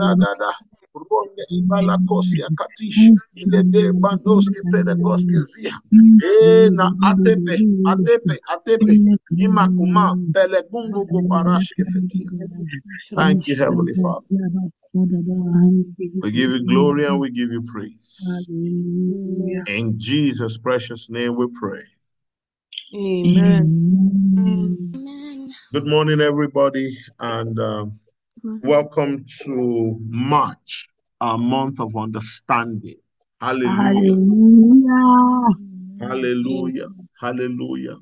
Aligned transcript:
radada 0.00 0.50
ronde 0.94 1.42
ibalakosia 1.58 2.48
katish 2.58 3.00
ilede 3.40 3.82
bandoske 4.02 4.60
peregoske 4.70 5.38
zia 5.50 5.74
e 6.32 6.70
na 6.78 6.86
atepe 7.10 7.54
atepe 7.92 8.34
atepe 8.54 8.94
imakuma 9.44 10.04
pelegungu 10.34 11.00
gobarashke 11.10 11.82
fetia 11.92 12.30
Thank 13.14 13.48
you, 13.48 13.56
Heavenly 13.56 13.94
Father. 14.02 14.26
We 16.22 16.30
give 16.30 16.50
you 16.50 16.64
glory 16.64 17.04
and 17.04 17.20
we 17.20 17.30
give 17.30 17.50
you 17.52 17.62
praise. 17.62 18.20
In 19.68 19.94
Jesus' 19.98 20.58
precious 20.58 21.10
name 21.10 21.36
we 21.36 21.46
pray. 21.60 21.82
Amen. 22.94 24.82
Good 25.72 25.86
morning, 25.86 26.20
everybody, 26.20 26.96
and 27.18 27.58
um, 27.58 27.92
Mm-hmm. 28.44 28.66
welcome 28.66 29.24
to 29.42 29.96
March, 30.08 30.88
our 31.20 31.38
month 31.38 31.78
of 31.78 31.96
understanding. 31.96 32.96
Hallelujah. 33.40 34.16
Hallelujah. 36.00 36.88
Hallelujah. 37.20 37.98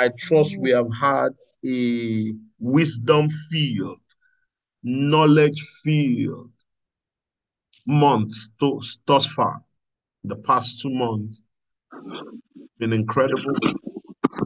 I 0.00 0.08
trust 0.16 0.56
we 0.58 0.70
have 0.70 0.90
had 0.98 1.32
a 1.66 2.32
wisdom 2.58 3.28
field, 3.50 4.00
knowledge 4.82 5.60
field 5.84 6.50
month 7.86 8.34
to, 8.58 8.80
thus 9.06 9.26
far. 9.26 9.60
The 10.24 10.36
past 10.36 10.80
two 10.80 10.88
months 10.88 11.42
been 12.78 12.94
incredible, 12.94 13.52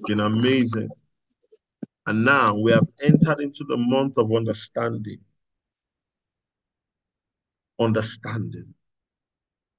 been 0.09 0.19
amazing. 0.19 0.89
And 2.07 2.25
now 2.25 2.57
we 2.57 2.71
have 2.71 2.89
entered 3.03 3.41
into 3.41 3.65
the 3.65 3.77
month 3.77 4.17
of 4.17 4.33
understanding. 4.33 5.19
Understanding. 7.81 8.75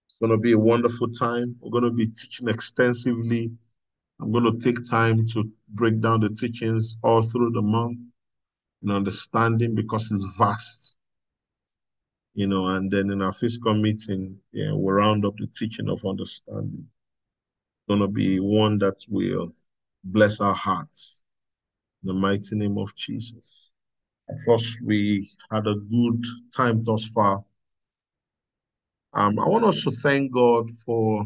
It's 0.07 0.17
going 0.19 0.31
to 0.31 0.37
be 0.37 0.51
a 0.51 0.59
wonderful 0.59 1.09
time. 1.09 1.55
We're 1.61 1.71
going 1.71 1.85
to 1.85 1.91
be 1.91 2.07
teaching 2.07 2.49
extensively. 2.49 3.51
I'm 4.19 4.31
going 4.31 4.43
to 4.43 4.59
take 4.59 4.89
time 4.89 5.25
to 5.27 5.49
break 5.69 6.01
down 6.01 6.19
the 6.19 6.29
teachings 6.29 6.97
all 7.01 7.21
through 7.21 7.51
the 7.51 7.61
month 7.61 8.03
and 8.81 8.91
understanding 8.91 9.73
because 9.73 10.11
it's 10.11 10.25
vast. 10.37 10.97
You 12.33 12.47
know, 12.47 12.67
and 12.67 12.91
then 12.91 13.09
in 13.09 13.21
our 13.21 13.33
fiscal 13.33 13.73
meeting, 13.73 14.37
yeah, 14.51 14.71
we'll 14.71 14.95
round 14.95 15.25
up 15.25 15.35
the 15.37 15.47
teaching 15.47 15.89
of 15.89 16.05
understanding. 16.05 16.87
It's 16.87 17.87
going 17.87 18.01
to 18.01 18.07
be 18.07 18.39
one 18.39 18.79
that 18.79 18.97
will 19.07 19.53
bless 20.03 20.41
our 20.41 20.53
hearts 20.53 21.23
in 21.23 21.26
the 22.03 22.13
mighty 22.13 22.55
name 22.55 22.77
of 22.77 22.95
Jesus. 22.95 23.71
I 24.29 24.33
trust 24.43 24.79
we 24.83 25.29
had 25.51 25.67
a 25.67 25.75
good 25.75 26.23
time 26.55 26.83
thus 26.83 27.05
far. 27.05 27.43
Um, 29.13 29.39
I 29.39 29.47
want 29.47 29.65
us 29.65 29.83
to 29.83 29.91
thank 29.91 30.31
God 30.31 30.69
for 30.85 31.25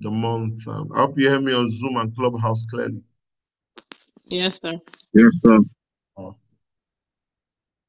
the 0.00 0.10
month. 0.10 0.66
Um, 0.68 0.90
I 0.94 1.00
hope 1.00 1.18
you 1.18 1.28
hear 1.28 1.40
me 1.40 1.52
on 1.52 1.70
Zoom 1.70 1.96
and 1.96 2.14
Clubhouse 2.14 2.64
clearly. 2.66 3.02
Yes, 4.26 4.60
sir. 4.60 4.74
Yes, 5.12 5.30
sir. 5.44 5.58
Oh. 6.16 6.36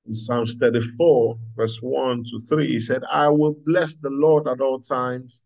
In 0.06 0.14
Psalms 0.14 0.58
34, 0.58 1.38
verse 1.56 1.80
1 1.82 2.24
to 2.26 2.40
3, 2.50 2.68
he 2.68 2.80
said, 2.80 3.04
I 3.10 3.30
will 3.30 3.56
bless 3.66 3.98
the 3.98 4.10
Lord 4.10 4.48
at 4.48 4.60
all 4.60 4.80
times. 4.80 5.44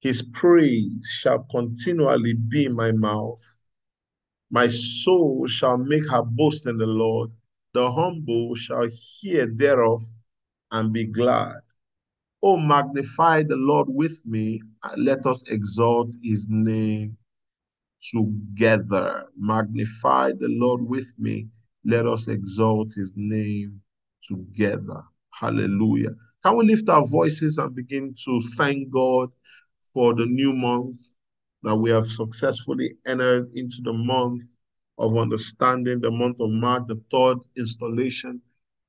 His 0.00 0.22
praise 0.22 0.92
shall 1.10 1.46
continually 1.50 2.34
be 2.34 2.66
in 2.66 2.74
my 2.74 2.92
mouth. 2.92 3.40
My 4.54 4.68
soul 4.68 5.48
shall 5.48 5.76
make 5.76 6.08
her 6.10 6.22
boast 6.22 6.68
in 6.68 6.78
the 6.78 6.86
Lord. 6.86 7.32
The 7.72 7.90
humble 7.90 8.54
shall 8.54 8.88
hear 8.88 9.48
thereof 9.48 10.00
and 10.70 10.92
be 10.92 11.06
glad. 11.06 11.58
Oh, 12.40 12.56
magnify 12.56 13.42
the 13.42 13.56
Lord 13.56 13.88
with 13.90 14.24
me. 14.24 14.62
Let 14.96 15.26
us 15.26 15.42
exalt 15.48 16.12
his 16.22 16.46
name 16.48 17.16
together. 18.12 19.26
Magnify 19.36 20.34
the 20.38 20.50
Lord 20.50 20.82
with 20.82 21.12
me. 21.18 21.48
Let 21.84 22.06
us 22.06 22.28
exalt 22.28 22.92
his 22.94 23.12
name 23.16 23.80
together. 24.22 25.02
Hallelujah. 25.32 26.10
Can 26.44 26.56
we 26.58 26.66
lift 26.66 26.88
our 26.88 27.04
voices 27.04 27.58
and 27.58 27.74
begin 27.74 28.14
to 28.24 28.40
thank 28.56 28.88
God 28.92 29.30
for 29.92 30.14
the 30.14 30.26
new 30.26 30.52
month 30.52 31.13
that 31.64 31.76
we 31.76 31.90
have 31.90 32.06
successfully 32.06 32.94
entered 33.06 33.50
into 33.54 33.78
the 33.82 33.92
month 33.92 34.42
of 34.98 35.16
understanding, 35.16 36.00
the 36.00 36.10
month 36.10 36.40
of 36.40 36.50
March, 36.50 36.84
the 36.88 37.00
third 37.10 37.38
installation 37.56 38.40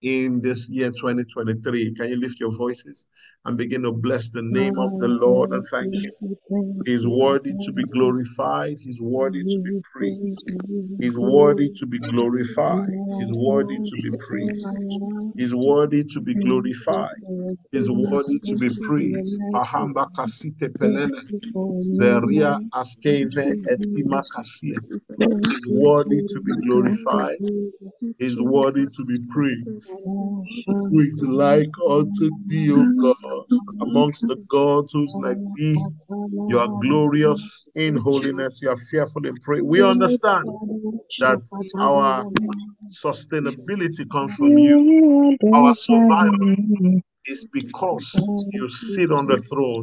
in 0.06 0.40
this 0.42 0.70
year 0.70 0.92
2023. 0.92 1.96
Can 1.96 2.10
you 2.10 2.18
lift 2.18 2.40
your 2.40 2.56
voices 2.56 3.08
and 3.44 3.58
begin 3.58 3.82
to 3.82 3.92
bless 3.92 4.30
the 4.30 4.44
name 4.44 4.78
of 4.78 4.96
the 5.00 5.08
Lord 5.08 5.52
and 5.52 5.66
thank 5.72 5.94
Him? 5.96 6.12
He's 6.86 7.08
worthy 7.08 7.54
to 7.66 7.72
be 7.74 7.84
glorified, 7.86 8.78
He's 8.80 9.02
worthy 9.02 9.44
to 9.44 9.60
be 9.60 9.72
praised. 9.92 10.44
He's 11.00 11.18
worthy 11.18 11.70
to 11.78 11.86
be 11.88 12.00
glorified. 12.00 12.94
He's 13.18 13.32
worthy 13.34 13.80
to 13.80 13.98
be 13.98 14.12
praised. 14.20 14.80
He's 15.36 15.56
worthy 15.56 16.04
to 16.04 16.22
be 16.22 16.36
glorified. 16.36 17.24
He's 17.72 17.90
worthy 17.90 18.40
to 18.46 18.56
be 18.58 18.70
praised. 18.88 19.40
Pahamba 19.54 20.08
kasite 20.16 20.70
pelene. 20.80 21.10
Zeria 22.00 22.60
askeve 22.74 23.56
etima 23.68 24.24
kasia. 24.34 24.78
He's 25.42 25.62
worthy 25.68 26.22
to 26.22 26.42
be 26.42 26.54
glorified. 26.68 27.40
He's 28.20 28.40
worthy 28.40 28.88
to 28.88 29.06
be 29.06 29.18
praised. 29.30 29.95
Who 30.04 31.00
is 31.00 31.24
like 31.28 31.70
unto 31.90 32.32
thee, 32.48 32.72
O 32.72 32.86
God, 33.02 33.46
amongst 33.82 34.28
the 34.28 34.38
gods 34.50 34.92
who's 34.94 35.16
like 35.22 35.38
thee? 35.56 35.76
You 36.48 36.60
are 36.60 36.68
glorious 36.68 37.68
in 37.76 37.98
holiness. 37.98 38.60
You 38.62 38.70
are 38.70 38.78
fearful 38.92 39.26
in 39.26 39.36
praise. 39.38 39.64
We 39.64 39.82
understand 39.82 40.46
that 41.20 41.40
our 41.80 42.26
sustainability 42.88 44.10
comes 44.12 44.34
from 44.36 44.58
you. 44.58 45.32
Our 45.54 45.74
survival 45.74 46.56
is 47.28 47.46
because 47.52 48.14
you 48.52 48.70
sit 48.70 49.12
on 49.12 49.28
the 49.28 49.38
throne. 49.38 49.82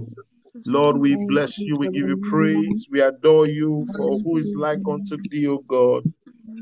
Lord, 0.65 0.99
we 0.99 1.17
bless 1.17 1.59
you. 1.59 1.77
We 1.79 1.89
give 1.89 2.07
you 2.09 2.17
praise. 2.31 2.87
We 2.91 3.01
adore 3.01 3.47
you 3.47 3.85
for 3.97 4.21
who 4.23 4.39
is 4.39 4.55
like 4.57 4.81
unto 4.89 5.17
thee, 5.31 5.49
O 5.49 5.59
God. 5.69 6.05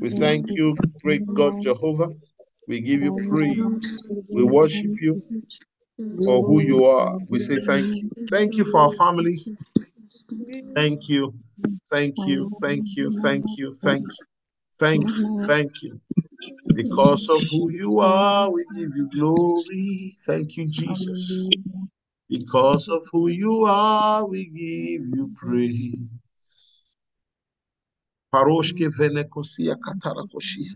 We 0.01 0.09
thank 0.09 0.47
you, 0.55 0.75
great 1.03 1.21
God 1.35 1.61
Jehovah. 1.61 2.09
We 2.71 2.79
give 2.79 3.01
you 3.01 3.13
praise. 3.27 4.07
We 4.29 4.45
worship 4.45 4.91
you 5.01 5.21
for 6.23 6.41
who 6.41 6.61
you 6.61 6.85
are. 6.85 7.17
We 7.27 7.39
say 7.39 7.59
thank 7.59 8.01
you. 8.01 8.09
Thank 8.29 8.55
you 8.55 8.63
for 8.63 8.79
our 8.79 8.93
families. 8.93 9.53
Thank 10.73 11.09
you. 11.09 11.33
Thank 11.89 12.15
you. 12.25 12.47
Thank 12.61 12.95
you. 12.95 13.11
Thank 13.21 13.57
you. 13.57 13.73
Thank 13.73 14.05
you. 14.07 14.25
Thank 14.79 15.17
you. 15.17 15.45
Thank 15.45 15.83
you. 15.83 15.99
Because 16.73 17.27
of 17.27 17.41
who 17.51 17.71
you 17.71 17.99
are, 17.99 18.49
we 18.49 18.63
give 18.73 18.95
you 18.95 19.09
glory. 19.11 20.15
Thank 20.25 20.55
you, 20.55 20.67
Jesus. 20.67 21.49
Because 22.29 22.87
of 22.87 23.01
who 23.11 23.27
you 23.27 23.65
are, 23.65 24.25
we 24.25 24.45
give 24.45 25.05
you 25.13 25.29
praise. 25.35 26.95
Paroshke 28.33 28.87
venekosia 28.97 29.75
katarakoshia. 29.75 30.71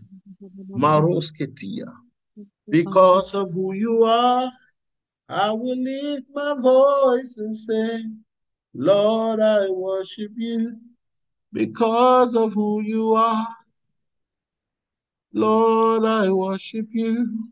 Marosketia. 0.70 1.86
Because 2.68 3.34
of 3.34 3.52
who 3.52 3.72
you 3.72 4.04
are, 4.04 4.50
I 5.28 5.50
will 5.50 5.76
lift 5.76 6.26
my 6.34 6.54
voice 6.58 7.36
and 7.38 7.54
say, 7.54 8.04
Lord, 8.74 9.40
I 9.40 9.68
worship 9.68 10.32
you 10.36 10.76
because 11.52 12.34
of 12.34 12.52
who 12.52 12.82
you 12.82 13.14
are. 13.14 13.48
Lord, 15.32 16.04
I 16.04 16.30
worship 16.30 16.86
you 16.90 17.48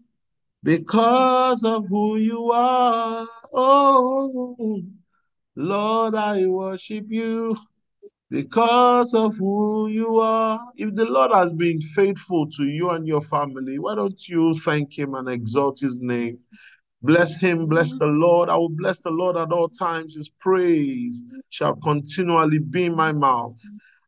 because 0.62 1.64
of 1.64 1.86
who 1.88 2.16
you 2.16 2.50
are. 2.52 3.26
Oh, 3.52 4.82
Lord, 5.56 6.14
I 6.14 6.46
worship 6.46 7.06
you 7.08 7.56
because 8.30 9.14
of 9.14 9.36
who 9.36 9.88
you 9.88 10.18
are. 10.18 10.60
If 10.76 10.94
the 10.94 11.04
Lord 11.04 11.32
has 11.32 11.52
been 11.52 11.80
faithful 11.80 12.48
to 12.50 12.64
you 12.64 12.90
and 12.90 13.06
your 13.06 13.20
family, 13.20 13.78
why 13.78 13.94
don't 13.94 14.28
you 14.28 14.58
thank 14.60 14.98
him 14.98 15.14
and 15.14 15.28
exalt 15.28 15.80
his 15.80 16.00
name? 16.00 16.38
Bless 17.02 17.38
him, 17.38 17.66
bless 17.66 17.94
the 17.96 18.06
Lord. 18.06 18.48
I 18.48 18.56
will 18.56 18.70
bless 18.70 19.00
the 19.00 19.10
Lord 19.10 19.36
at 19.36 19.52
all 19.52 19.68
times. 19.68 20.16
His 20.16 20.30
praise 20.30 21.22
shall 21.50 21.76
continually 21.76 22.58
be 22.58 22.84
in 22.84 22.96
my 22.96 23.12
mouth. 23.12 23.60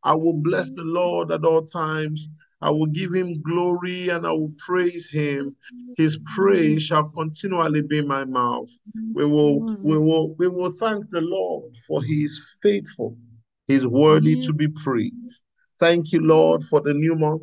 I 0.03 0.15
will 0.15 0.33
bless 0.33 0.71
the 0.73 0.85
Lord 0.85 1.31
at 1.31 1.45
all 1.45 1.65
times. 1.67 2.31
I 2.62 2.71
will 2.71 2.87
give 2.87 3.12
him 3.12 3.43
glory 3.43 4.09
and 4.09 4.27
I 4.27 4.33
will 4.33 4.55
praise 4.57 5.11
him. 5.11 5.55
His 5.97 6.19
praise 6.35 6.83
shall 6.83 7.05
continually 7.11 7.83
be 7.83 7.99
in 7.99 8.09
my 8.09 8.25
mouth. 8.25 8.71
We 9.12 9.27
will, 9.27 9.61
we 9.83 9.99
will, 9.99 10.35
we 10.37 10.49
will 10.49 10.73
thank 10.73 11.11
the 11.11 11.21
Lord 11.21 11.77
for 11.87 12.03
he 12.03 12.25
is 12.25 12.57
faithful. 12.62 13.17
He's 13.69 13.87
worthy 13.87 14.37
to 14.47 14.53
be 14.53 14.69
praised. 14.69 15.47
Thank 15.79 16.13
you, 16.13 16.21
Lord, 16.21 16.63
for 16.65 16.81
the 16.81 16.95
new 16.95 17.17
month. 17.17 17.43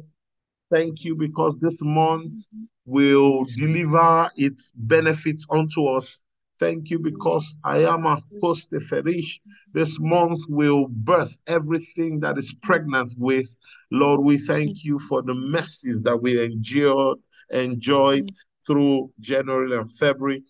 Thank 0.71 1.03
you 1.03 1.15
because 1.15 1.55
this 1.59 1.77
month 1.81 2.37
will 2.85 3.45
deliver 3.45 4.29
its 4.35 4.71
benefits 4.75 5.45
unto 5.51 5.85
us. 5.87 6.23
Thank 6.59 6.89
you 6.89 6.99
because 6.99 7.55
I 7.63 7.79
am 7.79 8.05
a 8.05 8.21
post 8.41 8.73
ferish. 8.89 9.41
This 9.73 9.99
month 9.99 10.39
will 10.47 10.87
birth 10.89 11.37
everything 11.47 12.19
that 12.21 12.37
is 12.37 12.55
pregnant 12.61 13.13
with. 13.17 13.47
Lord, 13.91 14.21
we 14.21 14.37
thank 14.37 14.83
you 14.83 14.97
for 14.97 15.21
the 15.21 15.33
mercies 15.33 16.01
that 16.03 16.21
we 16.21 16.43
endured, 16.43 17.17
enjoyed 17.51 18.31
through 18.65 19.11
January 19.19 19.75
and 19.77 19.91
February. 19.91 20.43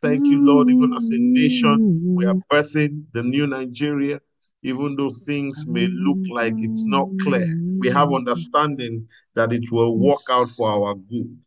Thank 0.00 0.26
you, 0.26 0.44
Lord, 0.44 0.70
even 0.70 0.92
as 0.94 1.04
a 1.10 1.18
nation, 1.18 2.14
we 2.16 2.24
are 2.26 2.34
birthing 2.50 3.04
the 3.12 3.22
new 3.22 3.46
Nigeria, 3.46 4.20
even 4.62 4.96
though 4.96 5.10
things 5.10 5.64
may 5.66 5.86
look 5.86 6.18
like 6.30 6.54
it's 6.58 6.86
not 6.86 7.08
clear. 7.22 7.46
We 7.78 7.88
have 7.88 8.12
understanding 8.12 9.08
that 9.34 9.52
it 9.52 9.70
will 9.72 9.98
work 9.98 10.20
out 10.30 10.48
for 10.48 10.70
our 10.70 10.94
good. 10.94 11.38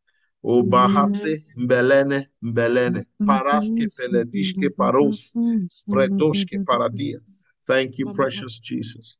O 0.43 0.63
bahase 0.63 1.37
mbelene 1.57 2.25
mbelene 2.43 3.05
paraske 3.25 3.87
peledishke 3.97 4.75
paros 4.75 5.35
fredoshke 5.89 6.63
paradia. 6.65 7.19
Thank 7.65 7.97
you, 7.97 8.11
precious 8.13 8.59
Jesus. 8.59 9.15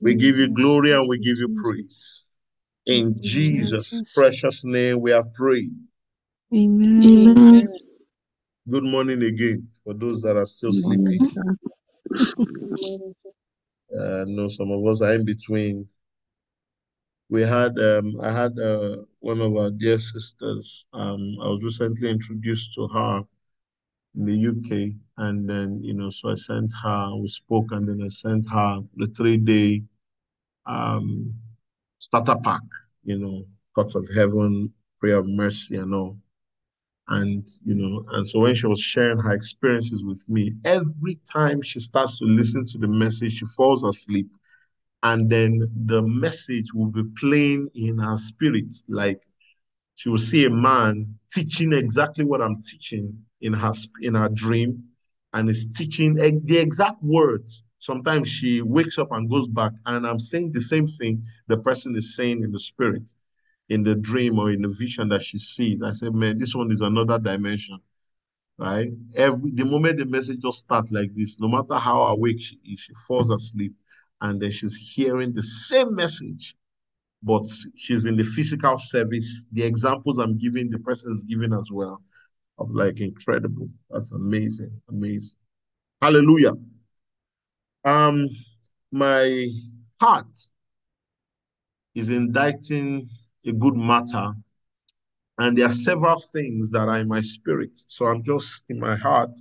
We 0.00 0.14
give 0.14 0.36
you 0.36 0.50
glory 0.50 0.92
and 0.92 1.08
we 1.08 1.18
give 1.18 1.38
you 1.38 1.48
praise. 1.56 2.24
In 2.86 3.16
Jesus' 3.20 3.90
Jesus. 3.90 4.14
precious 4.14 4.64
name, 4.64 5.00
we 5.00 5.10
have 5.10 5.32
prayed. 5.32 5.72
Amen. 6.54 7.06
Amen. 7.06 7.68
Good 8.68 8.84
morning 8.84 9.22
again 9.22 9.68
for 9.82 9.94
those 9.94 10.22
that 10.22 10.36
are 10.36 10.46
still 10.46 10.72
sleeping. 10.72 11.20
Uh, 13.98 14.24
no, 14.28 14.48
some 14.48 14.70
of 14.72 14.84
us 14.86 15.00
are 15.00 15.14
in 15.14 15.24
between. 15.24 15.88
We 17.28 17.42
had, 17.42 17.78
um, 17.78 18.18
I 18.20 18.30
had 18.32 18.58
uh, 18.58 19.04
one 19.20 19.40
of 19.40 19.56
our 19.56 19.70
dear 19.70 19.98
sisters. 19.98 20.86
Um, 20.92 21.36
I 21.42 21.48
was 21.48 21.62
recently 21.62 22.10
introduced 22.10 22.74
to 22.74 22.86
her 22.88 23.24
in 24.16 24.26
the 24.26 24.34
UK, 24.34 24.96
and 25.18 25.48
then 25.48 25.82
you 25.82 25.94
know, 25.94 26.10
so 26.10 26.30
I 26.30 26.34
sent 26.36 26.72
her. 26.82 27.16
We 27.16 27.28
spoke, 27.28 27.72
and 27.72 27.88
then 27.88 28.02
I 28.04 28.08
sent 28.10 28.48
her 28.50 28.82
the 28.96 29.08
three-day 29.08 29.84
um, 30.66 31.34
starter 31.98 32.36
pack. 32.44 32.62
You 33.04 33.18
know, 33.18 33.44
Court 33.74 33.94
of 33.96 34.08
Heaven, 34.14 34.72
Prayer 35.00 35.18
of 35.18 35.28
Mercy, 35.28 35.76
and 35.76 35.94
all. 35.94 36.18
And 37.08 37.46
you 37.64 37.74
know, 37.74 38.04
and 38.12 38.26
so 38.26 38.40
when 38.40 38.54
she 38.54 38.66
was 38.66 38.80
sharing 38.80 39.18
her 39.18 39.34
experiences 39.34 40.04
with 40.04 40.24
me, 40.28 40.52
every 40.64 41.18
time 41.30 41.60
she 41.60 41.80
starts 41.80 42.18
to 42.18 42.24
listen 42.24 42.66
to 42.68 42.78
the 42.78 42.88
message, 42.88 43.34
she 43.34 43.46
falls 43.56 43.84
asleep 43.84 44.28
and 45.04 45.28
then 45.28 45.70
the 45.84 46.02
message 46.02 46.72
will 46.72 46.90
be 46.90 47.04
playing 47.20 47.68
in 47.74 47.98
her 47.98 48.16
spirit. 48.16 48.74
Like 48.88 49.22
she 49.94 50.08
will 50.08 50.18
see 50.18 50.46
a 50.46 50.50
man 50.50 51.18
teaching 51.30 51.72
exactly 51.72 52.24
what 52.24 52.40
I'm 52.40 52.62
teaching 52.62 53.16
in 53.42 53.52
her 53.52 53.72
in 54.00 54.14
her 54.14 54.30
dream, 54.30 54.82
and 55.34 55.48
is 55.50 55.68
teaching 55.74 56.14
the 56.14 56.58
exact 56.58 57.02
words. 57.02 57.62
Sometimes 57.78 58.28
she 58.28 58.62
wakes 58.62 58.98
up 58.98 59.12
and 59.12 59.28
goes 59.28 59.46
back, 59.46 59.72
and 59.84 60.06
I'm 60.06 60.18
saying 60.18 60.52
the 60.52 60.62
same 60.62 60.86
thing 60.86 61.22
the 61.48 61.58
person 61.58 61.94
is 61.96 62.16
saying 62.16 62.42
in 62.42 62.50
the 62.50 62.58
spirit, 62.58 63.14
in 63.68 63.82
the 63.82 63.94
dream 63.94 64.38
or 64.38 64.50
in 64.50 64.62
the 64.62 64.68
vision 64.68 65.08
that 65.08 65.22
she 65.22 65.38
sees. 65.38 65.82
I 65.82 65.90
said, 65.90 66.14
man, 66.14 66.38
this 66.38 66.54
one 66.54 66.70
is 66.70 66.80
another 66.80 67.18
dimension. 67.18 67.78
Right? 68.58 68.90
Every 69.16 69.50
the 69.50 69.64
moment 69.64 69.98
the 69.98 70.04
message 70.04 70.40
just 70.40 70.60
starts 70.60 70.92
like 70.92 71.12
this, 71.14 71.40
no 71.40 71.48
matter 71.48 71.74
how 71.74 72.02
awake 72.02 72.40
she 72.40 72.58
is, 72.64 72.80
she 72.80 72.92
falls 73.06 73.30
asleep 73.30 73.74
and 74.20 74.40
then 74.40 74.52
she's 74.52 74.76
hearing 74.94 75.32
the 75.32 75.42
same 75.42 75.94
message, 75.94 76.56
but 77.22 77.42
she's 77.76 78.04
in 78.04 78.16
the 78.16 78.22
physical 78.22 78.78
service. 78.78 79.46
The 79.52 79.64
examples 79.64 80.18
I'm 80.18 80.38
giving, 80.38 80.70
the 80.70 80.78
person 80.78 81.10
is 81.12 81.24
giving 81.24 81.52
as 81.52 81.70
well. 81.72 82.02
Of 82.58 82.70
like 82.70 83.00
incredible. 83.00 83.68
That's 83.90 84.12
amazing. 84.12 84.70
Amazing. 84.88 85.36
Hallelujah. 86.00 86.54
Um, 87.84 88.28
my 88.92 89.48
heart 90.00 90.26
is 91.94 92.08
indicting 92.08 93.08
a 93.46 93.52
good 93.52 93.76
matter, 93.76 94.32
and 95.38 95.58
there 95.58 95.66
are 95.66 95.72
several 95.72 96.18
things 96.18 96.70
that 96.70 96.88
are 96.88 96.98
in 96.98 97.08
my 97.08 97.20
spirit. 97.20 97.70
So 97.74 98.06
I'm 98.06 98.22
just 98.22 98.64
in 98.68 98.78
my 98.78 98.96
heart. 98.96 99.36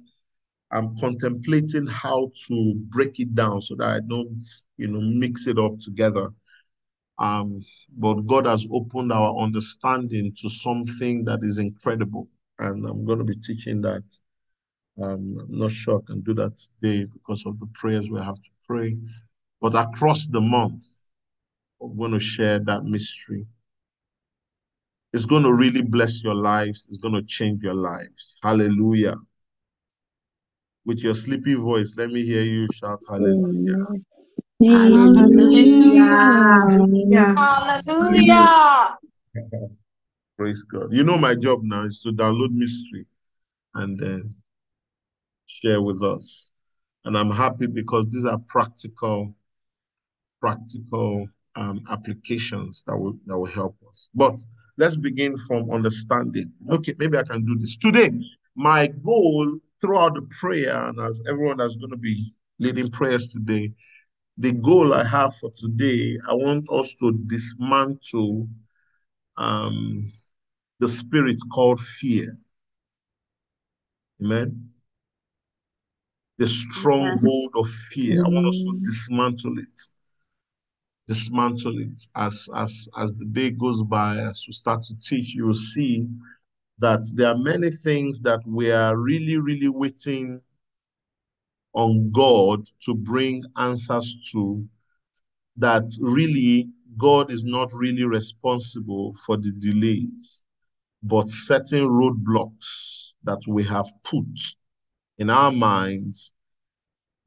I'm 0.72 0.98
contemplating 0.98 1.86
how 1.86 2.32
to 2.48 2.74
break 2.90 3.20
it 3.20 3.36
down 3.36 3.62
so 3.62 3.76
that 3.76 3.88
I 3.88 4.00
don't, 4.00 4.44
you 4.78 4.88
know, 4.88 5.02
mix 5.02 5.46
it 5.46 5.60
up 5.60 5.78
together. 5.80 6.30
Um, 7.20 7.62
but 7.96 8.22
God 8.26 8.48
has 8.48 8.66
opened 8.72 9.12
our 9.12 9.38
understanding 9.38 10.34
to 10.42 10.50
something 10.50 11.26
that 11.26 11.40
is 11.44 11.60
incredible. 11.60 12.28
And 12.58 12.86
I'm 12.88 13.06
going 13.06 13.20
to 13.20 13.24
be 13.24 13.36
teaching 13.36 13.82
that. 13.82 14.04
Um, 15.02 15.38
I'm 15.40 15.58
not 15.58 15.72
sure 15.72 16.00
I 16.00 16.12
can 16.12 16.22
do 16.22 16.34
that 16.36 16.58
today 16.58 17.06
because 17.06 17.46
of 17.46 17.60
the 17.60 17.68
prayers 17.74 18.10
we 18.10 18.20
have 18.20 18.36
to 18.36 18.50
pray. 18.68 18.98
But 19.62 19.76
across 19.76 20.28
the 20.28 20.42
month, 20.42 20.84
I'm 21.82 21.96
going 21.98 22.12
to 22.12 22.20
share 22.20 22.60
that 22.60 22.84
mystery. 22.84 23.46
It's 25.14 25.26
going 25.26 25.44
to 25.44 25.54
really 25.54 25.84
bless 25.84 26.24
your 26.24 26.34
lives. 26.34 26.88
It's 26.90 26.98
going 26.98 27.14
to 27.14 27.22
change 27.22 27.62
your 27.62 27.76
lives. 27.76 28.38
Hallelujah. 28.42 29.16
With 30.86 31.00
your 31.00 31.14
sleepy 31.14 31.54
voice, 31.54 31.94
let 31.98 32.10
me 32.10 32.26
hear 32.26 32.42
you 32.42 32.68
shout 32.74 33.00
hallelujah. 33.08 33.86
Hallelujah. 34.60 36.04
Hallelujah. 37.38 38.98
Praise 40.38 40.64
God. 40.64 40.92
You 40.92 41.04
know, 41.04 41.18
my 41.18 41.36
job 41.36 41.60
now 41.64 41.84
is 41.84 42.02
to 42.02 42.10
download 42.12 42.52
mystery 42.52 43.06
and 43.76 44.00
then 44.00 44.34
share 45.46 45.82
with 45.82 46.02
us. 46.02 46.50
And 47.06 47.16
I'm 47.16 47.30
happy 47.30 47.68
because 47.68 48.08
these 48.10 48.26
are 48.26 48.40
practical, 48.48 49.36
practical 50.42 51.28
um, 51.56 51.84
applications 51.90 52.84
that 52.88 52.98
will 52.98 53.16
that 53.28 53.38
will 53.38 53.46
help 53.46 53.78
us. 53.90 54.10
But 54.16 54.42
let's 54.78 54.96
begin 54.96 55.36
from 55.48 55.72
understanding. 55.72 56.52
Okay, 56.70 56.96
maybe 56.98 57.18
I 57.18 57.24
can 57.24 57.46
do 57.46 57.58
this 57.58 57.78
today. 57.78 58.12
My 58.56 58.88
goal 58.88 59.60
throughout 59.82 60.16
the 60.16 60.28
prayer, 60.40 60.76
and 60.90 61.00
as 61.00 61.22
everyone 61.28 61.58
that's 61.58 61.76
going 61.76 61.92
to 61.92 61.98
be 61.98 62.34
leading 62.60 62.90
prayers 62.90 63.30
today, 63.30 63.72
the 64.38 64.52
goal 64.52 64.94
I 64.94 65.04
have 65.04 65.36
for 65.36 65.52
today, 65.56 66.18
I 66.28 66.34
want 66.34 66.66
us 66.72 66.96
to 67.00 67.14
dismantle 67.28 68.48
um, 69.38 70.12
the 70.80 70.88
spirit 70.88 71.38
called 71.52 71.80
fear. 71.80 72.38
Amen. 74.22 74.70
The 76.38 76.48
stronghold 76.48 77.52
of 77.56 77.70
fear. 77.70 78.24
I 78.26 78.28
want 78.28 78.48
us 78.48 78.64
to 78.66 78.80
dismantle 78.84 79.60
it. 79.60 79.93
Dismantle 81.08 81.80
it. 81.80 82.08
As 82.16 82.48
as 82.56 82.88
as 82.98 83.18
the 83.18 83.26
day 83.26 83.52
goes 83.52 83.84
by, 83.84 84.18
as 84.18 84.46
we 84.48 84.54
start 84.54 84.84
to 84.84 84.96
teach, 84.96 85.36
you 85.36 85.46
will 85.48 85.54
see 85.54 86.08
that 86.80 87.02
there 87.16 87.28
are 87.28 87.38
many 87.38 87.70
things 87.70 88.22
that 88.22 88.40
we 88.46 88.72
are 88.72 88.98
really, 88.98 89.38
really 89.38 89.68
waiting 89.68 90.42
on 91.74 92.12
God 92.12 92.68
to 92.86 92.96
bring 92.96 93.44
answers 93.58 94.16
to 94.32 94.66
that 95.58 95.84
really 96.00 96.70
God 96.98 97.32
is 97.32 97.44
not 97.44 97.72
really 97.74 98.04
responsible 98.04 99.16
for 99.26 99.38
the 99.38 99.52
delays, 99.52 100.46
but 101.02 101.30
certain 101.30 101.88
roadblocks 101.88 103.14
that 103.24 103.40
we 103.48 103.64
have 103.64 103.90
put 104.04 104.26
in 105.18 105.30
our 105.30 105.52
minds, 105.52 106.34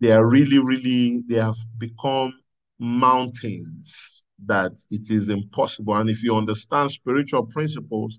they 0.00 0.12
are 0.12 0.28
really, 0.28 0.58
really, 0.58 1.22
they 1.28 1.36
have 1.36 1.56
become 1.78 2.32
mountains 2.78 4.24
that 4.46 4.72
it 4.90 5.10
is 5.10 5.28
impossible. 5.28 5.94
And 5.94 6.10
if 6.10 6.22
you 6.22 6.36
understand 6.36 6.90
spiritual 6.90 7.44
principles 7.46 8.18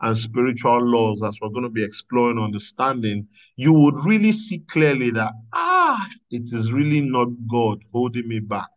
and 0.00 0.16
spiritual 0.16 0.80
laws, 0.84 1.22
as 1.22 1.38
we're 1.40 1.50
going 1.50 1.62
to 1.62 1.70
be 1.70 1.84
exploring, 1.84 2.38
understanding, 2.38 3.28
you 3.56 3.72
would 3.72 4.04
really 4.04 4.32
see 4.32 4.58
clearly 4.68 5.10
that, 5.12 5.32
ah, 5.52 6.04
it 6.30 6.52
is 6.52 6.72
really 6.72 7.00
not 7.00 7.28
God 7.48 7.82
holding 7.92 8.26
me 8.26 8.40
back, 8.40 8.70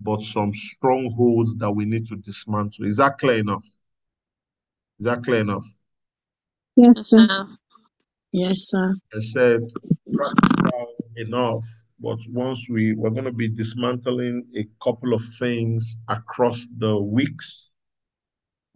but 0.00 0.20
some 0.22 0.52
strongholds 0.52 1.56
that 1.56 1.70
we 1.70 1.84
need 1.84 2.06
to 2.08 2.16
dismantle. 2.16 2.86
Is 2.86 2.96
that 2.96 3.18
clear 3.18 3.38
enough? 3.38 3.64
Is 4.98 5.06
that 5.06 5.22
clear 5.22 5.40
enough? 5.40 5.66
Yes, 6.74 6.96
Yes, 6.96 7.06
sir. 7.10 7.26
sir. 7.28 7.46
Yes, 8.32 8.68
sir. 8.68 8.94
I 9.14 9.20
said 9.20 9.60
practical 10.12 10.75
enough, 11.16 11.64
but 11.98 12.18
once 12.28 12.68
we 12.68 12.94
we're 12.94 13.10
going 13.10 13.24
to 13.24 13.32
be 13.32 13.48
dismantling 13.48 14.44
a 14.56 14.66
couple 14.82 15.14
of 15.14 15.22
things 15.38 15.96
across 16.08 16.66
the 16.78 16.96
weeks, 16.98 17.70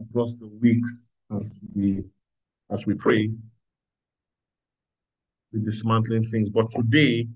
across 0.00 0.32
the 0.40 0.46
weeks 0.46 0.90
as 1.32 1.50
we 1.74 2.04
as 2.70 2.86
we 2.86 2.94
pray, 2.94 3.30
we're 5.52 5.64
dismantling 5.64 6.24
things. 6.24 6.48
But 6.48 6.70
today, 6.70 7.28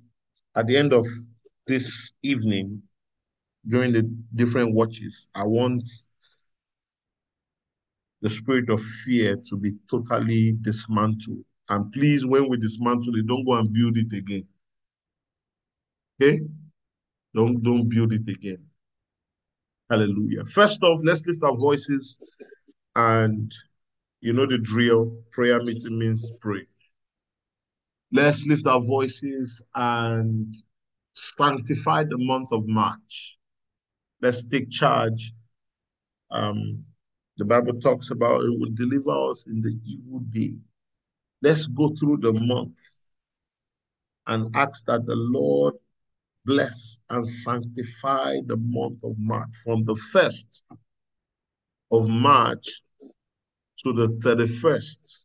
at 0.57 0.67
the 0.67 0.77
end 0.77 0.93
of 0.93 1.07
this 1.67 2.13
evening, 2.23 2.83
during 3.67 3.93
the 3.93 4.03
different 4.35 4.75
watches, 4.75 5.29
I 5.35 5.45
want 5.45 5.87
the 8.23 8.31
spirit 8.31 8.71
of 8.71 8.81
fear 8.83 9.37
to 9.37 9.57
be 9.57 9.73
totally 9.91 10.57
dismantled. 10.63 11.45
And 11.69 11.93
please, 11.93 12.25
when 12.25 12.49
we 12.49 12.57
dismantle 12.57 13.15
it, 13.17 13.27
don't 13.27 13.45
go 13.45 13.55
and 13.55 13.73
build 13.73 13.97
it 13.97 14.13
again. 14.13 14.47
Okay? 16.21 16.40
Don't 17.35 17.62
don't 17.62 17.88
build 17.88 18.12
it 18.12 18.28
again. 18.28 18.64
Hallelujah. 19.90 20.44
First 20.47 20.83
off, 20.83 21.00
let's 21.04 21.26
lift 21.26 21.42
our 21.42 21.56
voices 21.56 22.18
and 22.97 23.52
you 24.21 24.33
know 24.33 24.47
the 24.47 24.59
drill. 24.59 25.16
Prayer 25.33 25.62
meeting 25.62 25.99
means 25.99 26.33
pray. 26.40 26.66
Let's 28.12 28.47
lift 28.47 28.66
our 28.66 28.80
voices 28.80 29.61
and 29.75 30.54
sanctify 31.14 32.04
the 32.04 32.18
month 32.18 32.52
of 32.52 32.66
March. 32.66 33.37
Let's 34.23 34.47
take 34.47 34.71
charge. 34.71 35.33
Um, 36.30 36.85
the 37.37 37.44
Bible 37.44 37.80
talks 37.80 38.11
about 38.11 38.42
it 38.42 38.59
will 38.59 38.71
deliver 38.75 39.30
us 39.30 39.47
in 39.49 39.61
the 39.61 39.76
evil 39.85 40.21
day. 40.30 40.54
Let's 41.42 41.66
go 41.66 41.94
through 41.99 42.18
the 42.18 42.33
month 42.33 42.78
and 44.26 44.54
ask 44.56 44.87
that 44.87 45.04
the 45.04 45.16
Lord 45.16 45.75
bless 46.45 47.01
and 47.11 47.27
sanctify 47.27 48.37
the 48.47 48.57
month 48.57 49.03
of 49.05 49.15
March 49.19 49.51
from 49.65 49.85
the 49.85 49.95
1st 50.15 50.65
of 51.91 52.09
March 52.09 52.83
to 53.83 53.93
the 53.93 54.09
31st 54.25 55.25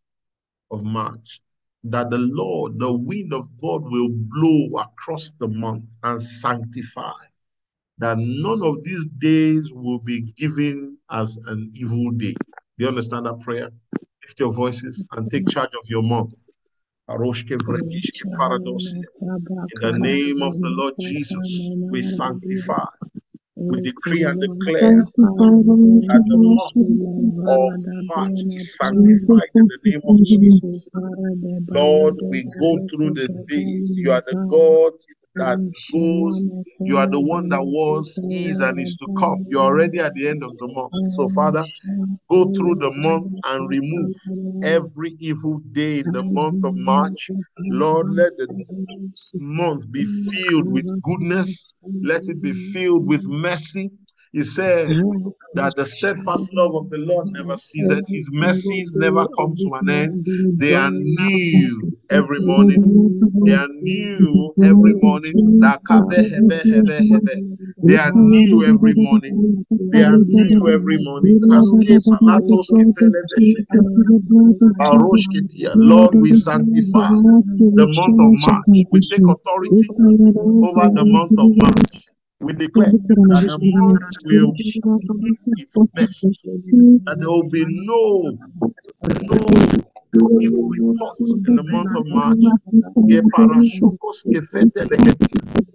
of 0.71 0.83
March. 0.83 1.41
That 1.85 2.09
the 2.09 2.17
Lord, 2.17 2.77
the 2.77 2.91
wind 2.91 3.33
of 3.33 3.47
God 3.61 3.83
will 3.83 4.09
blow 4.11 4.81
across 4.81 5.31
the 5.39 5.47
month 5.47 5.95
and 6.03 6.21
sanctify. 6.21 7.13
That 7.99 8.17
none 8.17 8.61
of 8.63 8.83
these 8.83 9.05
days 9.17 9.71
will 9.73 9.99
be 9.99 10.33
given 10.37 10.97
as 11.09 11.37
an 11.47 11.71
evil 11.73 12.11
day. 12.11 12.33
Do 12.33 12.85
you 12.85 12.87
understand 12.87 13.25
that 13.25 13.39
prayer? 13.39 13.69
Lift 14.23 14.39
your 14.39 14.53
voices 14.53 15.05
and 15.13 15.31
take 15.31 15.47
charge 15.47 15.71
of 15.73 15.89
your 15.89 16.03
month. 16.03 16.33
Aroshke 17.09 17.57
vrekishke 17.57 18.23
paradosia. 18.37 19.01
In 19.75 19.81
the 19.81 19.93
name 19.99 20.43
of 20.43 20.53
the 20.61 20.69
Lord 20.69 20.95
Jesus, 20.99 21.71
we 21.91 22.01
sanctify, 22.03 22.85
we 23.69 23.77
decree 23.81 24.23
and 24.23 24.39
declare 24.39 25.03
that 26.09 26.23
the 26.27 26.37
month 26.37 26.79
of 27.47 27.71
March 28.07 28.45
is 28.55 28.77
sanctified 28.77 29.49
in 29.57 29.65
the 29.67 29.79
name 29.91 30.01
of 30.07 30.23
Jesus. 30.23 30.89
Lord, 31.69 32.15
we 32.31 32.43
go 32.59 32.79
through 32.89 33.11
the 33.11 33.29
days. 33.47 33.93
You 33.95 34.11
are 34.11 34.23
the 34.25 34.37
God 34.49 34.93
that 35.39 35.57
goes. 35.91 36.45
You 36.85 36.97
are 36.97 37.07
the 37.07 37.19
one 37.19 37.49
that 37.49 37.63
was, 37.63 38.17
is, 38.29 38.59
and 38.59 38.79
is 38.79 38.95
to 38.97 39.07
come. 39.17 39.45
You're 39.49 39.61
already 39.63 39.99
at 39.99 40.13
the 40.13 40.27
end 40.27 40.43
of 40.43 40.57
the 40.57 40.67
month. 40.67 40.91
So, 41.15 41.27
Father, 41.29 41.63
go 42.29 42.51
through 42.53 42.75
the 42.75 42.91
month 42.91 43.33
and 43.45 43.69
remove 43.69 44.11
every 44.63 45.15
evil 45.19 45.59
day 45.71 45.99
in 45.99 46.11
the 46.11 46.23
month 46.23 46.63
of 46.63 46.75
March. 46.75 47.29
Lord, 47.59 48.07
let 48.11 48.37
the 48.37 48.47
month 49.35 49.91
be 49.91 50.03
filled 50.03 50.71
with 50.71 50.85
goodness. 51.01 51.73
Let 52.03 52.27
it 52.27 52.41
be 52.41 52.51
filled 52.73 53.07
with 53.07 53.25
mercy. 53.27 53.89
He 54.31 54.43
said 54.43 54.89
that 55.55 55.75
the 55.75 55.85
steadfast 55.85 56.49
love 56.53 56.75
of 56.75 56.89
the 56.89 56.97
Lord 56.99 57.27
never 57.31 57.57
ceases. 57.57 58.01
His 58.07 58.29
mercies 58.31 58.93
never 58.95 59.27
come 59.37 59.55
to 59.57 59.69
an 59.73 59.89
end. 59.89 60.25
They 60.59 60.75
are 60.75 60.91
new 60.91 61.97
every 62.09 62.39
morning. 62.41 62.77
They 63.45 63.53
are 63.55 63.67
new 63.67 64.55
every 64.61 64.93
morning. 65.01 65.33
They 67.87 67.97
are 67.97 68.11
new 68.13 68.63
every 68.65 68.93
morning. 68.95 69.63
They 69.91 70.03
are 70.03 70.17
new 70.17 70.69
every 70.69 70.97
morning. 71.03 71.39
Lord, 75.75 76.15
we 76.21 76.33
sanctify 76.33 77.09
the 77.75 77.87
month 77.87 78.19
of 78.19 78.31
March. 78.41 78.65
We 78.91 79.01
take 79.09 79.23
authority 79.27 79.89
over 80.63 80.89
the 80.93 81.05
month 81.05 81.33
of 81.37 81.49
March. 81.57 82.09
We 82.41 82.53
declare 82.53 82.91
that 82.91 83.57
the 83.59 83.71
month 83.75 84.01
will 84.25 84.51
its 84.55 85.75
best, 85.93 86.21
that 86.21 87.15
there 87.19 87.29
will 87.29 87.49
be 87.49 87.65
no, 87.67 88.37
no 89.03 89.98
evil 90.39 90.69
reports 90.69 91.37
in 91.47 91.55
the 91.55 91.63
month 91.63 91.95
of 91.95 92.05
March. 92.07 92.43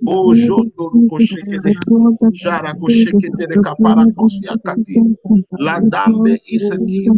Oh, 0.06 0.34
Jondo 0.34 1.00
Koshekede, 1.10 1.74
Shara 2.34 2.74
Koshekede 2.80 3.48
de 3.48 3.58
Kapara 3.58 4.06
Kosiakati, 4.18 5.04
Ladambe 5.60 6.38
Iseti. 6.52 7.12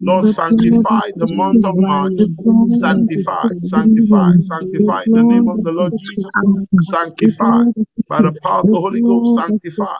Lord, 0.00 0.26
sanctify 0.26 1.10
the 1.18 1.28
month 1.28 1.64
of 1.64 1.76
March. 1.78 2.30
Sanctify, 2.66 3.48
sanctify, 3.60 4.32
sanctify 4.38 5.06
the 5.12 5.24
name 5.24 5.48
of 5.48 5.62
the 5.62 5.72
Lord 5.72 5.94
Jesus. 5.98 6.44
Sanctify 6.78 7.64
by 8.08 8.22
the 8.22 8.32
power 8.42 8.60
of 8.62 8.70
the 8.70 8.80
Holy 8.80 9.02
Ghost. 9.02 9.34
Sanctify. 9.34 9.98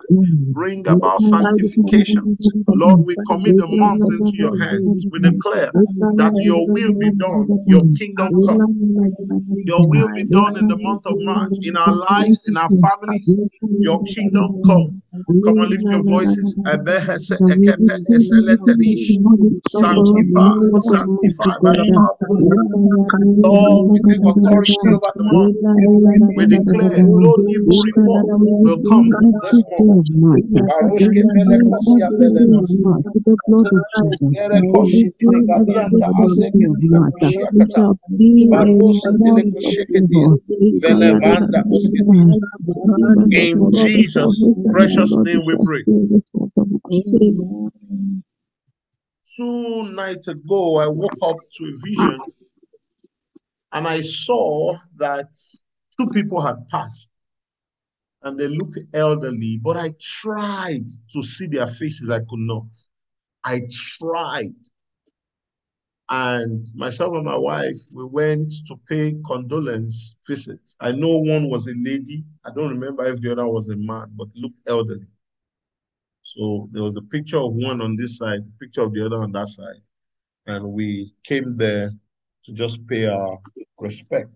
Bring 0.52 0.86
about 0.88 1.22
sanctification. 1.22 2.30
Lord, 2.74 3.02
we 3.06 3.18
commit 3.26 3.56
the 3.58 3.68
month 3.68 4.10
into 4.10 4.32
your 4.36 4.56
hands. 4.58 5.06
We 5.10 5.20
declare 5.20 5.72
that 6.16 6.34
your 6.42 6.66
will 6.70 6.94
be 6.94 7.10
done, 7.12 7.64
your 7.66 7.84
kingdom 7.98 8.30
come. 8.46 8.68
Your 9.66 9.88
will 9.88 10.08
be 10.14 10.24
done 10.24 10.56
in 10.58 10.68
the 10.68 10.78
month 10.78 11.06
of 11.06 11.16
March, 11.18 11.54
in 11.62 11.76
our 11.76 11.94
lives, 11.94 12.44
in 12.48 12.56
our 12.56 12.70
families. 12.82 13.38
Your 13.80 14.02
kingdom 14.04 14.62
come. 14.66 15.02
Come 15.44 15.58
on, 15.60 15.70
lift 15.70 15.84
your 15.90 16.02
voices. 16.04 16.56
Sanctify, 19.66 20.54
sanctify 20.78 21.54
by 21.64 21.72
the 21.76 21.86
Ghost. 21.92 22.10
Lord, 23.42 23.88
we 23.90 24.00
take 24.00 24.22
authority 24.24 24.90
over 24.92 25.12
the 25.16 25.24
month. 25.24 25.56
We 26.36 26.46
declare 26.46 27.02
no 27.02 27.36
evil 27.48 27.82
report 27.82 28.26
will 28.64 28.78
come 28.88 29.10
this 29.10 30.16
month. 30.16 30.46
In 43.32 43.72
Jesus' 43.72 44.48
precious 44.70 44.99
name 45.08 45.44
we 45.44 45.56
pray. 45.64 45.84
Two 49.36 49.92
nights 49.92 50.28
ago, 50.28 50.76
I 50.76 50.88
woke 50.88 51.16
up 51.22 51.36
to 51.56 51.64
a 51.64 51.72
vision 51.84 52.20
and 53.72 53.86
I 53.86 54.00
saw 54.00 54.76
that 54.96 55.28
two 55.98 56.08
people 56.08 56.40
had 56.40 56.68
passed 56.68 57.08
and 58.22 58.38
they 58.38 58.48
looked 58.48 58.78
elderly, 58.92 59.58
but 59.62 59.76
I 59.76 59.94
tried 60.00 60.86
to 61.12 61.22
see 61.22 61.46
their 61.46 61.66
faces. 61.66 62.10
I 62.10 62.18
could 62.18 62.40
not. 62.40 62.66
I 63.44 63.62
tried. 63.98 64.54
And 66.10 66.66
myself 66.74 67.14
and 67.14 67.24
my 67.24 67.36
wife, 67.36 67.76
we 67.92 68.04
went 68.04 68.52
to 68.66 68.76
pay 68.88 69.14
condolence 69.24 70.16
visits. 70.26 70.74
I 70.80 70.90
know 70.90 71.18
one 71.18 71.48
was 71.48 71.68
a 71.68 71.74
lady. 71.76 72.24
I 72.44 72.50
don't 72.52 72.70
remember 72.70 73.06
if 73.06 73.20
the 73.20 73.30
other 73.30 73.46
was 73.46 73.68
a 73.68 73.76
man, 73.76 74.08
but 74.16 74.26
looked 74.34 74.58
elderly. 74.66 75.06
So 76.22 76.68
there 76.72 76.82
was 76.82 76.96
a 76.96 77.02
picture 77.02 77.38
of 77.38 77.54
one 77.54 77.80
on 77.80 77.94
this 77.94 78.18
side, 78.18 78.40
picture 78.58 78.82
of 78.82 78.92
the 78.92 79.06
other 79.06 79.22
on 79.22 79.30
that 79.32 79.48
side. 79.48 79.82
And 80.46 80.72
we 80.72 81.12
came 81.22 81.56
there 81.56 81.92
to 82.44 82.52
just 82.52 82.84
pay 82.88 83.06
our 83.06 83.38
respect. 83.78 84.30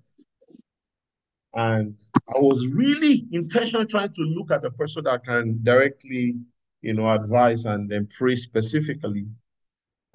And 1.54 1.96
I 2.28 2.38
was 2.38 2.66
really 2.68 3.26
intentionally 3.32 3.86
trying 3.86 4.12
to 4.12 4.22
look 4.22 4.52
at 4.52 4.62
the 4.62 4.70
person 4.70 5.04
that 5.04 5.24
can 5.24 5.58
directly, 5.64 6.36
you 6.82 6.94
know, 6.94 7.08
advise 7.10 7.64
and 7.64 7.90
then 7.90 8.08
pray 8.16 8.36
specifically. 8.36 9.26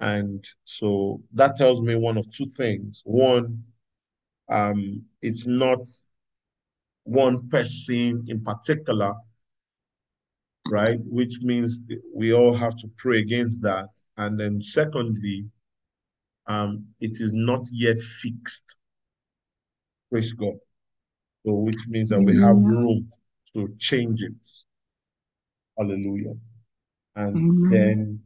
And 0.00 0.44
so 0.64 1.22
that 1.34 1.56
tells 1.56 1.82
me 1.82 1.94
one 1.94 2.16
of 2.16 2.30
two 2.30 2.46
things. 2.46 3.02
One, 3.04 3.62
um, 4.48 5.04
it's 5.20 5.46
not 5.46 5.80
one 7.04 7.48
person 7.48 8.24
in 8.28 8.42
particular, 8.42 9.14
right? 10.70 10.98
Which 11.04 11.40
means 11.42 11.80
we 12.14 12.32
all 12.32 12.54
have 12.54 12.76
to 12.76 12.90
pray 12.96 13.18
against 13.18 13.62
that. 13.62 13.88
And 14.16 14.40
then 14.40 14.62
secondly, 14.62 15.46
um, 16.46 16.86
it 17.00 17.20
is 17.20 17.32
not 17.32 17.66
yet 17.70 17.98
fixed. 17.98 18.76
Praise 20.10 20.32
God. 20.32 20.54
So 21.46 21.52
which 21.52 21.86
means 21.88 22.08
that 22.08 22.20
we 22.20 22.38
have 22.40 22.56
room 22.56 23.10
to 23.54 23.74
change 23.78 24.22
it. 24.22 24.46
Hallelujah. 25.78 26.34
And 27.16 27.36
Amen. 27.36 27.70
then, 27.70 28.20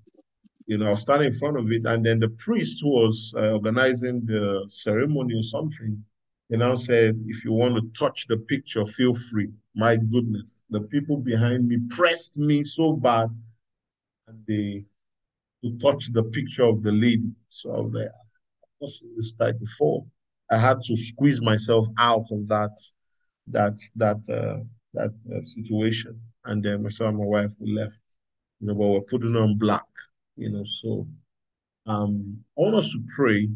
you 0.66 0.78
know, 0.78 0.94
standing 0.94 1.28
in 1.28 1.38
front 1.38 1.58
of 1.58 1.70
it, 1.70 1.84
and 1.84 2.04
then 2.04 2.18
the 2.20 2.28
priest 2.28 2.80
who 2.82 2.88
was 2.88 3.34
uh, 3.36 3.52
organizing 3.52 4.24
the 4.24 4.64
ceremony 4.68 5.34
or 5.34 5.42
something, 5.42 6.02
you 6.48 6.56
know, 6.58 6.76
said, 6.76 7.22
if 7.26 7.44
you 7.44 7.52
want 7.52 7.74
to 7.74 7.82
touch 7.98 8.26
the 8.28 8.36
picture, 8.36 8.84
feel 8.84 9.12
free. 9.14 9.50
My 9.74 9.96
goodness, 9.96 10.62
the 10.70 10.80
people 10.80 11.16
behind 11.16 11.68
me 11.68 11.78
pressed 11.90 12.36
me 12.36 12.64
so 12.64 12.94
bad, 12.94 13.28
and 14.28 14.38
they 14.46 14.84
to 15.64 15.78
touch 15.78 16.12
the 16.12 16.22
picture 16.22 16.64
of 16.64 16.82
the 16.82 16.92
lady. 16.92 17.32
So 17.48 17.74
I 17.74 17.80
was 17.80 17.92
like, 17.94 18.08
I've 18.82 18.90
seen 18.90 19.14
this 19.16 19.34
type 19.34 19.58
before. 19.58 20.04
I 20.50 20.58
had 20.58 20.82
to 20.82 20.96
squeeze 20.96 21.40
myself 21.40 21.86
out 21.98 22.26
of 22.30 22.46
that 22.48 22.76
that 23.48 23.78
that 23.96 24.18
uh, 24.28 24.62
that 24.92 25.12
uh, 25.34 25.44
situation, 25.46 26.20
and 26.44 26.62
then 26.62 26.82
myself 26.82 27.08
and 27.08 27.18
my 27.18 27.24
wife 27.24 27.52
we 27.58 27.72
left. 27.72 28.02
You 28.60 28.68
know, 28.68 28.74
but 28.74 28.86
we're 28.86 29.00
putting 29.00 29.36
on 29.36 29.56
black. 29.56 29.86
You 30.36 30.50
know, 30.50 30.64
so 30.64 31.06
um, 31.86 32.44
I 32.58 32.62
want 32.62 32.76
us 32.76 32.90
to 32.90 33.02
pray 33.16 33.48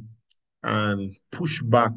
and 0.62 1.16
push 1.32 1.62
back. 1.62 1.92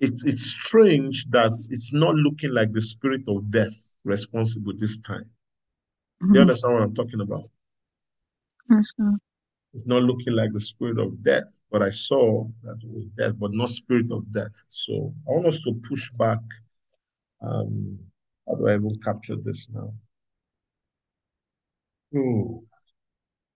It's 0.00 0.24
it's 0.24 0.44
strange 0.44 1.26
that 1.30 1.52
it's 1.70 1.92
not 1.92 2.14
looking 2.14 2.52
like 2.52 2.72
the 2.72 2.82
spirit 2.82 3.22
of 3.28 3.50
death 3.50 3.96
responsible 4.04 4.72
this 4.76 4.98
time. 5.00 5.30
Do 6.20 6.28
you 6.34 6.40
understand 6.40 6.74
what 6.74 6.82
I'm 6.82 6.94
talking 6.94 7.20
about? 7.20 7.50
Yes, 8.70 8.92
sir. 8.96 9.12
It's 9.74 9.86
not 9.86 10.02
looking 10.04 10.34
like 10.34 10.52
the 10.52 10.60
spirit 10.60 10.98
of 10.98 11.22
death, 11.22 11.60
but 11.70 11.82
I 11.82 11.90
saw 11.90 12.46
that 12.62 12.78
it 12.82 12.90
was 12.90 13.06
death, 13.06 13.34
but 13.38 13.52
not 13.52 13.70
spirit 13.70 14.10
of 14.12 14.30
death. 14.30 14.54
So 14.68 15.14
I 15.28 15.32
want 15.32 15.46
us 15.46 15.62
to 15.62 15.74
push 15.88 16.10
back. 16.12 16.40
Um, 17.42 17.98
how 18.46 18.54
do 18.54 18.68
I 18.68 18.74
even 18.74 18.98
capture 19.04 19.36
this 19.36 19.68
now? 19.72 19.92
Hmm. 22.12 22.58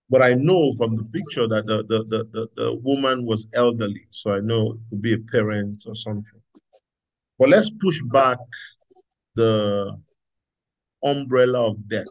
But 0.09 0.23
I 0.23 0.33
know 0.33 0.71
from 0.73 0.95
the 0.95 1.03
picture 1.03 1.47
that 1.47 1.67
the, 1.67 1.83
the, 1.83 2.03
the, 2.05 2.23
the, 2.31 2.47
the 2.55 2.75
woman 2.75 3.25
was 3.25 3.47
elderly, 3.53 4.07
so 4.09 4.33
I 4.33 4.39
know 4.39 4.73
it 4.73 4.79
could 4.89 5.01
be 5.01 5.13
a 5.13 5.19
parent 5.19 5.83
or 5.85 5.95
something. 5.95 6.41
But 7.37 7.49
let's 7.49 7.69
push 7.69 8.01
back 8.11 8.39
the 9.35 9.97
umbrella 11.03 11.69
of 11.69 11.87
death. 11.87 12.07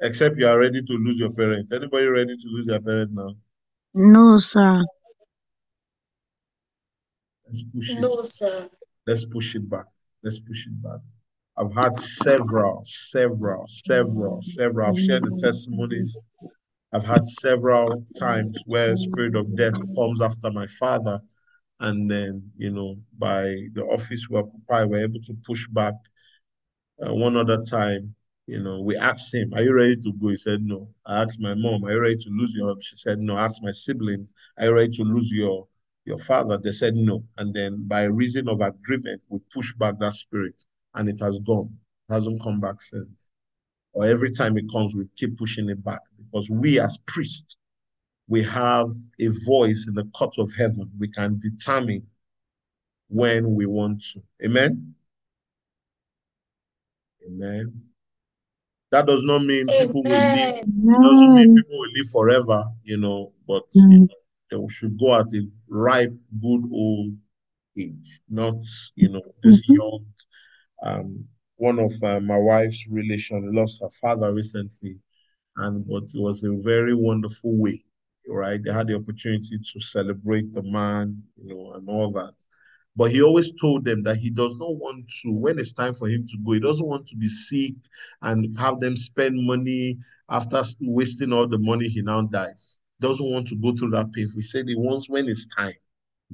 Except 0.00 0.38
you 0.38 0.46
are 0.46 0.58
ready 0.58 0.82
to 0.82 0.92
lose 0.92 1.18
your 1.18 1.30
parent. 1.30 1.72
Anybody 1.72 2.06
ready 2.06 2.36
to 2.36 2.48
lose 2.48 2.66
their 2.66 2.80
parent 2.80 3.10
now? 3.12 3.34
No, 3.94 4.38
sir. 4.38 4.84
Let's 7.46 7.62
push 7.64 7.90
it. 7.90 8.00
No, 8.00 8.22
sir. 8.22 8.68
Let's 9.06 9.24
push 9.24 9.54
it 9.54 9.68
back. 9.68 9.86
Let's 10.22 10.40
push 10.40 10.66
it 10.66 10.82
back. 10.82 11.00
I've 11.56 11.74
had 11.74 11.96
several, 11.96 12.82
several, 12.84 13.64
several, 13.68 14.40
several. 14.42 14.88
I've 14.88 14.98
shared 14.98 15.24
the 15.24 15.38
testimonies. 15.40 16.20
I've 16.92 17.04
had 17.04 17.24
several 17.24 18.04
times 18.18 18.58
where 18.66 18.96
spirit 18.96 19.36
of 19.36 19.56
death 19.56 19.74
comes 19.96 20.20
after 20.20 20.50
my 20.50 20.66
father, 20.66 21.20
and 21.80 22.10
then 22.10 22.50
you 22.56 22.70
know 22.70 22.96
by 23.18 23.68
the 23.72 23.84
office 23.84 24.28
we 24.28 24.38
occupy, 24.38 24.84
we're 24.84 25.04
able 25.04 25.20
to 25.22 25.34
push 25.46 25.68
back. 25.68 25.94
Uh, 27.04 27.14
one 27.14 27.36
other 27.36 27.62
time, 27.64 28.14
you 28.46 28.60
know, 28.60 28.80
we 28.80 28.96
asked 28.96 29.32
him, 29.32 29.54
"Are 29.54 29.62
you 29.62 29.74
ready 29.74 29.96
to 29.96 30.12
go?" 30.12 30.28
He 30.28 30.36
said, 30.36 30.60
"No." 30.62 30.88
I 31.06 31.22
asked 31.22 31.40
my 31.40 31.54
mom, 31.54 31.84
"Are 31.84 31.92
you 31.92 32.00
ready 32.00 32.16
to 32.16 32.30
lose 32.30 32.52
your?" 32.52 32.74
She 32.80 32.96
said, 32.96 33.18
"No." 33.20 33.36
I 33.36 33.44
asked 33.44 33.62
my 33.62 33.72
siblings, 33.72 34.34
"Are 34.58 34.66
you 34.66 34.74
ready 34.74 34.92
to 34.96 35.02
lose 35.04 35.30
your 35.30 35.68
your 36.04 36.18
father?" 36.18 36.58
They 36.58 36.72
said, 36.72 36.94
"No." 36.94 37.24
And 37.38 37.54
then 37.54 37.86
by 37.86 38.04
reason 38.04 38.48
of 38.48 38.60
agreement, 38.60 39.22
we 39.28 39.38
pushed 39.52 39.78
back 39.78 39.98
that 40.00 40.14
spirit, 40.14 40.64
and 40.94 41.08
it 41.08 41.20
has 41.20 41.38
gone. 41.40 41.70
It 42.08 42.12
hasn't 42.12 42.42
come 42.42 42.60
back 42.60 42.80
since. 42.82 43.30
Or 43.92 44.04
every 44.06 44.32
time 44.32 44.56
it 44.58 44.64
comes, 44.70 44.94
we 44.94 45.06
keep 45.16 45.36
pushing 45.38 45.68
it 45.68 45.82
back 45.84 46.00
because 46.16 46.50
we 46.50 46.80
as 46.80 46.98
priests, 47.06 47.56
we 48.28 48.42
have 48.42 48.88
a 49.20 49.28
voice 49.46 49.86
in 49.88 49.94
the 49.94 50.04
court 50.16 50.34
of 50.38 50.50
heaven. 50.56 50.90
We 50.98 51.08
can 51.08 51.38
determine 51.38 52.06
when 53.08 53.54
we 53.54 53.66
want 53.66 54.02
to. 54.12 54.22
Amen. 54.44 54.94
Amen. 57.26 57.72
That 58.90 59.06
does 59.06 59.22
not 59.22 59.44
mean 59.44 59.66
people 59.66 60.02
will 60.02 60.10
live. 60.10 60.54
Amen. 60.62 60.94
It 60.94 61.02
doesn't 61.02 61.34
mean 61.34 61.54
people 61.56 61.78
will 61.78 61.92
live 61.96 62.10
forever, 62.10 62.64
you 62.82 62.96
know, 62.96 63.32
but 63.46 63.64
you 63.74 63.82
Mm. 63.82 64.08
know, 64.50 64.66
they 64.66 64.74
should 64.74 64.98
go 64.98 65.14
at 65.14 65.32
a 65.32 65.48
ripe, 65.68 66.12
good 66.40 66.62
old 66.70 67.14
age, 67.78 68.20
not, 68.28 68.56
you 68.94 69.08
know, 69.08 69.22
this 69.42 69.60
Mhm. 69.68 69.76
young. 69.76 70.06
Um, 70.84 71.24
one 71.56 71.78
of 71.78 71.92
uh, 72.02 72.20
my 72.20 72.38
wife's 72.38 72.86
relation 72.88 73.52
lost 73.54 73.80
her 73.82 73.90
father 73.90 74.32
recently, 74.32 74.98
and 75.56 75.86
but 75.86 76.04
it 76.04 76.20
was 76.20 76.44
a 76.44 76.52
very 76.62 76.94
wonderful 76.94 77.56
way, 77.56 77.82
right? 78.28 78.62
They 78.62 78.72
had 78.72 78.88
the 78.88 78.96
opportunity 78.96 79.58
to 79.58 79.80
celebrate 79.80 80.52
the 80.52 80.62
man, 80.62 81.22
you 81.36 81.54
know, 81.54 81.72
and 81.72 81.88
all 81.88 82.12
that. 82.12 82.34
But 82.96 83.10
he 83.10 83.22
always 83.22 83.52
told 83.60 83.84
them 83.84 84.02
that 84.04 84.18
he 84.18 84.30
does 84.30 84.56
not 84.56 84.76
want 84.76 85.06
to, 85.22 85.32
when 85.32 85.58
it's 85.58 85.72
time 85.72 85.94
for 85.94 86.08
him 86.08 86.26
to 86.28 86.38
go, 86.44 86.52
he 86.52 86.60
doesn't 86.60 86.86
want 86.86 87.08
to 87.08 87.16
be 87.16 87.28
sick 87.28 87.74
and 88.22 88.56
have 88.58 88.78
them 88.78 88.96
spend 88.96 89.44
money 89.44 89.98
after 90.28 90.62
wasting 90.80 91.32
all 91.32 91.48
the 91.48 91.58
money, 91.58 91.88
he 91.88 92.02
now 92.02 92.22
dies. 92.22 92.78
Doesn't 93.00 93.30
want 93.30 93.48
to 93.48 93.56
go 93.56 93.74
through 93.74 93.90
that 93.90 94.12
pain. 94.12 94.28
He 94.32 94.42
said 94.42 94.68
he 94.68 94.76
wants 94.76 95.08
when 95.08 95.28
it's 95.28 95.46
time, 95.46 95.74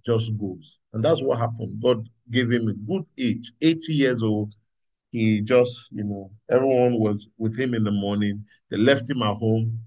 just 0.04 0.36
goes. 0.38 0.80
And 0.92 1.04
that's 1.04 1.22
what 1.22 1.38
happened. 1.38 1.80
God 1.82 2.08
gave 2.30 2.50
him 2.50 2.68
a 2.68 2.72
good 2.72 3.04
age, 3.18 3.52
80 3.60 3.92
years 3.92 4.22
old. 4.22 4.54
He 5.10 5.40
just, 5.40 5.88
you 5.90 6.04
know, 6.04 6.30
everyone 6.50 6.98
was 6.98 7.28
with 7.38 7.58
him 7.58 7.74
in 7.74 7.84
the 7.84 7.90
morning. 7.90 8.44
They 8.70 8.76
left 8.76 9.10
him 9.10 9.22
at 9.22 9.36
home. 9.36 9.80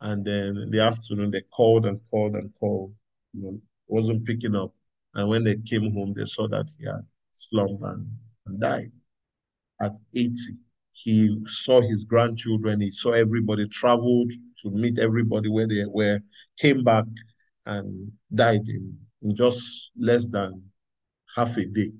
And 0.00 0.24
then 0.24 0.56
in 0.56 0.70
the 0.70 0.80
afternoon, 0.80 1.30
they 1.30 1.42
called 1.54 1.86
and 1.86 2.00
called 2.10 2.34
and 2.34 2.50
called. 2.58 2.94
You 3.34 3.42
know, 3.42 3.60
wasn't 3.86 4.24
picking 4.24 4.56
up. 4.56 4.72
And 5.14 5.28
when 5.28 5.44
they 5.44 5.56
came 5.56 5.92
home, 5.92 6.14
they 6.16 6.24
saw 6.24 6.48
that 6.48 6.70
he 6.78 6.86
had 6.86 7.04
slumped 7.32 7.82
and, 7.82 8.06
and 8.46 8.60
died 8.60 8.92
at 9.80 9.98
80. 10.14 10.34
He 10.92 11.36
saw 11.46 11.80
his 11.80 12.04
grandchildren, 12.04 12.80
he 12.80 12.90
saw 12.90 13.12
everybody, 13.12 13.66
traveled 13.68 14.32
to 14.62 14.70
meet 14.70 14.98
everybody 14.98 15.48
where 15.48 15.66
they 15.66 15.84
were, 15.86 16.20
came 16.58 16.84
back 16.84 17.04
and 17.66 18.12
died 18.34 18.68
in, 18.68 18.98
in 19.22 19.34
just 19.34 19.90
less 19.96 20.28
than 20.28 20.62
half 21.36 21.56
a 21.56 21.64
day. 21.64 21.92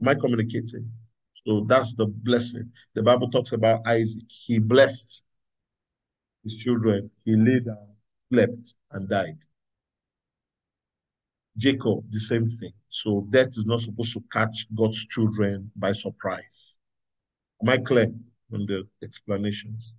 Am 0.00 0.08
I 0.08 0.14
communicating? 0.14 0.90
So 1.32 1.64
that's 1.68 1.94
the 1.94 2.06
blessing. 2.06 2.70
The 2.94 3.02
Bible 3.02 3.30
talks 3.30 3.52
about 3.52 3.86
Isaac. 3.86 4.24
He 4.28 4.58
blessed 4.58 5.24
his 6.44 6.56
children. 6.56 7.10
He 7.24 7.36
lay 7.36 7.60
down, 7.60 7.88
slept, 8.32 8.74
and 8.92 9.08
died. 9.08 9.38
Jacob, 11.56 12.04
the 12.10 12.20
same 12.20 12.46
thing. 12.46 12.72
So 12.88 13.26
death 13.30 13.48
is 13.48 13.66
not 13.66 13.80
supposed 13.80 14.12
to 14.12 14.22
catch 14.32 14.66
God's 14.74 15.06
children 15.06 15.70
by 15.76 15.92
surprise. 15.92 16.80
Am 17.62 17.68
I 17.70 17.78
clear 17.78 18.12
on 18.52 18.66
the 18.66 18.86
explanations? 19.02 19.94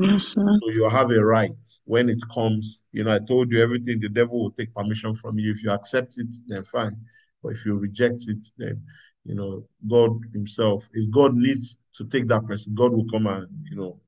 Yes, 0.00 0.28
sir. 0.28 0.58
So 0.62 0.70
you 0.70 0.88
have 0.88 1.10
a 1.10 1.24
right 1.24 1.50
when 1.84 2.08
it 2.08 2.20
comes. 2.32 2.84
You 2.92 3.04
know, 3.04 3.14
I 3.14 3.18
told 3.18 3.52
you 3.52 3.62
everything, 3.62 4.00
the 4.00 4.08
devil 4.08 4.42
will 4.42 4.50
take 4.50 4.74
permission 4.74 5.14
from 5.14 5.38
you. 5.38 5.50
If 5.52 5.62
you 5.62 5.70
accept 5.70 6.18
it, 6.18 6.32
then 6.48 6.64
fine. 6.64 6.96
But 7.42 7.50
if 7.50 7.66
you 7.66 7.76
reject 7.78 8.24
it, 8.28 8.44
then, 8.58 8.82
you 9.24 9.34
know, 9.34 9.66
God 9.88 10.12
Himself, 10.32 10.88
if 10.94 11.10
God 11.10 11.34
needs 11.34 11.78
to 11.96 12.04
take 12.06 12.28
that 12.28 12.46
person, 12.46 12.74
God 12.74 12.92
will 12.92 13.06
come 13.10 13.26
and, 13.26 13.46
you 13.70 13.76
know, 13.76 14.00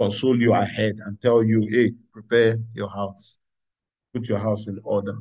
console 0.00 0.40
you 0.40 0.54
ahead 0.54 0.98
and 1.04 1.20
tell 1.20 1.42
you, 1.42 1.66
hey, 1.70 1.92
prepare 2.12 2.56
your 2.74 2.88
house, 2.88 3.40
put 4.14 4.28
your 4.28 4.38
house 4.38 4.68
in 4.68 4.80
order. 4.84 5.18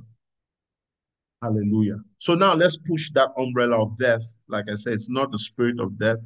Hallelujah. 1.42 2.00
So 2.20 2.36
now 2.36 2.56
let's 2.56 2.78
push 2.78 3.12
that 3.14 3.30
umbrella 3.38 3.82
of 3.84 3.98
death. 3.98 4.24
Like 4.48 4.66
I 4.72 4.76
said, 4.76 4.94
it's 4.94 5.10
not 5.10 5.32
the 5.32 5.40
spirit 5.40 5.80
of 5.80 5.98
death, 6.00 6.20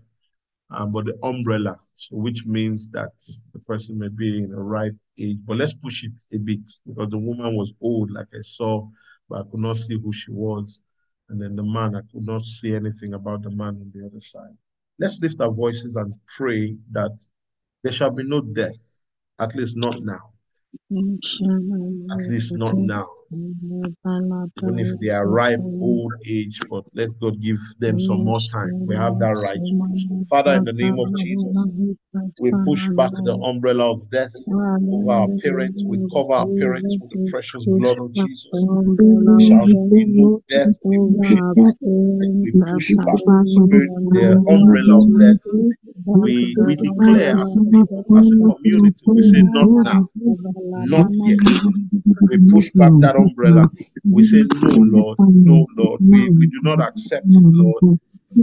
uh, 0.72 0.86
but 0.86 1.06
the 1.06 1.18
umbrella, 1.24 1.78
so 1.94 2.16
which 2.16 2.46
means 2.46 2.90
that 2.90 3.12
the 3.54 3.60
person 3.60 3.98
may 4.00 4.08
be 4.08 4.44
in 4.44 4.52
a 4.52 4.62
ripe 4.62 4.96
age. 5.20 5.38
But 5.46 5.58
let's 5.58 5.74
push 5.74 6.04
it 6.04 6.12
a 6.34 6.38
bit 6.38 6.62
because 6.88 7.10
the 7.10 7.18
woman 7.18 7.56
was 7.56 7.74
old, 7.82 8.12
like 8.12 8.28
I 8.34 8.42
saw, 8.42 8.88
but 9.30 9.42
I 9.42 9.44
could 9.52 9.60
not 9.60 9.78
see 9.78 10.00
who 10.00 10.14
she 10.14 10.32
was. 10.32 10.82
And 11.30 11.42
then 11.42 11.56
the 11.56 11.64
man, 11.64 11.96
I 11.96 12.02
could 12.12 12.26
not 12.26 12.44
see 12.44 12.74
anything 12.76 13.14
about 13.14 13.44
the 13.44 13.50
man 13.50 13.76
on 13.76 13.92
the 13.94 14.06
other 14.06 14.20
side. 14.20 14.56
Let's 15.00 15.20
lift 15.22 15.42
our 15.42 15.52
voices 15.52 15.96
and 15.96 16.14
pray 16.38 16.76
that 16.92 17.12
there 17.84 17.94
shall 17.94 18.12
be 18.12 18.24
no 18.24 18.42
death, 18.42 19.02
at 19.40 19.56
least 19.56 19.76
not 19.78 20.04
now. 20.04 20.32
At 20.74 22.22
least 22.30 22.54
mm-hmm. 22.54 22.58
not 22.58 22.76
now. 22.76 23.04
Even 24.64 24.80
if 24.80 25.00
they 25.02 25.10
are 25.10 25.28
ripe 25.28 25.60
old 25.60 26.14
age, 26.30 26.60
but 26.70 26.86
let 26.96 27.10
God 27.20 27.40
give 27.42 27.60
them 27.80 28.00
some 28.00 28.24
more 28.24 28.40
time. 28.52 28.86
We 28.86 28.96
have 28.96 29.20
that 29.20 29.36
right 29.36 29.56
to 29.56 29.60
do 29.60 29.92
so. 29.96 30.24
Father, 30.30 30.56
in 30.56 30.64
the 30.64 30.74
name 30.74 30.98
of 31.00 31.14
Jesus, 31.16 31.98
we 32.40 32.54
push 32.66 32.90
back 32.98 33.12
the 33.24 33.36
umbrella 33.36 33.92
of 33.92 34.10
death 34.10 34.34
over 34.92 35.12
our 35.12 35.30
parents. 35.44 35.84
We 35.88 36.00
cover 36.14 36.34
our 36.34 36.50
parents 36.60 36.98
with 37.02 37.12
the 37.12 37.20
precious 37.30 37.68
blood 37.68 38.00
of 38.00 38.14
Jesus. 38.14 38.68
We 39.28 39.40
shall 39.40 39.70
be 39.92 40.06
no 40.08 40.32
death. 40.50 40.72
We 40.84 41.00
push 41.16 41.32
it 41.32 41.44
back. 41.56 41.76
We 42.44 42.54
push 42.72 42.94
back 43.06 43.22
spirit, 43.46 43.94
the 44.12 44.40
umbrella 44.48 45.00
of 45.00 45.18
death. 45.18 45.42
We 46.22 46.58
we 46.62 46.76
declare 46.76 47.36
as 47.42 47.58
a 47.58 47.62
people, 47.64 48.06
as 48.18 48.32
a 48.32 48.38
community, 48.38 49.08
we 49.14 49.22
say 49.22 49.44
not 49.44 49.72
now, 49.84 50.10
not 50.74 51.08
yet. 51.26 51.40
We 52.30 52.40
push 52.50 52.72
back 52.78 52.94
that 53.00 53.16
umbrella. 53.16 53.70
We 54.12 54.24
say 54.24 54.44
no, 54.62 54.72
Lord, 54.92 55.20
no, 55.46 55.68
Lord. 55.78 56.02
We, 56.10 56.32
we 56.38 56.48
do 56.48 56.60
not 56.64 56.82
accept 56.82 57.36
it, 57.36 57.46
Lord. 57.60 57.84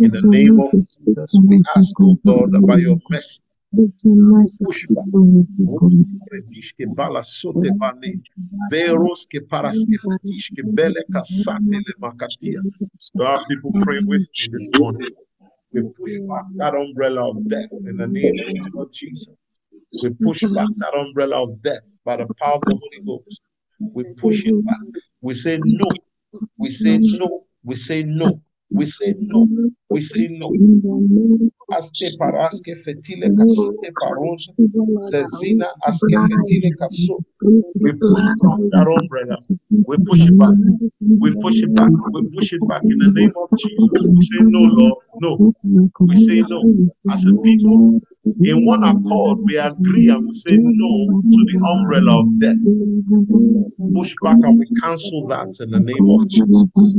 In 0.00 0.12
the 0.12 0.22
name 0.22 0.59
of 0.61 0.72
Jesus, 1.07 1.40
we 1.46 1.61
ask, 1.76 1.94
oh 2.02 2.18
God, 2.26 2.50
about 2.54 2.81
your 2.81 2.98
mercy. 3.11 3.42
Let 3.72 3.90
your 4.04 4.16
mercy 4.16 4.64
speak 4.64 4.98
for 5.12 5.20
me, 5.20 5.44
people. 5.57 5.90
Redishke 6.33 6.94
bala 6.94 7.22
sote 7.24 7.70
bane. 7.78 8.22
Veros 8.70 9.26
ke 9.26 9.40
paraske 9.48 9.96
fetishke 10.04 10.62
bele 10.74 11.02
kasate 11.12 11.76
le 11.87 11.94
makatia. 12.02 12.61
Have 13.20 13.46
people 13.48 13.74
pray 13.81 14.00
with 14.07 14.28
me 14.38 14.48
this 14.52 14.70
morning. 14.74 15.09
We 15.72 15.83
push 15.83 16.18
back 16.28 16.44
that 16.57 16.74
umbrella 16.74 17.31
of 17.31 17.48
death 17.48 17.70
in 17.87 17.96
the 17.98 18.07
name 18.07 18.37
of 18.40 18.54
the 18.57 18.70
Lord 18.74 18.88
Jesus. 18.92 19.35
We 20.02 20.11
push 20.11 20.46
back 20.46 20.68
that 20.78 20.94
umbrella 20.94 21.42
of 21.44 21.62
death 21.62 21.98
by 22.04 22.16
the 22.16 22.26
power 22.40 22.57
of 22.57 22.64
the 22.66 22.74
Holy 22.74 23.00
Ghost. 23.07 23.40
We 23.94 24.04
push 24.16 24.46
it 24.46 24.64
back. 24.64 24.81
We 25.20 25.35
say 25.35 25.59
no. 25.62 25.90
We 26.57 26.70
say 26.70 26.98
no. 26.98 27.44
We 27.64 27.76
say 27.76 28.02
no. 28.02 28.40
We 28.70 28.87
say 28.87 29.14
no. 29.18 29.48
We 29.90 30.00
say 30.00 30.28
no. 30.31 30.50
Aste 31.72 32.16
paraske 32.18 32.74
fetile 32.85 33.31
kasute 33.37 33.92
paronja. 34.00 34.52
Zezina 35.11 35.66
aske 35.87 36.16
fetile 36.28 36.70
kaso. 36.78 37.18
We 37.40 37.92
push 37.92 38.24
it 38.26 38.40
back 38.42 38.61
that 38.72 38.88
umbrella. 38.88 39.38
We 39.87 39.96
push 39.98 40.26
it 40.26 40.38
back. 40.38 40.54
We 41.20 41.35
push 41.42 41.62
it 41.62 41.74
back. 41.74 41.90
We 42.12 42.22
push 42.28 42.52
it 42.52 42.66
back 42.68 42.83
in 42.83 42.98
the 42.98 43.12
name 43.12 43.33
of 43.37 43.50
Jesus. 43.57 44.02
We 44.14 44.22
say 44.22 44.44
no, 44.44 44.61
Lord. 44.61 44.94
No. 45.20 45.54
We 46.00 46.16
say 46.16 46.42
no. 46.42 46.88
As 47.11 47.26
a 47.26 47.33
people, 47.42 48.00
in 48.43 48.64
one 48.67 48.85
accord, 48.85 49.41
we 49.45 49.59
agree 49.59 50.09
and 50.11 50.27
we 50.27 50.35
say 50.35 50.59
no 50.61 51.17
to 51.33 51.45
the 51.47 51.59
umbrella 51.69 52.21
of 52.21 52.29
death. 52.41 52.59
Push 53.95 54.17
back 54.23 54.38
and 54.43 54.59
we 54.59 54.67
cancel 54.83 55.27
that 55.29 55.49
in 55.61 55.71
the 55.71 55.81
name 55.81 56.11
of 56.11 56.29
Jesus. 56.29 56.99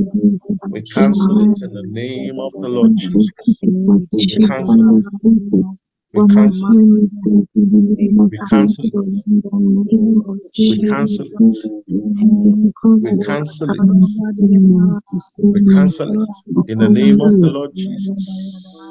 We 0.71 0.83
cancel 0.83 1.39
it 1.41 1.59
in 1.61 1.73
the 1.73 1.83
name 1.85 2.39
of 2.39 2.53
the 2.61 2.69
Lord 2.69 2.93
Jesus. 2.97 3.63
We 4.27 4.37
cancel 4.47 4.83
it. 4.97 5.05
We 6.13 6.23
cancel 6.23 6.73
it. 6.73 6.79
We 8.31 8.39
cancel 8.49 8.85
it. 8.87 8.99
We 10.67 10.79
cancel 10.79 11.27
it. 11.33 11.43
We 13.01 13.17
cancel 13.19 13.75
it. 13.75 13.85
We 15.53 15.61
cancel 15.63 16.13
it 16.15 16.29
in 16.67 16.79
the 16.79 16.89
name 16.89 17.21
of 17.21 17.37
the 17.39 17.47
Lord 17.47 17.71
Jesus. 17.75 18.83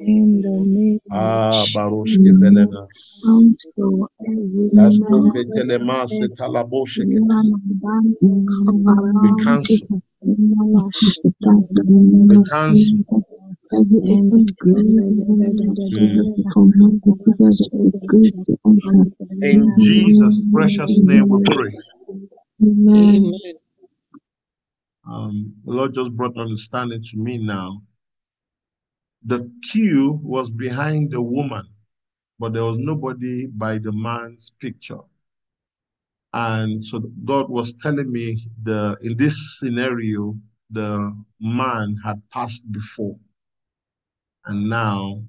In 0.00 0.42
the 0.42 0.60
name 0.66 1.00
Ah, 1.10 1.66
Barushke 1.70 2.32
Velenas. 2.40 3.24
counsel 3.24 4.10
every 4.26 4.70
As 4.76 5.00
man 5.00 5.08
Profetelema 5.08 6.06
Setalabosheketi. 6.08 7.54
We 9.20 9.34
cancel. 9.34 9.88
We 12.28 12.38
cancel. 12.50 13.00
In 19.42 19.74
Jesus, 19.80 20.34
precious 20.52 20.98
name 21.02 21.28
we 21.28 21.42
pray. 21.44 21.76
Amen. 22.62 23.32
Amen. 23.34 23.54
Um, 25.06 25.54
the 25.64 25.72
Lord 25.72 25.94
just 25.94 26.12
brought 26.12 26.36
understanding 26.38 27.02
to 27.02 27.16
me 27.18 27.38
now. 27.38 27.82
The 29.24 29.50
queue 29.70 30.20
was 30.22 30.50
behind 30.50 31.10
the 31.10 31.20
woman, 31.22 31.66
but 32.38 32.52
there 32.52 32.64
was 32.64 32.78
nobody 32.78 33.46
by 33.46 33.78
the 33.78 33.92
man's 33.92 34.52
picture. 34.60 35.00
And 36.32 36.84
so 36.84 37.00
God 37.24 37.48
was 37.48 37.74
telling 37.76 38.10
me 38.10 38.48
the 38.62 38.96
in 39.02 39.16
this 39.16 39.58
scenario, 39.58 40.36
the 40.70 41.16
man 41.40 41.96
had 42.04 42.22
passed 42.30 42.70
before. 42.72 43.16
And 44.46 44.68
now 44.68 45.22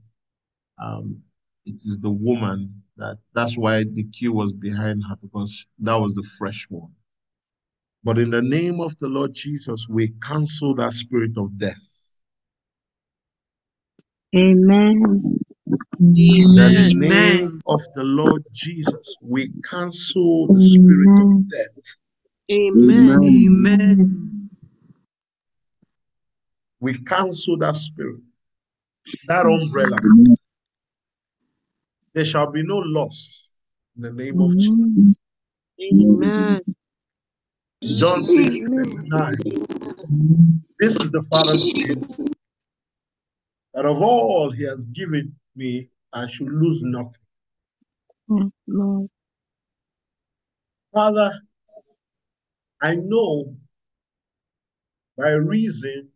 um, 0.81 1.21
it 1.65 1.75
is 1.85 1.99
the 1.99 2.09
woman 2.09 2.83
that 2.97 3.17
that's 3.33 3.57
why 3.57 3.83
the 3.83 4.03
queue 4.11 4.33
was 4.33 4.53
behind 4.53 5.03
her 5.09 5.15
because 5.21 5.65
that 5.79 5.95
was 5.95 6.15
the 6.15 6.27
fresh 6.37 6.65
one. 6.69 6.91
But 8.03 8.19
in 8.19 8.29
the 8.29 8.41
name 8.41 8.81
of 8.81 8.97
the 8.99 9.07
Lord 9.07 9.33
Jesus, 9.33 9.87
we 9.89 10.09
cancel 10.21 10.75
that 10.75 10.93
spirit 10.93 11.31
of 11.37 11.57
death. 11.57 12.19
Amen. 14.35 15.39
In 15.99 16.55
the 16.55 16.69
Amen. 16.69 16.99
name 16.99 17.61
of 17.67 17.81
the 17.95 18.03
Lord 18.03 18.43
Jesus, 18.51 19.15
we 19.21 19.49
cancel 19.69 20.47
the 20.47 20.61
spirit 20.61 21.09
of 21.19 21.49
death. 21.49 21.97
Amen. 22.51 23.23
Amen. 23.23 24.49
We 26.79 26.99
cancel 26.99 27.57
that 27.57 27.75
spirit, 27.75 28.21
that 29.27 29.45
umbrella. 29.45 29.97
There 32.13 32.25
shall 32.25 32.51
be 32.51 32.63
no 32.63 32.77
loss 32.77 33.49
in 33.95 34.03
the 34.03 34.11
name 34.11 34.39
of 34.41 34.51
Jesus. 34.57 35.15
Amen. 35.81 36.61
John 37.83 38.23
6 38.23 38.55
39. 38.55 39.35
This 40.79 40.99
is 40.99 41.11
the 41.11 41.21
Father's 41.29 41.73
will, 41.75 42.01
that 43.73 43.85
of 43.85 44.01
all 44.01 44.51
he 44.51 44.63
has 44.63 44.85
given 44.87 45.35
me, 45.55 45.89
I 46.13 46.25
should 46.27 46.47
lose 46.49 46.81
nothing. 46.83 47.21
Father, 50.93 51.33
I 52.81 52.95
know 52.95 53.55
by 55.17 55.31
reason 55.31 56.09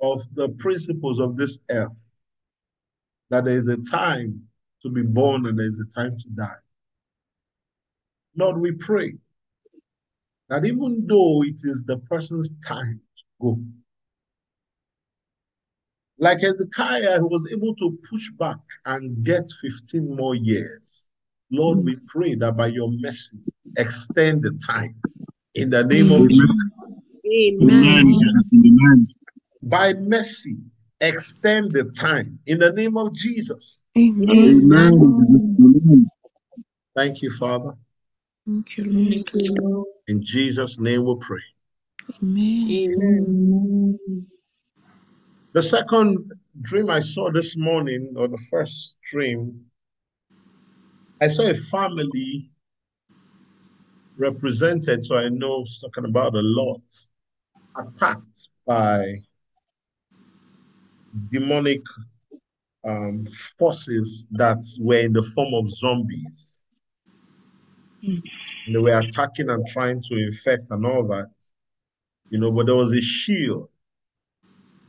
of 0.00 0.22
the 0.34 0.48
principles 0.58 1.18
of 1.18 1.36
this 1.36 1.58
earth 1.70 2.12
that 3.30 3.44
there 3.44 3.56
is 3.56 3.68
a 3.68 3.78
time 3.78 4.42
to 4.82 4.90
be 4.90 5.02
born 5.02 5.46
and 5.46 5.58
there 5.58 5.66
is 5.66 5.80
a 5.80 6.00
time 6.00 6.12
to 6.12 6.28
die. 6.30 6.60
Lord, 8.36 8.60
we 8.60 8.72
pray 8.72 9.14
that 10.48 10.64
even 10.64 11.06
though 11.06 11.42
it 11.42 11.60
is 11.64 11.84
the 11.86 11.98
person's 11.98 12.54
time 12.64 13.00
to 13.16 13.24
go, 13.40 13.58
like 16.18 16.40
Hezekiah, 16.40 17.18
who 17.18 17.28
was 17.28 17.48
able 17.52 17.74
to 17.76 17.98
push 18.08 18.30
back 18.38 18.58
and 18.86 19.22
get 19.24 19.44
15 19.60 20.16
more 20.16 20.34
years, 20.34 21.10
Lord, 21.50 21.84
we 21.84 21.96
pray 22.06 22.34
that 22.36 22.56
by 22.56 22.68
your 22.68 22.90
mercy, 22.90 23.38
extend 23.76 24.42
the 24.42 24.58
time 24.66 24.94
in 25.54 25.70
the 25.70 25.84
name 25.84 26.12
of 26.12 26.22
Amen. 26.22 26.28
Jesus. 26.30 26.66
Amen. 27.26 29.06
By 29.66 29.94
mercy, 29.94 30.58
extend 31.00 31.72
the 31.72 31.90
time 31.90 32.38
in 32.46 32.60
the 32.60 32.70
name 32.70 32.96
of 32.96 33.12
Jesus. 33.12 33.82
Amen. 33.98 36.08
Thank 36.94 37.20
you, 37.20 37.32
Father. 37.32 37.72
Thank 38.46 38.76
you, 38.76 38.84
Lord. 38.84 39.10
Thank 39.10 39.34
you, 39.34 39.54
Lord. 39.60 39.88
In 40.06 40.22
Jesus' 40.22 40.78
name 40.78 41.04
we 41.04 41.16
pray. 41.20 41.40
Amen. 42.22 42.68
Amen. 42.70 43.98
Amen. 44.08 44.26
The 45.52 45.62
second 45.62 46.30
dream 46.62 46.88
I 46.88 47.00
saw 47.00 47.32
this 47.32 47.56
morning, 47.56 48.14
or 48.16 48.28
the 48.28 48.38
first 48.48 48.94
dream, 49.10 49.64
I 51.20 51.26
saw 51.26 51.42
a 51.42 51.56
family 51.56 52.52
represented, 54.16 55.04
so 55.04 55.16
I 55.16 55.28
know 55.28 55.62
it's 55.62 55.80
talking 55.80 56.04
about 56.04 56.36
a 56.36 56.42
lot, 56.42 56.82
attacked 57.76 58.48
by 58.64 59.22
demonic 61.30 61.82
um, 62.86 63.26
forces 63.58 64.26
that 64.32 64.62
were 64.78 65.00
in 65.00 65.12
the 65.12 65.22
form 65.22 65.54
of 65.54 65.68
zombies. 65.70 66.64
Mm. 68.04 68.22
And 68.66 68.74
they 68.74 68.78
were 68.78 68.98
attacking 68.98 69.50
and 69.50 69.66
trying 69.66 70.02
to 70.02 70.16
infect 70.16 70.70
and 70.70 70.84
all 70.86 71.06
that, 71.08 71.30
you 72.30 72.38
know, 72.38 72.50
but 72.50 72.66
there 72.66 72.74
was 72.74 72.92
a 72.92 73.00
shield 73.00 73.68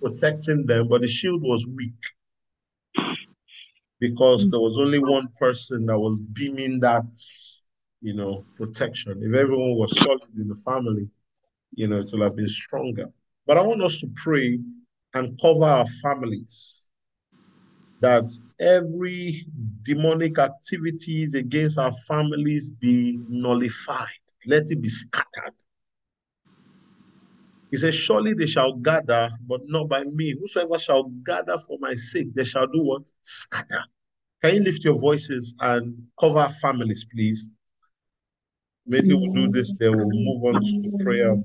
protecting 0.01 0.65
them, 0.65 0.87
but 0.87 1.01
the 1.01 1.07
shield 1.07 1.41
was 1.41 1.65
weak 1.67 1.93
because 3.99 4.49
there 4.49 4.59
was 4.59 4.77
only 4.77 4.99
one 4.99 5.27
person 5.39 5.85
that 5.87 5.97
was 5.97 6.19
beaming 6.19 6.79
that, 6.79 7.05
you 8.01 8.13
know, 8.13 8.45
protection. 8.55 9.21
If 9.23 9.33
everyone 9.33 9.75
was 9.75 9.97
solid 9.97 10.21
in 10.35 10.47
the 10.47 10.55
family, 10.65 11.09
you 11.73 11.87
know, 11.87 11.99
it 11.99 12.11
would 12.11 12.21
have 12.21 12.35
been 12.35 12.47
stronger. 12.47 13.11
But 13.45 13.57
I 13.57 13.61
want 13.61 13.81
us 13.81 13.99
to 14.01 14.07
pray 14.15 14.59
and 15.17 15.39
cover 15.41 15.65
our 15.65 15.85
families 16.01 16.91
that 17.99 18.25
every 18.59 19.43
demonic 19.83 20.37
activities 20.37 21.33
against 21.33 21.77
our 21.79 21.91
families 22.07 22.69
be 22.69 23.19
nullified. 23.27 24.07
Let 24.45 24.69
it 24.69 24.81
be 24.81 24.89
scattered. 24.89 25.55
He 27.71 27.77
says, 27.77 27.95
Surely 27.95 28.33
they 28.33 28.45
shall 28.45 28.73
gather, 28.73 29.29
but 29.45 29.61
not 29.65 29.89
by 29.89 30.03
me. 30.03 30.35
Whosoever 30.39 30.77
shall 30.77 31.03
gather 31.03 31.57
for 31.57 31.77
my 31.81 31.95
sake, 31.95 32.33
they 32.33 32.45
shall 32.45 32.67
do 32.67 32.83
what? 32.83 33.11
Scatter. 33.23 33.83
Can 34.41 34.55
you 34.55 34.61
lift 34.61 34.85
your 34.85 34.97
voices 34.99 35.55
and 35.59 35.95
cover 36.19 36.47
families, 36.61 37.05
please? 37.11 37.49
Immediately 38.85 39.15
we'll 39.15 39.47
do 39.47 39.51
this, 39.51 39.75
then 39.75 39.97
we'll 39.97 40.09
move 40.09 40.43
on 40.45 40.61
to 40.61 40.91
the 40.91 41.03
prayer 41.03 41.35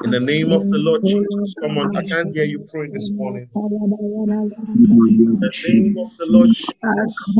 In 0.00 0.10
the 0.10 0.20
name 0.20 0.52
of 0.52 0.68
the 0.70 0.78
Lord 0.78 1.04
Jesus. 1.04 1.54
Come 1.60 1.78
on, 1.78 1.90
I 1.96 2.02
can't 2.04 2.30
hear 2.32 2.44
you 2.44 2.60
pray 2.70 2.88
this 2.92 3.10
morning. 3.14 3.48
In 5.24 5.38
the 5.40 5.52
name 5.64 5.94
of 5.98 6.10
the 6.18 6.26
Lord 6.26 6.50
Jesus, 6.52 7.34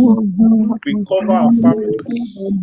we 0.85 0.97
cover 1.09 1.33
our 1.33 1.51
families 1.51 2.55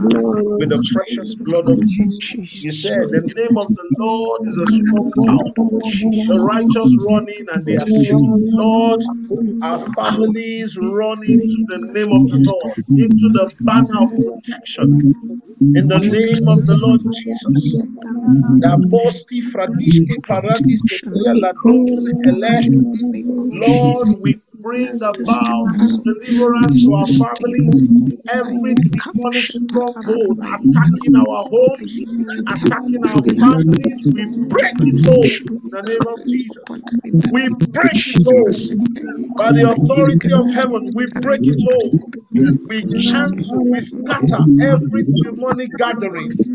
with 0.59 0.69
the 0.69 0.83
precious 0.93 1.35
blood 1.45 1.69
of 1.69 1.85
Jesus. 1.87 2.63
You 2.63 2.71
said, 2.71 3.11
The 3.11 3.23
name 3.35 3.57
of 3.57 3.73
the 3.75 3.85
Lord 3.99 4.41
is 4.45 4.57
a 4.57 4.67
strong 4.67 5.13
tower. 5.25 5.53
The 6.27 6.41
righteous 6.41 6.95
run 6.99 7.27
in 7.29 7.47
and 7.49 7.65
they 7.65 7.77
are 7.77 7.87
saved. 7.87 8.23
Lord, 8.51 9.01
our 9.61 9.79
families 9.79 10.77
run 10.77 11.23
into 11.23 11.63
the 11.67 11.79
name 11.93 12.13
of 12.13 12.29
the 12.29 12.39
Lord, 12.45 12.79
into 12.97 13.29
the 13.33 13.51
banner 13.65 14.01
of 14.03 14.09
protection. 14.25 14.95
In 15.61 15.87
the 15.87 15.99
name 15.99 16.47
of 16.49 16.65
the 16.65 16.75
Lord 16.77 17.01
Jesus. 17.11 17.77
Da 18.61 18.77
bosti 18.77 19.41
fradishke 19.41 20.17
paradis 20.27 20.83
sekia 20.89 21.33
la. 21.35 21.53
Lord, 23.51 24.09
we 24.21 24.35
bring 24.61 25.01
about 25.01 25.69
deliverance 26.03 26.83
to 26.85 26.93
our 26.93 27.07
families. 27.07 27.87
Every 28.31 28.75
demonic 28.75 29.51
stronghold 29.51 30.39
attacking 30.39 31.15
our 31.15 31.43
homes, 31.49 32.01
attacking 32.47 33.03
our 33.05 33.23
families, 33.39 34.03
we 34.13 34.25
break 34.47 34.75
its 34.81 35.01
hold 35.05 35.31
in 35.49 35.69
the 35.71 35.81
name 35.83 36.07
of 36.07 36.19
Jesus. 36.27 36.63
We 37.31 37.49
break 37.49 38.07
its 38.07 38.23
hold 38.23 38.55
by 39.37 39.51
the 39.53 39.71
authority 39.71 40.33
of 40.33 40.49
heaven. 40.53 40.91
We 40.93 41.07
break 41.07 41.41
it 41.47 41.59
hold. 41.63 42.15
We 42.69 42.83
cancel, 43.11 43.65
we 43.69 43.81
scatter 43.81 44.45
every 44.61 45.03
demonic 45.23 45.75
gatherings. 45.77 46.51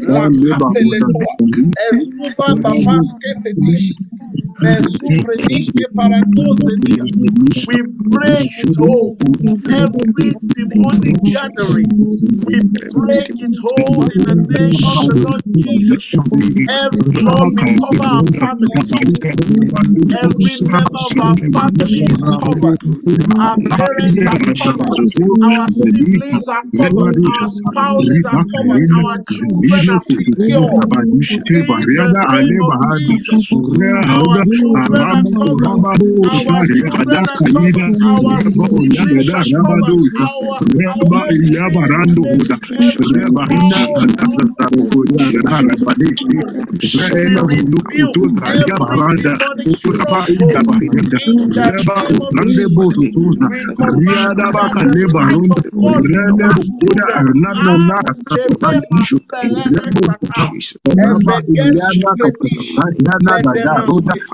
Parandosenia. 5.99 7.05
We 7.67 7.83
break 7.83 8.59
its 8.59 8.77
hold. 8.77 9.19
Every 9.71 10.35
demonic 10.55 11.23
gathering, 11.25 12.09
we 12.47 12.61
break 12.61 13.33
its 13.41 13.59
hold 13.59 14.13
in 14.13 14.25
the 14.25 14.37
name 14.37 14.85
of 14.85 14.99
the 15.07 15.17
Lord 15.17 15.43
Jesus. 15.57 16.19
Every 16.69 17.21
Lord, 17.23 17.51
we 17.55 17.67
cover 17.81 18.05
our 18.05 18.25
families. 18.41 18.91
Every 20.13 20.59
member 20.61 20.99
of 20.99 21.13
our 21.19 21.37
family 21.53 22.07
is 22.11 22.25
covered. 22.25 22.81
Our 23.39 23.59
parents 23.71 24.25
are 24.27 24.41
covered. 24.61 25.01
Our 25.43 25.69
siblings 25.69 26.49
are 26.49 26.65
covered. 26.77 27.19
Our 27.25 27.49
spouses 27.49 28.25
are 28.25 28.43
covered. 28.55 28.85
Our 29.05 29.19
children 29.29 29.89
are 29.91 30.03
secure. 30.03 30.85
In 31.57 31.93
the 31.97 32.15
name 32.29 32.59
of 32.63 32.75
Jesus, 32.89 33.61
our 34.09 34.44
belene 63.25 63.63
sata. 63.63 64.34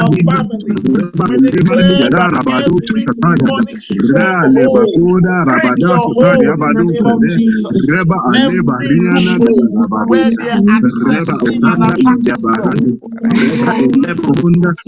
our 0.01 0.17
family. 0.25 0.77
We 1.25 1.37
declare 1.37 2.09
that 2.15 2.33
every 2.59 3.07
demonic 3.21 3.81
stronghold 3.81 4.95
break 5.43 5.73
your 5.77 6.11
hold 6.15 6.59
in 6.61 6.73
the 6.73 6.85
name 6.85 7.09
of 7.11 7.27
Jesus. 7.27 7.95
Every 8.33 8.89
loophole 8.89 9.69
where 10.05 10.31
they're 10.37 10.61
accessing 10.69 11.61
and 11.63 11.83
attacking 11.83 12.43
from. 12.55 12.83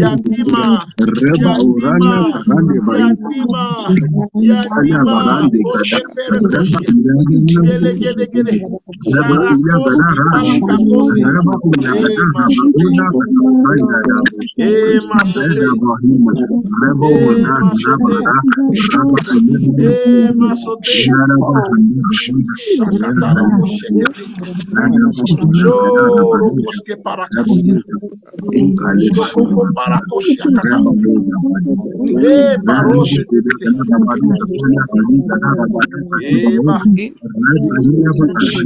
Yadima. 0.00 0.86
Yadima. 1.36 2.44
Yadima. 2.88 3.97
Gele 8.00 8.26
gele. 8.32 8.54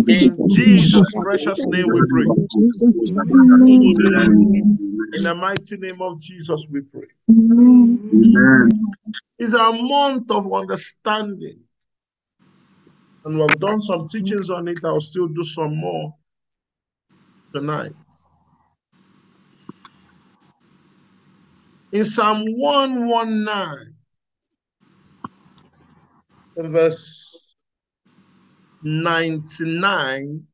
In 0.09 0.49
Jesus' 0.49 1.15
precious 1.23 1.67
name 1.67 1.91
we 1.93 2.03
pray. 2.09 2.25
In 5.15 5.23
the 5.23 5.35
mighty 5.35 5.77
name 5.77 6.03
of 6.03 6.21
Jesus 6.21 6.67
we 6.71 6.81
pray. 6.81 7.07
It's 9.39 9.53
a 9.53 9.73
month 9.73 10.31
of 10.31 10.53
understanding. 10.53 11.61
And 13.25 13.39
we've 13.39 13.61
done 13.61 13.81
some 13.81 14.09
teachings 14.09 14.51
on 14.51 14.67
it. 14.69 14.85
I'll 14.85 15.01
still 15.01 15.29
do 15.29 15.45
some 15.45 15.77
more 15.77 16.15
tonight. 17.53 17.95
In 21.93 22.05
Psalm 22.05 22.45
119, 22.57 23.87
in 23.87 23.92
verse 26.57 27.57
99 28.83 30.47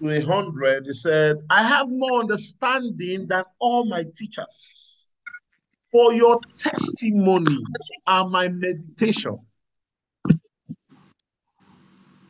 to 0.00 0.06
100, 0.06 0.86
he 0.86 0.92
said, 0.92 1.36
I 1.50 1.62
have 1.62 1.88
more 1.88 2.20
understanding 2.20 3.26
than 3.28 3.44
all 3.58 3.84
my 3.86 4.04
teachers, 4.16 5.12
for 5.90 6.12
your 6.12 6.40
testimonies 6.56 7.62
are 8.06 8.28
my 8.28 8.48
meditation. 8.48 9.38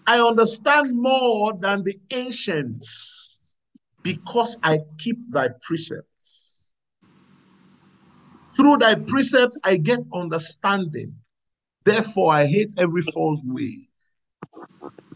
I 0.07 0.21
understand 0.21 0.93
more 0.93 1.53
than 1.61 1.83
the 1.83 1.99
ancients 2.11 3.59
because 4.03 4.59
I 4.63 4.79
keep 4.97 5.19
thy 5.31 5.49
precepts. 5.61 6.73
Through 8.57 8.79
thy 8.79 8.95
precepts 8.95 9.59
I 9.63 9.77
get 9.77 10.01
understanding. 10.15 11.15
Therefore 11.89 12.33
I 12.33 12.47
hate 12.47 12.75
every 12.77 13.03
false 13.03 13.43
way. 13.45 13.75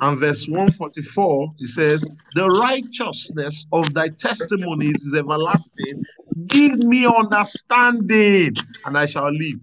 And 0.01 0.19
verse 0.19 0.47
144, 0.49 1.53
it 1.59 1.69
says, 1.69 2.07
The 2.35 2.51
righteousness 2.51 3.67
of 3.73 3.93
thy 3.95 4.09
testimonies 4.09 5.03
is 5.05 5.15
everlasting. 5.15 6.03
Give 6.47 6.79
me 6.79 7.07
understanding, 7.07 8.57
and 8.87 8.97
I 8.99 9.05
shall 9.07 9.31
live. 9.31 9.61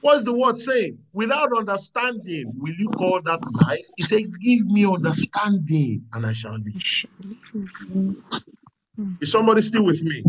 What's 0.00 0.24
the 0.24 0.32
word 0.32 0.58
saying? 0.58 0.98
Without 1.12 1.50
understanding, 1.58 2.52
will 2.56 2.74
you 2.78 2.88
call 2.90 3.20
that 3.22 3.40
life? 3.66 3.84
He 3.96 4.04
said, 4.04 4.22
Give 4.40 4.64
me 4.66 4.86
understanding, 4.86 6.04
and 6.12 6.24
I 6.24 6.32
shall 6.32 6.52
I 6.52 6.56
live. 6.56 8.16
Is 9.20 9.30
somebody 9.32 9.60
still 9.60 9.84
with 9.84 10.02
me? 10.04 10.24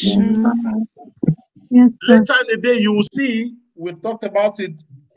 Yes, 0.00 0.36
Sir. 0.36 0.52
sir. 0.62 0.74
Yes, 1.70 1.90
sir. 2.02 2.18
Later 2.20 2.34
in 2.40 2.46
the 2.48 2.56
day, 2.62 2.78
you 2.78 2.92
will 2.92 3.04
see, 3.12 3.54
we 3.78 3.94
talked 3.94 4.24
about 4.24 4.60
it. 4.60 4.74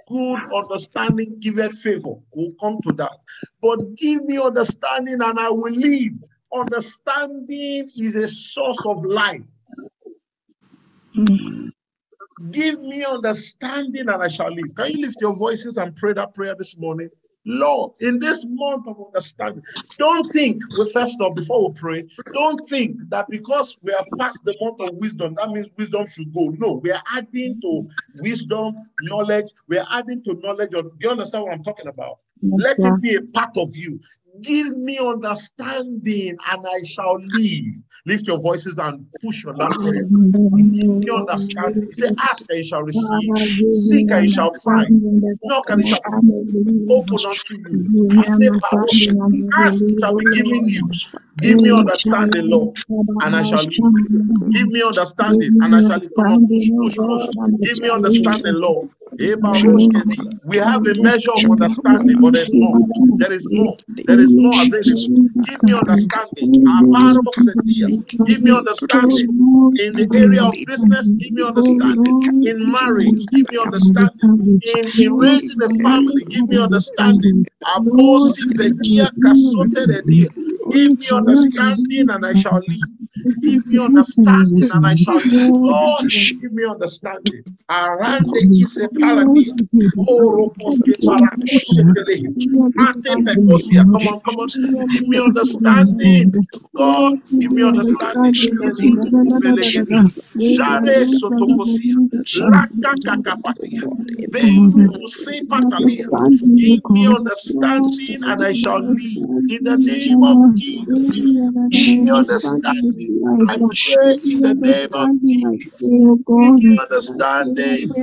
Good 0.08 0.40
understanding 0.54 1.38
giveth 1.40 1.80
favor. 1.80 2.16
We'll 2.34 2.54
come 2.60 2.80
to 2.84 2.94
that. 2.94 3.18
But 3.62 3.96
give 3.96 4.26
me 4.26 4.38
understanding 4.40 5.20
and 5.22 5.40
I 5.40 5.50
will 5.50 5.74
live. 5.74 6.14
Understanding 6.54 7.90
is 7.98 8.16
a 8.16 8.28
source 8.28 8.86
of 8.86 9.04
life. 9.06 9.42
Give 12.52 12.80
me 12.82 13.06
understanding 13.06 14.10
and 14.10 14.24
I 14.24 14.28
shall 14.28 14.52
live. 14.52 14.76
Can 14.76 14.92
you 14.94 15.02
lift 15.08 15.22
your 15.22 15.34
voices 15.36 15.78
and 15.78 15.96
pray 15.96 16.14
that 16.14 16.34
prayer 16.36 16.56
this 16.58 16.78
morning? 16.78 17.10
Lord, 17.46 17.94
in 18.00 18.20
this 18.20 18.46
month 18.48 18.88
of 18.88 18.98
understanding, 19.08 19.64
don't 19.98 20.32
think, 20.32 20.62
well, 20.78 20.88
first 20.88 21.20
off, 21.22 21.36
before 21.36 21.70
we 21.70 21.74
pray, 21.74 22.06
don't 22.34 22.60
think 22.68 22.98
that 23.10 23.28
because 23.30 23.78
we 23.82 23.92
have 23.94 24.08
passed 24.20 24.46
the 24.46 24.56
month 24.62 24.80
of 24.80 24.96
wisdom, 24.98 25.34
that 25.36 25.50
means 25.50 25.70
wisdom 25.78 26.06
should 26.06 26.32
go. 26.34 26.50
No, 26.58 26.74
we 26.84 26.92
are 26.92 27.02
adding 27.14 27.60
to 27.62 27.90
wisdom, 28.22 28.76
knowledge. 29.02 29.52
We 29.68 29.80
are 29.80 29.88
adding 29.92 30.24
to 30.26 30.36
knowledge. 30.36 30.74
Of, 30.74 30.98
do 31.00 31.08
you 31.08 31.10
understand 31.10 31.46
what 31.46 31.54
I'm 31.54 31.64
talking 31.64 31.88
about? 31.88 32.20
Let 32.44 32.78
it 32.80 33.02
be 33.02 33.16
a 33.16 33.22
part 33.22 33.56
of 33.58 33.70
you. 33.76 34.00
Give 34.40 34.78
me 34.78 34.98
understanding 34.98 36.38
and 36.52 36.66
I 36.68 36.82
shall 36.84 37.18
live. 37.20 37.76
Lift 38.06 38.28
your 38.28 38.40
voices 38.42 38.78
and 38.78 39.06
push 39.22 39.46
on 39.46 39.58
that 39.58 39.72
prayer. 39.78 40.04
Give 40.04 40.66
me 40.66 41.10
understanding. 41.12 41.86
He 41.88 41.94
said, 41.94 42.14
Ask 42.18 42.46
and 42.50 42.58
you 42.58 42.64
shall 42.64 42.82
receive. 42.84 43.30
Seek 43.74 44.10
and 44.12 44.24
you 44.24 44.30
shall 44.30 44.52
find. 44.64 45.02
Knock 45.44 45.70
and 45.70 45.82
it 45.82 45.88
shall 45.88 46.00
be 46.22 46.86
open 46.90 47.18
unto 47.26 47.56
you. 47.70 47.88
Ask, 49.58 49.84
it 49.84 50.00
shall 50.00 50.16
be 50.16 50.26
given 50.26 50.70
you. 50.70 50.90
Give 51.40 51.60
me 51.60 51.72
understanding, 51.72 52.50
Lord, 52.50 52.70
and 53.22 53.36
I 53.36 53.44
shall 53.44 53.64
live. 53.64 53.86
Give 54.52 54.68
me 54.70 54.82
understanding, 54.84 55.52
and 55.62 55.76
I 55.76 55.82
shall. 55.82 56.00
Come 56.16 56.32
on, 56.32 56.42
push, 56.50 56.72
push, 56.78 56.98
push. 57.06 57.30
Give 57.62 57.80
me 57.80 57.90
understanding, 57.90 58.56
Lord. 58.56 58.88
We 60.44 60.58
have 60.58 60.86
a 60.88 60.96
measure 60.96 61.32
of 61.32 61.46
understanding, 61.52 62.20
but 62.22 62.34
there's 62.34 62.54
more. 62.56 62.82
There 63.18 63.32
is 63.34 63.48
more. 63.52 63.78
There 64.08 64.20
is 64.20 64.36
more 64.38 64.64
available. 64.64 65.10
Give 65.44 65.60
me 65.64 65.74
understanding. 65.74 66.50
Give 68.26 68.42
me 68.42 68.52
understanding 68.52 69.32
in 69.76 69.96
the 69.96 70.08
area 70.14 70.44
of 70.44 70.64
business. 70.66 71.14
Give 71.20 71.34
me 71.34 71.44
understanding 71.44 72.16
in 72.44 72.72
marriage. 72.72 73.28
Give 73.32 73.50
me 73.52 73.58
understanding 73.58 74.20
in, 74.62 74.94
in 74.98 75.14
raising 75.14 75.62
a 75.64 75.70
family. 75.70 76.26
Give 76.30 76.48
me 76.50 76.58
understanding. 76.60 77.36
Give 80.70 81.00
me 81.00 81.08
understanding 81.12 82.10
and 82.10 82.26
I 82.26 82.34
shall 82.34 82.62
live. 82.68 83.01
Give 83.42 83.66
me 83.68 83.78
understanding 83.80 84.68
and 84.72 84.88
I 84.88 84.96
live. 84.96 85.26
Lord, 85.64 86.08
give 86.42 86.54
me 86.54 86.66
understanding. 86.66 87.44
Arande 87.70 88.42
kise 88.54 88.88
paradia. 89.00 89.56
Orokoske 90.08 90.96
parakoshe 91.06 91.84
telehi. 91.96 92.30
Ate 92.80 93.18
pekosia. 93.26 93.86
Come 93.92 94.08
on, 94.08 94.22
come 94.22 94.38
on. 94.40 94.50
Give 94.92 95.08
me 95.08 95.20
understanding. 95.20 96.34
God, 96.76 97.14
give 97.40 97.52
me 97.54 97.64
understanding. 97.64 98.44
Jare 100.38 101.08
sotokosia. 101.08 101.96
Rakakakapatia. 102.36 103.90
Veinu 104.34 105.08
se 105.10 105.44
patalia. 105.50 106.10
Give 106.56 106.82
me 106.90 107.08
understanding 107.08 108.20
and 108.24 108.44
I 108.44 108.54
shall 108.54 108.82
live. 108.84 109.24
In 109.50 109.64
the 109.64 109.78
name 109.78 110.24
of 110.24 110.40
Jesus. 110.56 111.12
Give 111.70 112.00
me 112.00 112.12
understanding. 112.12 113.01
I 113.48 113.58
pray 113.58 114.18
in 114.24 114.42
the 114.42 114.56
name 114.56 114.90
of 114.94 115.12
Jesus. 115.26 115.94
Give 116.40 116.56
me 116.64 116.78
understanding. 116.82 117.96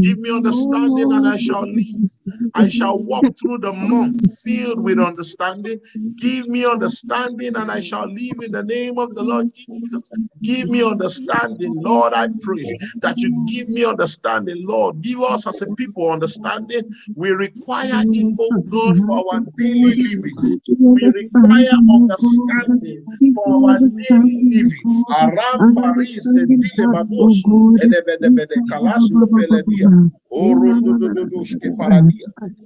Give 0.00 0.18
me 0.18 0.30
understanding 0.30 1.12
and 1.12 1.26
I 1.26 1.36
shall 1.38 1.66
live. 1.66 2.10
I 2.54 2.68
shall 2.68 2.98
walk 3.00 3.28
through 3.40 3.58
the 3.58 3.72
month 3.72 4.20
filled 4.44 4.80
with 4.82 4.98
understanding. 4.98 5.80
Give 6.16 6.48
me 6.48 6.64
understanding 6.66 7.56
and 7.56 7.70
I 7.70 7.80
shall 7.80 8.08
live 8.08 8.40
in 8.42 8.52
the 8.52 8.64
name 8.64 8.98
of 8.98 9.14
the 9.14 9.22
Lord 9.24 9.46
Jesus. 9.54 10.12
Give 10.42 10.68
me 10.68 10.82
understanding, 10.84 11.74
Lord. 11.82 12.12
I 12.14 12.28
pray 12.40 12.76
that 13.02 13.22
you 13.22 13.32
give 13.46 13.68
me 13.68 13.84
understanding, 13.84 14.66
Lord. 14.66 15.00
Give 15.02 15.20
us 15.22 15.46
as 15.46 15.62
a 15.62 15.68
people 15.68 16.10
understanding. 16.10 16.90
We 17.14 17.30
require 17.30 18.04
it, 18.12 18.28
oh 18.40 18.54
God, 18.70 18.98
for 18.98 19.18
our 19.34 19.40
daily 19.58 19.94
living. 19.96 20.60
We 20.92 21.08
require 21.08 21.70
understanding 21.90 22.41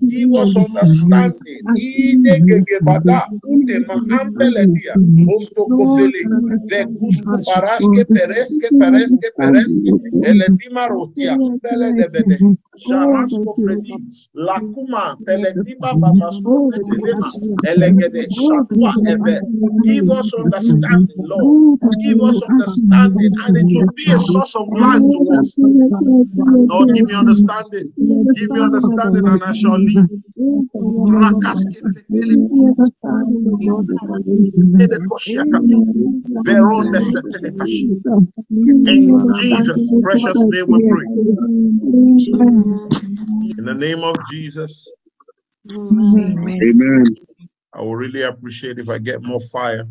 Give 0.08 0.34
us 0.34 0.56
understanding. 0.56 1.64
Fredi, 13.56 13.96
lakuma. 14.34 15.16
Give 19.84 20.10
us 20.10 20.32
understanding, 20.34 21.22
Lord. 21.24 21.48
Give 22.00 22.20
us 22.22 22.42
understanding, 22.42 23.30
and 23.44 23.56
it 23.56 23.68
will 23.74 23.88
be 23.96 24.12
a 24.12 24.20
source 24.20 24.56
of 24.56 24.68
life 24.78 25.04
to 25.12 25.20
us. 25.40 25.58
Lord, 26.68 26.92
give 26.94 27.06
me 27.06 27.14
understanding. 27.14 27.92
Give 28.34 28.50
me 28.52 28.60
understanding, 28.60 29.26
and 29.26 29.42
I 29.44 29.52
shall 29.52 29.78
live. 29.80 30.10
Rakaske 31.06 31.82
fetele, 31.94 32.38
ede 34.80 34.98
koshiakati, 35.10 35.82
veronde. 36.46 37.00
In 38.86 39.32
Jesus' 39.34 39.92
precious 40.02 40.46
name 40.50 40.68
we 40.70 40.80
pray. 40.80 41.08
In 43.58 43.66
the 43.66 43.74
name 43.74 44.04
of 44.04 44.24
Jesus, 44.24 44.92
Amen. 45.70 46.54
Amen. 46.62 47.16
I 47.76 47.82
will 47.82 47.96
really 47.96 48.22
appreciate 48.22 48.78
if 48.78 48.88
I 48.88 48.96
get 48.96 49.22
more 49.22 49.40
fire. 49.40 49.86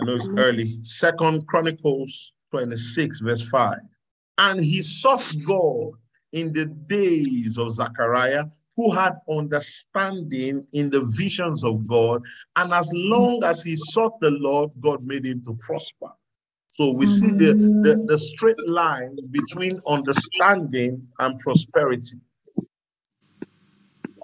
I 0.00 0.04
know 0.04 0.14
it's 0.14 0.28
early. 0.36 0.78
Second 0.84 1.46
Chronicles 1.48 2.32
26, 2.52 3.20
verse 3.20 3.48
5. 3.48 3.78
And 4.38 4.60
he 4.62 4.80
sought 4.80 5.28
God 5.46 5.94
in 6.32 6.52
the 6.52 6.66
days 6.66 7.58
of 7.58 7.72
Zechariah, 7.72 8.44
who 8.76 8.92
had 8.92 9.14
understanding 9.28 10.64
in 10.72 10.90
the 10.90 11.00
visions 11.00 11.64
of 11.64 11.88
God. 11.88 12.22
And 12.54 12.72
as 12.72 12.92
long 12.94 13.42
as 13.42 13.64
he 13.64 13.74
sought 13.74 14.20
the 14.20 14.30
Lord, 14.30 14.70
God 14.78 15.04
made 15.04 15.26
him 15.26 15.42
to 15.46 15.54
prosper. 15.60 16.12
So 16.68 16.92
we 16.92 17.08
see 17.08 17.32
the, 17.32 17.54
the, 17.82 18.04
the 18.06 18.16
straight 18.16 18.68
line 18.68 19.18
between 19.32 19.80
understanding 19.88 21.08
and 21.18 21.38
prosperity. 21.40 22.20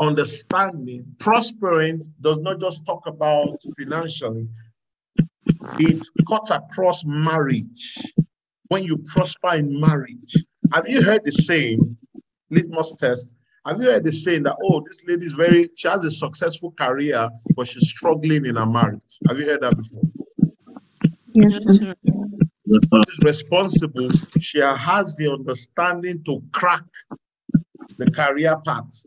Understanding, 0.01 1.07
prospering 1.19 2.03
does 2.21 2.39
not 2.39 2.61
just 2.61 2.85
talk 2.85 3.07
about 3.07 3.59
financially, 3.79 4.49
it 5.79 6.05
cuts 6.29 6.51
across 6.51 7.05
marriage. 7.05 7.99
When 8.69 8.83
you 8.83 8.99
prosper 8.99 9.55
in 9.55 9.81
marriage, 9.81 10.35
have 10.75 10.89
you 10.89 11.03
heard 11.03 11.23
the 11.25 11.33
saying, 11.33 11.97
litmus 12.51 12.95
test? 12.99 13.35
Have 13.65 13.81
you 13.81 13.87
heard 13.91 14.05
the 14.05 14.13
saying 14.13 14.43
that, 14.45 14.57
oh, 14.63 14.83
this 14.87 15.05
lady 15.07 15.27
is 15.27 15.33
very, 15.33 15.71
she 15.77 15.89
has 15.89 16.05
a 16.05 16.11
successful 16.11 16.73
career, 16.73 17.29
but 17.57 17.69
she's 17.69 17.89
struggling 17.89 18.45
in 18.45 18.57
her 18.57 18.67
marriage? 18.67 19.01
Have 19.29 19.39
you 19.39 19.47
heard 19.47 19.61
that 19.63 19.77
before? 19.77 20.03
Yes, 21.33 21.65
sir. 21.65 21.95
She's 22.69 23.23
responsible. 23.23 24.11
She 24.41 24.59
has 24.59 25.17
the 25.17 25.33
understanding 25.33 26.23
to 26.25 26.43
crack 26.53 26.85
the 27.99 28.11
career 28.11 28.57
path. 28.65 29.07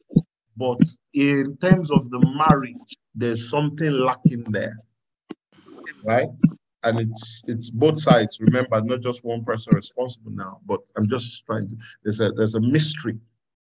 But 0.59 0.81
in 1.13 1.57
terms 1.57 1.89
of 1.89 2.11
the 2.11 2.19
marriage, 2.19 2.97
there's 3.15 3.49
something 3.49 3.91
lacking 3.91 4.43
there. 4.49 4.77
Right? 6.03 6.29
and 6.83 6.99
it's 6.99 7.43
it's 7.47 7.69
both 7.69 7.99
sides. 7.99 8.39
Remember, 8.39 8.81
not 8.81 9.01
just 9.01 9.23
one 9.23 9.43
person 9.43 9.73
responsible 9.73 10.31
now, 10.31 10.59
but 10.65 10.79
I'm 10.95 11.09
just 11.09 11.45
trying 11.45 11.67
to. 11.69 11.75
There's 12.03 12.19
a 12.19 12.31
there's 12.31 12.55
a 12.55 12.61
mystery 12.61 13.17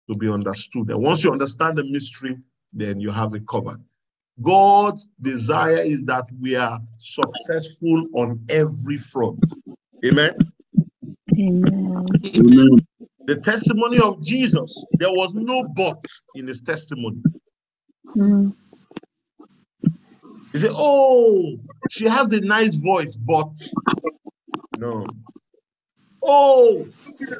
to 0.08 0.14
be 0.16 0.28
understood, 0.28 0.90
and 0.90 1.02
once 1.02 1.24
you 1.24 1.32
understand 1.32 1.78
the 1.78 1.84
mystery, 1.84 2.36
then 2.72 3.00
you 3.00 3.10
have 3.10 3.34
it 3.34 3.46
covered. 3.48 3.82
God's 4.40 5.08
desire 5.20 5.78
is 5.78 6.04
that 6.04 6.26
we 6.40 6.54
are 6.54 6.80
successful 6.98 8.06
on 8.14 8.40
every 8.48 8.96
front. 8.96 9.40
Amen. 10.06 10.36
Amen. 11.36 12.06
Amen. 12.36 12.87
The 13.28 13.36
testimony 13.36 14.00
of 14.00 14.22
Jesus, 14.22 14.86
there 14.98 15.10
was 15.10 15.34
no 15.34 15.62
but 15.76 16.02
in 16.34 16.46
his 16.46 16.62
testimony. 16.62 17.22
Mm. 18.16 18.54
You 20.54 20.58
say, 20.58 20.70
oh, 20.70 21.58
she 21.90 22.06
has 22.06 22.32
a 22.32 22.40
nice 22.40 22.74
voice, 22.76 23.16
but 23.16 23.52
no. 24.78 25.06
Oh, 26.22 26.88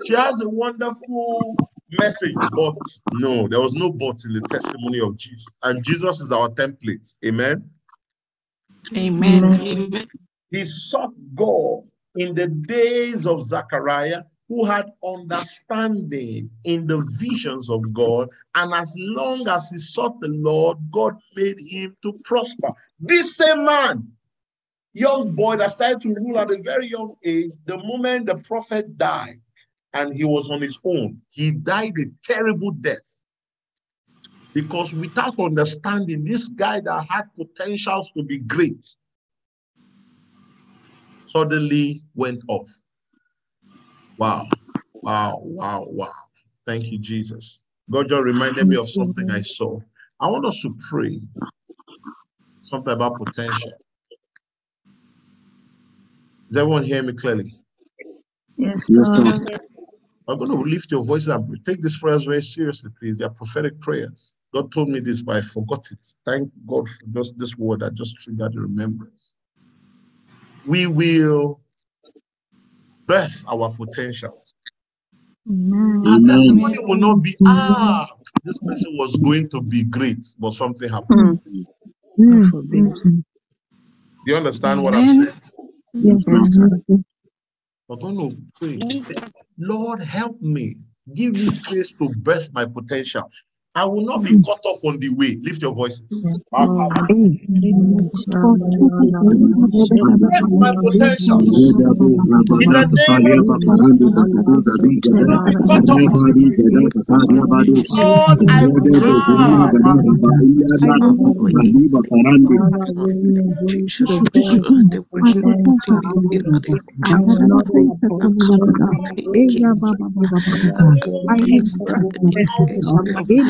she 0.04 0.12
has 0.12 0.42
a 0.42 0.48
wonderful 0.50 1.56
message, 1.92 2.36
but 2.54 2.76
no, 3.14 3.48
there 3.48 3.60
was 3.60 3.72
no 3.72 3.90
but 3.90 4.18
in 4.26 4.34
the 4.34 4.46
testimony 4.50 5.00
of 5.00 5.16
Jesus. 5.16 5.46
And 5.62 5.82
Jesus 5.82 6.20
is 6.20 6.30
our 6.30 6.50
template. 6.50 7.14
Amen. 7.24 7.64
Amen. 8.94 9.42
Amen. 9.42 9.60
Amen. 9.62 10.06
He 10.50 10.66
sought 10.66 11.14
God 11.34 11.84
in 12.14 12.34
the 12.34 12.48
days 12.48 13.26
of 13.26 13.40
Zechariah, 13.40 14.24
who 14.48 14.64
had 14.64 14.90
understanding 15.04 16.50
in 16.64 16.86
the 16.86 16.98
visions 17.18 17.68
of 17.68 17.92
God. 17.92 18.28
And 18.54 18.72
as 18.72 18.94
long 18.96 19.46
as 19.46 19.70
he 19.70 19.78
sought 19.78 20.18
the 20.20 20.28
Lord, 20.28 20.78
God 20.90 21.16
made 21.36 21.58
him 21.60 21.96
to 22.02 22.14
prosper. 22.24 22.70
This 22.98 23.36
same 23.36 23.64
man, 23.64 24.08
young 24.94 25.34
boy 25.34 25.56
that 25.56 25.70
started 25.70 26.00
to 26.02 26.14
rule 26.14 26.38
at 26.38 26.50
a 26.50 26.60
very 26.62 26.88
young 26.88 27.14
age, 27.24 27.52
the 27.66 27.76
moment 27.76 28.26
the 28.26 28.36
prophet 28.36 28.96
died 28.96 29.40
and 29.92 30.14
he 30.14 30.24
was 30.24 30.48
on 30.48 30.62
his 30.62 30.78
own, 30.84 31.20
he 31.28 31.50
died 31.50 31.94
a 31.98 32.06
terrible 32.24 32.70
death. 32.70 33.16
Because 34.54 34.94
without 34.94 35.38
understanding, 35.38 36.24
this 36.24 36.48
guy 36.48 36.80
that 36.80 37.06
had 37.08 37.24
potentials 37.36 38.10
to 38.16 38.22
be 38.22 38.38
great 38.38 38.96
suddenly 41.26 42.02
went 42.14 42.42
off. 42.48 42.68
Wow, 44.18 44.46
wow, 45.02 45.40
wow, 45.42 45.86
wow. 45.88 46.12
Thank 46.66 46.92
you, 46.92 46.98
Jesus. 47.00 47.62
God 47.90 48.08
just 48.10 48.22
reminded 48.22 48.68
me 48.68 48.76
of 48.76 48.90
something 48.90 49.30
I 49.30 49.42
saw. 49.42 49.80
I 50.20 50.28
want 50.30 50.46
us 50.46 50.60
to 50.62 50.76
pray 50.90 51.20
something 52.64 52.92
about 52.92 53.16
potential. 53.16 53.72
Does 56.50 56.58
everyone 56.58 56.84
hear 56.84 57.02
me 57.02 57.14
clearly? 57.14 57.54
Yes, 58.58 58.88
Yes, 58.88 59.06
sir. 59.14 59.14
sir. 59.14 59.34
I'm 60.28 60.38
going 60.38 60.50
to 60.50 60.56
lift 60.56 60.90
your 60.90 61.04
voice 61.04 61.28
up. 61.28 61.44
Take 61.66 61.82
these 61.82 61.98
prayers 61.98 62.24
very 62.24 62.42
seriously, 62.42 62.90
please. 62.98 63.18
They 63.18 63.24
are 63.24 63.30
prophetic 63.30 63.80
prayers. 63.80 64.34
God 64.54 64.72
told 64.72 64.88
me 64.88 65.00
this, 65.00 65.22
but 65.22 65.36
I 65.36 65.40
forgot 65.42 65.86
it. 65.92 65.98
Thank 66.24 66.50
God 66.66 66.88
for 66.88 67.06
just 67.12 67.38
this 67.38 67.56
word 67.58 67.80
that 67.80 67.94
just 67.94 68.16
triggered 68.18 68.54
the 68.54 68.60
remembrance. 68.60 69.34
We 70.64 70.86
will 70.86 71.60
birth 73.08 73.44
our 73.48 73.70
potential. 73.74 74.44
Amen. 75.48 76.02
Our 76.06 76.20
Amen. 76.20 76.26
testimony 76.26 76.78
will 76.80 76.98
not 76.98 77.16
be, 77.22 77.36
ah, 77.46 78.08
this 78.44 78.58
person 78.58 78.96
was 78.98 79.16
going 79.18 79.50
to 79.50 79.62
be 79.62 79.84
great, 79.84 80.26
but 80.38 80.54
something 80.54 80.88
happened. 80.88 81.40
Mm. 81.48 81.66
Mm. 82.20 82.52
Mm. 82.74 83.24
Do 84.26 84.32
you 84.32 84.36
understand 84.36 84.82
what 84.82 84.94
I'm 84.94 85.08
saying? 85.08 85.34
Yes, 85.94 86.18
Yes. 86.26 86.58
We're 87.88 87.96
going 87.96 88.18
to 88.18 88.36
pray. 88.60 88.78
Lord, 89.58 90.02
help 90.02 90.40
me. 90.42 90.76
Give 91.14 91.34
me 91.34 91.50
grace 91.68 91.92
to 92.00 92.10
birth 92.10 92.50
my 92.52 92.66
potential. 92.66 93.30
I 93.74 93.84
will 93.86 94.02
not 94.02 94.24
be 94.24 94.36
cut 94.44 94.60
off 94.66 94.84
on 94.84 95.00
the 95.00 95.10
way. 95.10 95.38
Lift 95.42 95.62
your 95.62 95.74
voices. 95.74 96.02
Yes, 96.10 96.36
Ah, 96.54 96.58
Lord. 96.58 96.92
ah, 98.34 98.96
Birth 100.18 100.50
my 100.58 100.72
potentials. 100.80 101.78
Redabu, 101.78 102.22
In 102.26 102.44
the 102.46 103.18
name 103.22 103.40
of 103.40 103.46
Bakarandi, 103.46 104.08
Basuza, 104.14 104.78
I 105.12 105.16
will 105.16 105.26
Digada, 105.28 105.28
not 105.28 105.44
be 105.46 105.54
cut 105.68 105.88
off. 105.90 106.04
Rebadi, 106.12 106.66
Gada, 106.66 106.90
Sataria, 106.90 107.42
Badus, 107.48 107.90
Lord, 107.94 108.40
I 108.48 108.64
will 108.66 108.80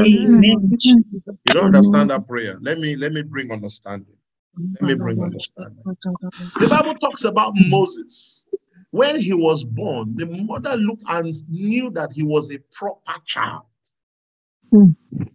Amen. 0.00 0.78
You 1.44 1.54
don't 1.54 1.66
understand 1.66 2.10
that 2.10 2.26
prayer. 2.26 2.58
Let 2.60 2.78
me 2.78 2.96
let 2.96 3.12
me 3.12 3.22
bring 3.22 3.52
understanding. 3.52 4.16
Let 4.74 4.84
me 4.84 4.94
bring 4.94 5.22
understanding. 5.22 5.86
The 6.58 6.68
Bible 6.68 6.94
talks 6.96 7.24
about 7.24 7.54
Moses. 7.56 8.46
When 8.92 9.20
he 9.20 9.34
was 9.34 9.64
born, 9.64 10.14
the 10.16 10.26
mother 10.26 10.76
looked 10.76 11.04
and 11.08 11.34
knew 11.48 11.90
that 11.92 12.12
he 12.14 12.22
was 12.24 12.50
a 12.52 12.58
proper 12.72 13.14
child. 13.26 13.62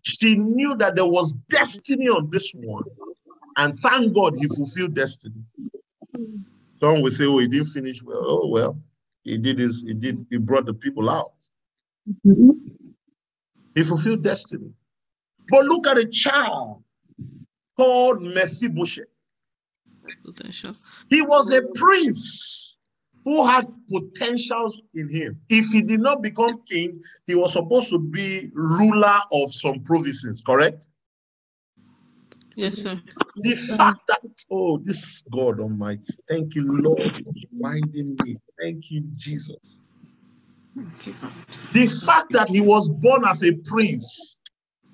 She 0.04 0.36
knew 0.36 0.76
that 0.78 0.96
there 0.96 1.06
was 1.08 1.34
destiny 1.50 2.08
on 2.10 2.30
this 2.32 2.52
one. 2.56 2.86
And 3.58 3.80
thank 3.82 4.14
God 4.16 4.36
he 4.38 4.48
fulfilled 4.48 4.96
destiny. 4.96 5.44
Some 6.76 7.02
will 7.02 7.12
say, 7.12 7.26
Oh, 7.26 7.40
he 7.40 7.48
didn't 7.48 7.68
finish 7.68 8.04
well. 8.04 8.22
Oh, 8.24 8.48
well, 8.48 8.82
he 9.24 9.38
did 9.38 9.60
his, 9.60 9.84
he 9.84 9.94
did, 9.94 10.26
he 10.30 10.38
brought 10.38 10.66
the 10.68 10.74
people 10.74 11.10
out. 11.10 11.34
He 13.76 13.84
fulfilled 13.84 14.24
destiny. 14.24 14.72
But 15.50 15.66
look 15.66 15.88
at 15.88 15.98
a 15.98 16.06
child 16.06 16.84
called 17.76 18.22
Mephibosheth. 18.22 19.06
Potential. 20.24 20.76
He 21.10 21.22
was 21.22 21.52
a 21.52 21.62
prince 21.76 22.76
who 23.26 23.46
had 23.46 23.68
potentials 23.90 24.82
in 24.94 25.10
him. 25.10 25.40
If 25.50 25.68
he 25.68 25.82
did 25.82 26.02
not 26.02 26.22
become 26.22 26.62
king, 26.68 27.02
he 27.26 27.36
was 27.36 27.54
supposed 27.54 27.90
to 27.90 28.00
be 28.00 28.52
ruler 28.54 29.20
of 29.32 29.54
some 29.54 29.80
provinces, 29.82 30.42
correct? 30.46 30.88
Yes, 32.56 32.80
sir. 32.80 33.02
The 33.38 33.56
fact 33.56 34.00
that, 34.08 34.22
oh, 34.52 34.78
this 34.78 35.24
God 35.32 35.60
Almighty, 35.60 36.14
thank 36.30 36.54
you, 36.56 36.82
Lord, 36.82 37.16
for 37.16 37.34
reminding 37.52 38.16
me. 38.22 38.38
Thank 38.62 38.92
you, 38.92 39.04
Jesus. 39.16 39.93
The 40.76 41.86
fact 42.06 42.32
that 42.32 42.50
he 42.50 42.62
was 42.62 42.90
born 42.90 43.24
as 43.26 43.44
a 43.44 43.54
prince 43.54 44.40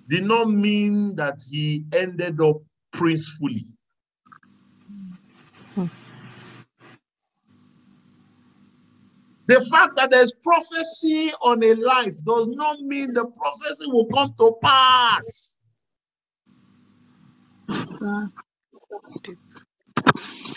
did 0.07 0.25
not 0.25 0.49
mean 0.49 1.15
that 1.15 1.41
he 1.49 1.85
ended 1.93 2.41
up 2.41 2.57
princefully. 2.91 3.63
The 9.47 9.61
fact 9.71 9.95
that 9.95 10.11
there's 10.11 10.31
prophecy 10.43 11.31
on 11.41 11.63
a 11.63 11.73
life 11.73 12.15
does 12.23 12.47
not 12.49 12.81
mean 12.81 13.13
the 13.13 13.25
prophecy 13.25 13.85
will 13.87 14.05
come 14.05 14.33
to 14.37 14.55
pass. 14.61 15.57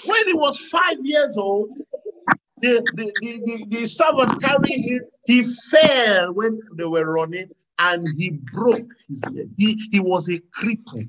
When 0.04 0.26
he 0.26 0.34
was 0.34 0.58
five 0.58 0.98
years 1.02 1.36
old, 1.38 1.70
the, 2.62 2.82
the, 2.94 3.12
the, 3.20 3.64
the, 3.68 3.86
servant 3.86 4.40
carrying 4.40 4.82
him, 4.84 5.00
he 5.26 5.42
fell 5.42 6.32
when 6.32 6.60
they 6.76 6.84
were 6.84 7.12
running 7.12 7.50
and 7.78 8.06
he 8.16 8.30
broke 8.30 8.88
his 9.08 9.22
leg. 9.32 9.50
He, 9.56 9.74
he 9.90 10.00
was 10.00 10.28
a 10.28 10.38
cripple. 10.56 11.08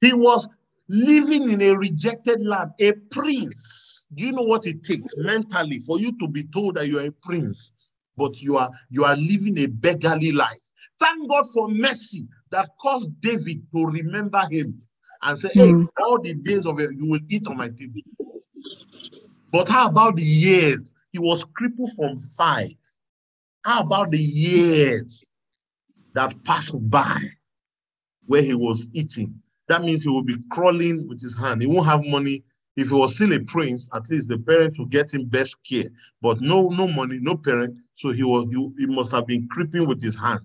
He 0.00 0.14
was 0.14 0.48
living 0.88 1.50
in 1.50 1.60
a 1.60 1.76
rejected 1.76 2.44
land, 2.44 2.70
a 2.80 2.92
prince. 3.10 4.06
Do 4.14 4.24
you 4.24 4.32
know 4.32 4.42
what 4.42 4.66
it 4.66 4.82
takes 4.82 5.14
mentally 5.18 5.78
for 5.80 6.00
you 6.00 6.16
to 6.18 6.26
be 6.26 6.44
told 6.44 6.76
that 6.76 6.88
you 6.88 6.98
are 6.98 7.06
a 7.06 7.12
prince, 7.12 7.74
but 8.16 8.40
you 8.40 8.56
are 8.56 8.70
you 8.88 9.04
are 9.04 9.16
living 9.16 9.58
a 9.58 9.66
beggarly 9.66 10.32
life? 10.32 10.58
Thank 10.98 11.28
God 11.28 11.44
for 11.52 11.68
mercy 11.68 12.26
that 12.50 12.70
caused 12.80 13.20
David 13.20 13.62
to 13.74 13.86
remember 13.86 14.40
him. 14.50 14.82
And 15.22 15.38
say, 15.38 15.50
Hey, 15.52 15.72
Mm. 15.72 15.88
all 16.00 16.20
the 16.20 16.34
days 16.34 16.66
of 16.66 16.80
it, 16.80 16.90
you 16.96 17.10
will 17.10 17.20
eat 17.28 17.46
on 17.46 17.56
my 17.56 17.68
table. 17.68 18.00
But 19.52 19.68
how 19.68 19.88
about 19.88 20.16
the 20.16 20.22
years? 20.22 20.92
He 21.12 21.18
was 21.18 21.44
crippled 21.44 21.90
from 21.96 22.18
five. 22.18 22.72
How 23.64 23.82
about 23.82 24.10
the 24.12 24.18
years 24.18 25.30
that 26.14 26.42
passed 26.44 26.74
by 26.90 27.18
where 28.26 28.42
he 28.42 28.54
was 28.54 28.88
eating? 28.92 29.40
That 29.68 29.82
means 29.82 30.02
he 30.04 30.08
will 30.08 30.22
be 30.22 30.36
crawling 30.50 31.08
with 31.08 31.20
his 31.20 31.36
hand. 31.36 31.62
He 31.62 31.66
won't 31.66 31.86
have 31.86 32.04
money. 32.04 32.44
If 32.76 32.88
he 32.88 32.94
was 32.94 33.14
still 33.16 33.32
a 33.32 33.40
prince, 33.40 33.88
at 33.92 34.08
least 34.08 34.28
the 34.28 34.38
parents 34.38 34.78
will 34.78 34.86
get 34.86 35.12
him 35.12 35.26
best 35.26 35.56
care. 35.68 35.86
But 36.22 36.40
no, 36.40 36.68
no 36.68 36.86
money, 36.86 37.18
no 37.20 37.36
parent. 37.36 37.76
So 37.92 38.10
he 38.10 38.22
was 38.22 38.48
he, 38.50 38.70
he 38.78 38.86
must 38.86 39.10
have 39.12 39.26
been 39.26 39.48
creeping 39.48 39.86
with 39.86 40.00
his 40.00 40.16
hand. 40.16 40.40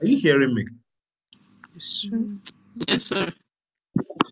Are 0.00 0.06
you 0.06 0.18
hearing 0.18 0.54
me? 0.54 0.66
Yes, 1.74 1.84
sir. 1.84 2.26
Yes, 2.88 3.04
sir. 3.04 3.26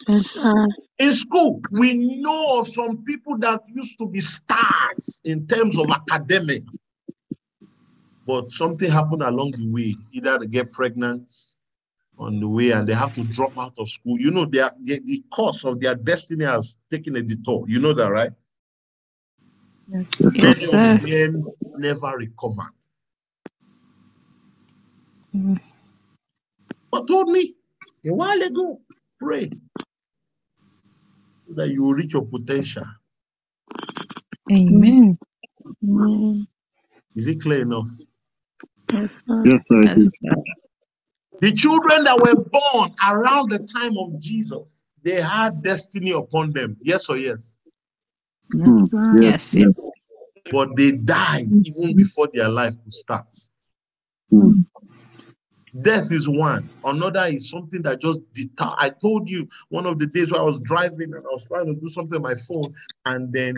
Yes, 0.08 0.30
sir. 0.32 0.66
In 0.98 1.12
school, 1.12 1.60
we 1.70 1.94
know 2.20 2.58
of 2.58 2.68
some 2.68 3.04
people 3.04 3.38
that 3.38 3.62
used 3.68 3.98
to 3.98 4.06
be 4.08 4.20
stars 4.20 5.20
in 5.24 5.46
terms 5.46 5.78
of 5.78 5.90
academic. 5.90 6.62
But 8.26 8.50
something 8.50 8.90
happened 8.90 9.22
along 9.22 9.52
the 9.52 9.68
way. 9.70 9.96
Either 10.12 10.38
they 10.38 10.46
get 10.46 10.72
pregnant 10.72 11.32
on 12.18 12.40
the 12.40 12.48
way 12.48 12.72
and 12.72 12.86
they 12.86 12.94
have 12.94 13.12
to 13.14 13.24
drop 13.24 13.56
out 13.58 13.74
of 13.78 13.88
school. 13.88 14.18
You 14.18 14.30
know, 14.30 14.44
they 14.44 14.60
are, 14.60 14.72
they, 14.80 14.98
the 14.98 15.22
course 15.32 15.64
of 15.64 15.80
their 15.80 15.94
destiny 15.94 16.44
has 16.44 16.76
taken 16.90 17.16
a 17.16 17.22
detour. 17.22 17.64
You 17.68 17.78
know 17.78 17.92
that, 17.94 18.08
right? 18.08 18.32
Yes, 19.90 20.06
Yes, 20.34 20.58
Many 20.58 20.64
of 20.64 20.70
sir. 20.70 20.98
them 21.00 21.46
never 21.76 22.16
recovered. 22.18 22.74
Mm. 25.34 25.60
But 26.90 27.06
told 27.06 27.28
me 27.28 27.54
a 28.06 28.14
while 28.14 28.40
ago, 28.42 28.80
pray 29.18 29.50
so 31.38 31.52
that 31.54 31.68
you 31.68 31.82
will 31.82 31.94
reach 31.94 32.12
your 32.12 32.24
potential. 32.24 32.84
Amen. 34.50 35.18
Amen. 35.84 36.46
Is 37.14 37.26
it 37.26 37.40
clear 37.40 37.62
enough? 37.62 37.88
Yes, 38.92 39.22
sir. 39.26 39.42
Yes, 39.44 39.60
sir. 39.70 39.82
Yes, 39.82 40.04
sir. 40.04 40.42
The 41.40 41.52
children 41.52 42.04
that 42.04 42.18
were 42.18 42.34
born 42.34 42.94
around 43.06 43.50
the 43.50 43.58
time 43.58 43.96
of 43.98 44.18
Jesus, 44.18 44.58
they 45.02 45.20
had 45.20 45.62
destiny 45.62 46.10
upon 46.12 46.52
them. 46.52 46.76
Yes 46.80 47.08
or 47.08 47.16
yes? 47.16 47.60
Yes, 48.54 48.90
sir. 48.90 49.12
Yes, 49.20 49.54
Yes, 49.54 49.54
yes. 49.54 49.64
yes. 49.64 49.88
But 50.50 50.74
they 50.76 50.92
died 50.92 51.46
even 51.64 51.96
before 51.96 52.28
their 52.32 52.48
life 52.48 52.74
could 52.82 52.94
start. 52.94 53.26
Mm. 54.32 54.64
Death 55.82 56.10
is 56.10 56.28
one. 56.28 56.68
Another 56.84 57.24
is 57.26 57.50
something 57.50 57.82
that 57.82 58.00
just 58.00 58.20
deter. 58.32 58.74
I 58.78 58.90
told 58.90 59.28
you 59.28 59.48
one 59.68 59.86
of 59.86 59.98
the 59.98 60.06
days 60.06 60.30
where 60.30 60.40
I 60.40 60.44
was 60.44 60.60
driving 60.60 61.14
and 61.14 61.24
I 61.24 61.30
was 61.30 61.44
trying 61.46 61.66
to 61.66 61.74
do 61.74 61.88
something 61.88 62.16
on 62.16 62.22
my 62.22 62.34
phone, 62.34 62.74
and 63.06 63.32
then 63.32 63.54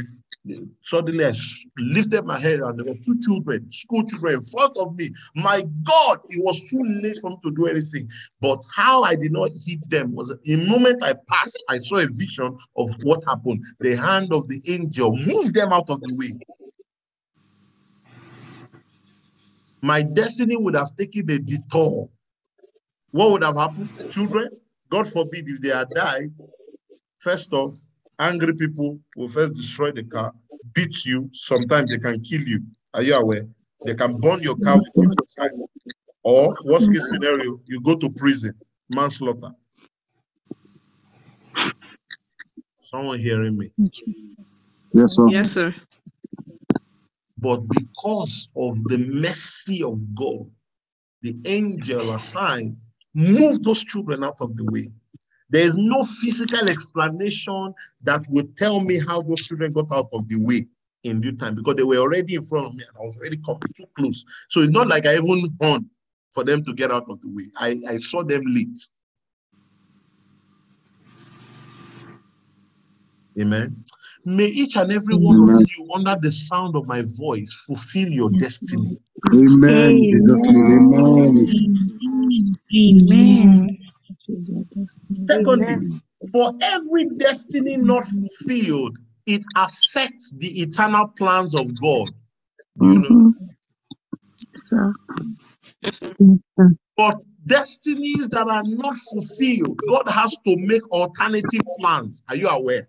suddenly 0.82 1.24
I 1.24 1.32
lifted 1.78 2.24
my 2.24 2.38
head 2.38 2.60
and 2.60 2.78
there 2.78 2.92
were 2.92 2.98
two 3.04 3.18
children, 3.20 3.70
school 3.70 4.04
children 4.04 4.34
in 4.34 4.42
front 4.42 4.76
of 4.76 4.96
me. 4.96 5.10
My 5.34 5.62
God, 5.82 6.20
it 6.30 6.42
was 6.42 6.62
too 6.64 6.82
late 6.82 7.18
for 7.20 7.30
me 7.30 7.36
to 7.44 7.52
do 7.52 7.66
anything. 7.66 8.08
But 8.40 8.62
how 8.74 9.02
I 9.02 9.14
did 9.14 9.32
not 9.32 9.50
hit 9.66 9.88
them 9.88 10.14
was 10.14 10.32
the 10.44 10.56
moment 10.56 11.02
I 11.02 11.14
passed, 11.28 11.62
I 11.68 11.78
saw 11.78 11.98
a 11.98 12.06
vision 12.06 12.56
of 12.76 12.90
what 13.02 13.22
happened. 13.26 13.64
The 13.80 13.96
hand 13.96 14.32
of 14.32 14.48
the 14.48 14.62
angel 14.66 15.16
moved 15.16 15.54
them 15.54 15.72
out 15.72 15.90
of 15.90 16.00
the 16.00 16.14
way. 16.14 16.32
My 19.82 20.02
destiny 20.02 20.56
would 20.56 20.74
have 20.74 20.94
taken 20.96 21.30
a 21.30 21.38
detour. 21.38 22.08
What 23.10 23.30
would 23.32 23.42
have 23.42 23.56
happened? 23.56 23.88
Children, 24.10 24.50
God 24.88 25.08
forbid, 25.08 25.48
if 25.48 25.60
they 25.60 25.70
had 25.70 25.88
died, 25.90 26.32
first 27.18 27.52
off, 27.52 27.74
angry 28.18 28.54
people 28.54 28.98
will 29.16 29.28
first 29.28 29.54
destroy 29.54 29.92
the 29.92 30.04
car, 30.04 30.32
beat 30.74 31.04
you. 31.04 31.28
Sometimes 31.32 31.90
they 31.90 31.98
can 31.98 32.20
kill 32.20 32.42
you. 32.42 32.62
Are 32.94 33.02
you 33.02 33.14
aware? 33.14 33.46
They 33.84 33.94
can 33.94 34.20
burn 34.20 34.42
your 34.42 34.56
car 34.56 34.78
with 34.78 34.92
you 34.96 35.10
inside. 35.18 35.50
Or, 36.22 36.54
worst 36.64 36.92
case 36.92 37.08
scenario, 37.08 37.60
you 37.64 37.80
go 37.80 37.96
to 37.96 38.10
prison, 38.10 38.54
manslaughter. 38.88 39.52
Someone 42.82 43.20
hearing 43.20 43.56
me? 43.56 43.72
Yes, 44.92 45.10
sir. 45.16 45.28
Yes, 45.28 45.52
sir. 45.52 45.74
But 47.41 47.68
because 47.68 48.49
of 48.57 48.82
the 48.84 48.99
mercy 48.99 49.82
of 49.82 50.14
God, 50.14 50.51
the 51.22 51.36
angel 51.47 52.12
assigned 52.12 52.76
moved 53.14 53.64
those 53.64 53.84
children 53.84 54.24
out 54.24 54.36
of 54.41 54.57
the 54.57 54.64
way. 54.64 54.91
There 55.51 55.62
is 55.62 55.74
no 55.74 56.05
physical 56.05 56.68
explanation 56.68 57.74
that 58.03 58.24
would 58.28 58.57
tell 58.57 58.80
me 58.80 58.99
how 58.99 59.22
those 59.22 59.43
children 59.43 59.72
got 59.72 59.91
out 59.91 60.09
of 60.12 60.28
the 60.28 60.36
way 60.36 60.66
in 61.03 61.20
due 61.20 61.32
time 61.32 61.55
because 61.55 61.74
they 61.76 61.82
were 61.82 61.97
already 61.97 62.34
in 62.34 62.43
front 62.43 62.66
of 62.66 62.74
me 62.74 62.84
and 62.86 62.97
I 62.97 63.07
was 63.07 63.16
already 63.16 63.38
coming 63.38 63.62
too 63.76 63.86
close. 63.97 64.24
So 64.49 64.61
it's 64.61 64.72
not 64.72 64.88
like 64.88 65.07
I 65.07 65.14
even 65.14 65.49
horned 65.61 65.91
for 66.30 66.45
them 66.45 66.64
to 66.64 66.74
get 66.74 66.93
out 66.93 67.09
of 67.09 67.20
the 67.22 67.30
way. 67.32 67.47
I, 67.57 67.80
I 67.88 67.97
saw 67.99 68.22
them 68.22 68.43
late. 68.47 68.80
Amen. 73.41 73.84
May 74.24 74.46
each 74.46 74.76
and 74.76 74.92
every 74.92 75.16
one 75.16 75.40
of 75.40 75.52
you, 75.58 75.88
under 75.94 76.16
the 76.20 76.30
sound 76.32 76.76
of 76.76 76.86
my 76.86 77.02
voice, 77.18 77.52
fulfill 77.66 78.08
your 78.08 78.30
destiny. 78.30 78.98
Amen. 79.32 80.08
Amen. 80.48 81.46
Amen. 82.74 83.78
Secondly, 85.28 85.76
for 86.32 86.54
every 86.62 87.06
destiny 87.18 87.78
not 87.78 88.06
fulfilled, 88.06 88.98
it 89.26 89.42
affects 89.56 90.32
the 90.38 90.62
eternal 90.62 91.08
plans 91.08 91.54
of 91.54 91.78
God. 91.80 92.10
Do 92.78 92.88
you 92.88 93.00
know? 93.00 93.16
Mhm. 93.16 93.34
Sir. 94.54 94.94
Yes, 95.82 95.98
sir. 96.58 96.74
But 96.96 97.18
destinies 97.46 98.28
that 98.30 98.48
are 98.48 98.64
not 98.64 98.96
fulfilled, 98.98 99.84
God 99.86 100.08
has 100.08 100.36
to 100.46 100.56
make 100.56 100.86
alternative 100.90 101.62
plans. 101.78 102.22
Are 102.28 102.36
you 102.36 102.48
aware? 102.48 102.88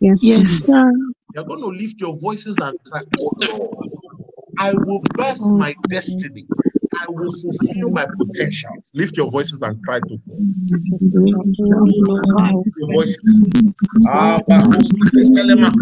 Yes, 0.00 0.20
Yes. 0.20 0.66
sir. 0.66 0.92
You're 1.34 1.44
going 1.44 1.60
to 1.62 1.68
lift 1.68 2.00
your 2.00 2.18
voices 2.18 2.60
and 2.60 2.78
cry, 2.84 3.02
Oh 3.18 3.32
Lord, 3.36 3.90
I 4.58 4.74
will 4.74 5.02
birth 5.16 5.40
oh, 5.40 5.50
my 5.54 5.76
destiny. 5.90 6.48
I 7.00 7.06
will 7.10 7.30
fulfill 7.32 7.90
my 7.90 8.06
potentials. 8.18 8.90
Lift 8.94 9.16
your 9.18 9.30
voices 9.30 9.60
and 9.62 9.82
cry 9.82 10.00
to 10.00 10.18
God. 10.28 10.42
Lift 12.64 12.76
your 12.78 12.88
voices. 12.90 13.46
Abba, 14.06 14.68
Telema, 15.36 15.72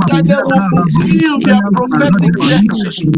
that 0.06 0.22
they 0.28 0.42
will 0.44 0.62
fulfill 0.70 1.40
their 1.44 1.60
prophetic 1.72 2.34
destiny. 2.48 3.17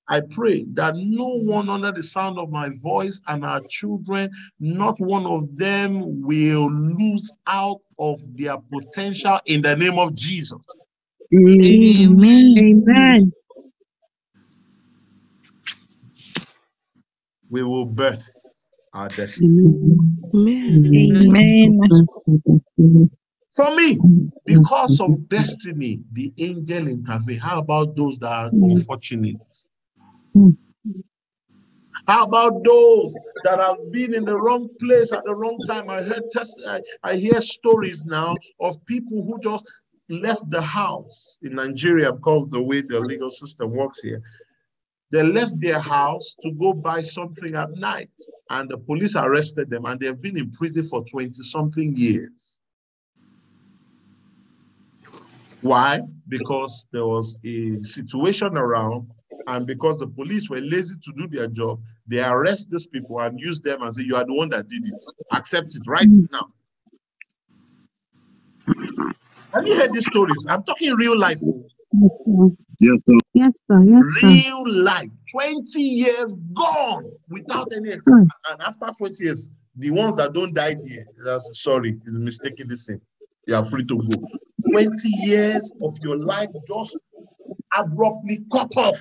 I 0.09 0.21
pray 0.21 0.65
that 0.75 0.95
no 0.97 1.41
one 1.41 1.69
under 1.69 1.91
the 1.91 2.03
sound 2.03 2.39
of 2.39 2.51
my 2.51 2.71
voice 2.81 3.21
and 3.27 3.45
our 3.45 3.61
children, 3.69 4.31
not 4.61 5.01
one 5.01 5.27
of 5.27 5.57
them 5.57 6.23
will 6.23 6.71
lose 6.71 7.33
out 7.47 7.81
of 7.99 8.21
their 8.37 8.57
potential 8.73 9.41
in 9.47 9.63
the 9.63 9.75
name 9.75 9.99
of 9.99 10.15
Jesus. 10.15 10.61
Amen. 11.35 12.55
Amen. 12.59 13.33
We 17.51 17.65
will 17.65 17.87
birth 17.87 18.29
our 18.97 19.09
destiny. 19.09 19.63
Amen. 20.35 21.81
For 23.55 23.75
me, 23.75 23.99
because 24.45 25.01
of 25.01 25.29
destiny, 25.29 26.01
the 26.13 26.33
angel 26.39 26.89
intervene. 26.89 27.39
How 27.39 27.59
about 27.59 27.95
those 27.97 28.19
that 28.19 28.33
are 28.33 28.49
unfortunate? 28.49 29.37
Hmm. 30.33 30.51
How 32.07 32.25
about 32.25 32.63
those 32.65 33.15
that 33.45 33.59
have 33.59 33.79
been 33.91 34.15
in 34.15 34.25
the 34.25 34.41
wrong 34.41 34.69
place 34.81 35.13
at 35.13 35.25
the 35.25 35.35
wrong 35.35 35.59
time? 35.67 35.91
I 35.91 36.03
heard 36.03 36.23
test, 36.31 36.61
I, 36.67 36.81
I 37.03 37.17
hear 37.17 37.41
stories 37.41 38.05
now 38.05 38.37
of 38.61 38.85
people 38.87 39.25
who 39.25 39.41
just 39.41 39.65
left 40.09 40.49
the 40.51 40.61
house 40.61 41.39
in 41.43 41.55
Nigeria 41.55 42.13
because 42.13 42.45
of 42.45 42.51
the 42.51 42.63
way 42.63 42.81
the 42.83 43.01
legal 43.01 43.31
system 43.31 43.71
works 43.73 44.01
here. 44.01 44.23
They 45.11 45.23
left 45.23 45.61
their 45.61 45.79
house 45.79 46.35
to 46.43 46.51
go 46.53 46.73
buy 46.73 47.03
something 47.03 47.55
at 47.55 47.71
night, 47.73 48.11
and 48.51 48.69
the 48.69 48.79
police 48.79 49.15
arrested 49.15 49.71
them, 49.71 49.85
and 49.87 50.01
they've 50.01 50.21
been 50.21 50.37
in 50.37 50.51
prison 50.51 50.85
for 50.85 51.05
20 51.05 51.33
something 51.43 51.97
years. 51.97 52.59
Why? 55.61 56.01
Because 56.29 56.87
there 56.93 57.07
was 57.07 57.37
a 57.45 57.83
situation 57.83 58.57
around, 58.57 59.09
and 59.47 59.67
because 59.67 59.99
the 59.99 60.09
police 60.09 60.51
were 60.51 60.61
lazy 60.61 60.97
to 61.05 61.13
do 61.17 61.29
their 61.29 61.47
job, 61.47 61.81
they 62.07 62.23
arrest 62.23 62.71
these 62.71 62.87
people 62.87 63.21
and 63.21 63.41
use 63.41 63.61
them 63.61 63.83
and 63.83 63.95
say, 63.95 64.03
You 64.03 64.17
are 64.17 64.25
the 64.25 64.35
one 64.35 64.49
that 64.51 64.69
did 64.69 64.87
it. 64.87 65.05
Accept 65.33 65.75
it, 65.75 65.83
right 65.87 66.09
mm-hmm. 66.09 66.35
now. 66.35 66.49
Have 69.55 69.67
you 69.67 69.77
heard 69.77 69.93
these 69.93 70.07
stories? 70.07 70.45
I'm 70.49 70.65
talking 70.65 70.95
real 70.95 71.19
life. 71.19 71.39
Yes, 72.81 72.99
sir. 73.09 73.19
Yes, 73.35 73.53
sir. 73.71 73.83
Yes, 73.85 74.05
sir. 74.21 74.29
Real 74.29 74.71
life. 74.85 75.11
20 75.33 75.81
years 75.81 76.35
gone 76.55 77.11
without 77.29 77.73
any 77.75 77.91
exception. 77.91 78.29
Hmm. 78.47 78.53
And 78.53 78.63
after 78.63 78.87
20 78.99 79.25
years, 79.25 79.51
the 79.77 79.91
ones 79.91 80.17
that 80.17 80.33
don't 80.33 80.55
die 80.55 80.75
there, 80.75 81.07
that's 81.25 81.63
sorry, 81.63 81.99
is 82.07 82.19
mistaking 82.19 82.69
this 82.69 82.87
thing. 82.87 83.01
You 83.47 83.57
are 83.57 83.65
free 83.65 83.85
to 83.85 83.99
go. 83.99 84.27
20 84.73 85.09
years 85.09 85.73
of 85.83 85.93
your 86.03 86.19
life 86.19 86.51
just 86.69 86.97
abruptly 87.77 88.41
cut 88.53 88.77
off. 88.77 89.01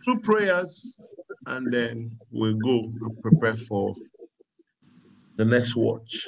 Two 0.03 0.19
prayers, 0.21 0.97
and 1.47 1.71
then 1.73 2.11
we'll 2.31 2.55
go 2.55 2.91
and 3.01 3.21
prepare 3.21 3.55
for 3.55 3.95
the 5.37 5.45
next 5.45 5.75
watch. 5.75 6.27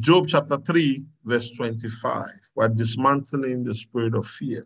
Job 0.00 0.28
chapter 0.28 0.56
3, 0.58 1.04
verse 1.24 1.50
25. 1.52 2.28
We're 2.54 2.68
dismantling 2.68 3.64
the 3.64 3.74
spirit 3.74 4.14
of 4.14 4.26
fear. 4.26 4.64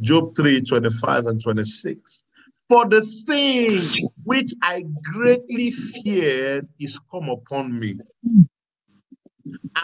Job 0.00 0.36
3, 0.36 0.62
25 0.62 1.26
and 1.26 1.42
26. 1.42 2.22
For 2.68 2.88
the 2.88 3.02
thing 3.26 4.10
which 4.24 4.52
I 4.62 4.84
greatly 5.02 5.70
feared 5.70 6.68
is 6.80 6.98
come 7.10 7.28
upon 7.28 7.78
me, 7.78 7.98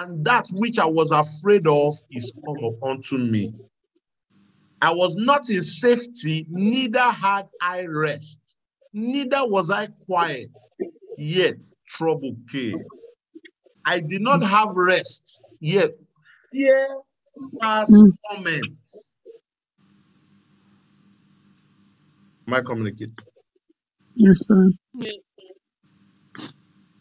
and 0.00 0.24
that 0.24 0.46
which 0.52 0.78
I 0.78 0.86
was 0.86 1.10
afraid 1.10 1.66
of 1.66 1.96
is 2.10 2.32
come 2.44 2.64
upon 2.64 3.02
to 3.02 3.18
me. 3.18 3.54
I 4.82 4.92
was 4.92 5.14
not 5.16 5.50
in 5.50 5.62
safety, 5.64 6.46
neither 6.50 7.00
had 7.00 7.48
I 7.62 7.86
rest, 7.86 8.40
neither 8.94 9.46
was 9.46 9.70
I 9.70 9.88
quiet, 10.06 10.50
yet 11.16 11.56
trouble 11.88 12.36
came. 12.52 12.86
I 13.86 14.00
did 14.00 14.22
not 14.22 14.42
have 14.44 14.70
rest, 14.76 15.44
yet 15.60 15.92
fear 16.52 16.88
was 17.52 17.90
Mm. 17.90 18.12
torment. 18.30 18.78
Am 22.48 22.54
I 22.54 22.62
communicating? 22.62 23.14
Yes, 24.16 24.46
sir. 24.46 24.70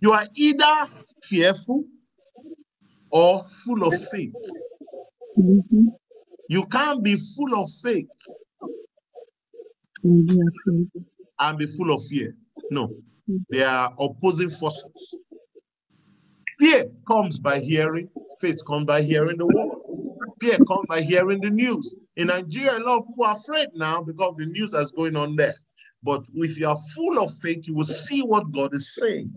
You 0.02 0.14
are 0.14 0.28
either 0.36 0.90
fearful 1.24 1.86
or 3.12 3.46
full 3.50 3.84
of 3.86 3.98
faith. 3.98 4.34
Mm-hmm. 5.40 5.88
You 6.52 6.66
can't 6.66 7.02
be 7.02 7.16
full 7.16 7.56
of 7.56 7.70
faith 7.82 8.10
And 10.04 10.28
be 10.28 10.34
afraid. 10.34 11.06
and 11.40 11.58
be 11.58 11.66
full 11.66 11.94
of 11.94 12.06
fear. 12.08 12.34
No, 12.70 12.88
hmm. 13.26 13.38
they 13.50 13.64
are 13.64 13.94
opposing 13.98 14.50
forces. 14.50 15.28
Fear 16.60 16.90
comes 17.08 17.40
by 17.40 17.62
hearing, 17.62 18.10
faith 18.42 18.60
comes 18.68 18.86
by 18.86 19.02
hearing 19.02 19.38
the 19.38 19.46
word. 19.46 19.78
Fear 20.42 20.58
comes 20.68 20.86
by 20.90 21.02
hearing 21.02 21.40
the 21.40 21.50
news. 21.50 21.96
In 22.18 22.28
Nigeria, 22.28 22.80
a 22.80 22.84
lot 22.84 22.98
of 22.98 23.08
people 23.08 23.24
are 23.24 23.36
afraid 23.38 23.70
now 23.74 24.02
because 24.04 24.32
of 24.32 24.38
the 24.38 24.46
news 24.48 24.72
that's 24.72 24.92
going 24.92 25.16
on 25.16 25.38
there. 25.38 25.56
But 26.04 26.26
if 26.34 26.60
you 26.60 26.68
are 26.68 26.78
full 26.94 27.24
of 27.24 27.34
faith, 27.36 27.66
you 27.66 27.78
will 27.78 27.86
see 27.86 28.24
what 28.24 28.52
God 28.52 28.74
is 28.74 28.94
saying. 28.94 29.32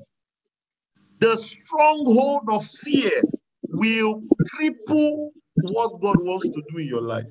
The 1.20 1.36
stronghold 1.36 2.48
of 2.48 2.66
fear 2.66 3.22
will 3.68 4.24
cripple 4.52 5.30
what 5.72 6.00
God 6.00 6.16
wants 6.20 6.48
to 6.48 6.62
do 6.70 6.78
in 6.78 6.86
your 6.86 7.02
life. 7.02 7.26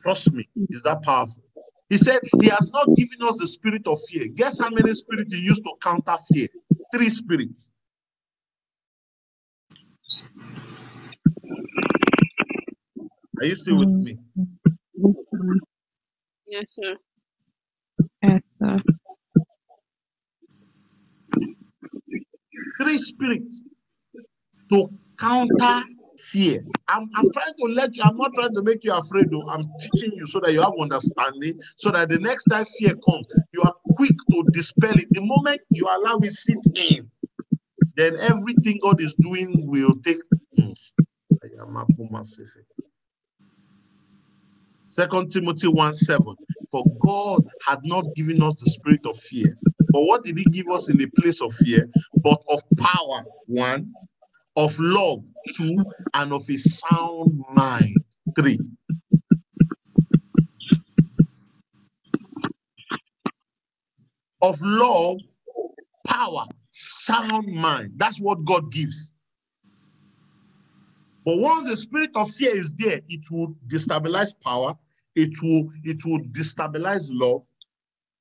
Trust 0.00 0.32
me, 0.32 0.48
is 0.70 0.82
that 0.82 1.02
powerful? 1.02 1.42
He 1.88 1.96
said 1.98 2.20
he 2.40 2.48
has 2.48 2.68
not 2.72 2.86
given 2.96 3.22
us 3.22 3.36
the 3.36 3.48
spirit 3.48 3.86
of 3.86 3.98
fear. 4.08 4.28
Guess 4.34 4.60
how 4.60 4.70
many 4.70 4.94
spirits 4.94 5.34
he 5.34 5.40
used 5.40 5.64
to 5.64 5.72
counter 5.82 6.16
fear? 6.32 6.46
Three 6.94 7.10
spirits. 7.10 7.70
Are 13.40 13.46
you 13.46 13.56
still 13.56 13.78
with 13.78 13.88
me? 13.88 14.18
Yes, 16.46 16.74
sir. 16.74 16.96
Yes, 18.22 18.42
sir. 18.58 18.82
Three 22.80 22.98
spirits 22.98 23.64
to 24.72 24.90
counter 25.18 25.82
fear. 26.20 26.64
I'm, 26.88 27.08
I'm 27.16 27.30
trying 27.32 27.54
to 27.58 27.64
let 27.74 27.96
you, 27.96 28.04
I'm 28.04 28.16
not 28.18 28.34
trying 28.34 28.54
to 28.54 28.62
make 28.62 28.84
you 28.84 28.94
afraid, 28.94 29.30
though. 29.30 29.48
I'm 29.48 29.74
teaching 29.80 30.12
you 30.14 30.26
so 30.26 30.40
that 30.44 30.52
you 30.52 30.62
have 30.62 30.72
understanding, 30.80 31.60
so 31.78 31.90
that 31.92 32.10
the 32.10 32.18
next 32.20 32.46
time 32.46 32.66
fear 32.66 32.94
comes, 33.08 33.26
you 33.54 33.62
are 33.62 33.74
quick 33.94 34.14
to 34.32 34.44
dispel 34.52 34.98
it. 34.98 35.12
The 35.14 35.22
moment 35.22 35.62
you 35.72 35.86
allow 35.86 36.18
it 36.22 36.32
sit 36.32 36.66
in, 36.74 37.10
then 37.96 38.18
everything 38.20 38.80
God 38.82 39.02
is 39.02 39.14
doing 39.16 39.66
will 39.68 39.96
take. 40.04 40.18
Second 44.88 45.30
Timothy 45.32 45.68
1 45.68 45.94
7. 45.94 46.36
For 46.70 46.84
God 47.00 47.44
had 47.66 47.80
not 47.84 48.14
given 48.14 48.42
us 48.42 48.60
the 48.60 48.66
spirit 48.66 49.06
of 49.06 49.18
fear. 49.18 49.58
But 49.92 50.02
what 50.02 50.24
did 50.24 50.38
He 50.38 50.46
give 50.46 50.68
us 50.70 50.88
in 50.90 50.98
the 50.98 51.06
place 51.06 51.40
of 51.42 51.54
fear? 51.54 51.88
But 52.22 52.42
of 52.50 52.62
power, 52.78 53.24
one, 53.46 53.94
of 54.56 54.78
love, 54.80 55.24
two, 55.56 55.84
and 56.14 56.32
of 56.32 56.48
a 56.50 56.56
sound 56.58 57.44
mind, 57.50 58.04
three. 58.36 58.58
Of 64.42 64.60
love, 64.62 65.18
power, 66.06 66.46
sound 66.70 67.48
mind. 67.54 67.92
That's 67.96 68.20
what 68.20 68.44
God 68.44 68.72
gives. 68.72 69.14
But 71.24 71.38
once 71.38 71.68
the 71.68 71.76
spirit 71.76 72.10
of 72.16 72.30
fear 72.30 72.56
is 72.56 72.74
there, 72.76 73.00
it 73.08 73.22
will 73.30 73.54
destabilize 73.68 74.32
power, 74.42 74.76
it 75.14 75.30
will 75.42 75.70
it 75.84 76.04
will 76.04 76.20
destabilize 76.20 77.08
love, 77.10 77.46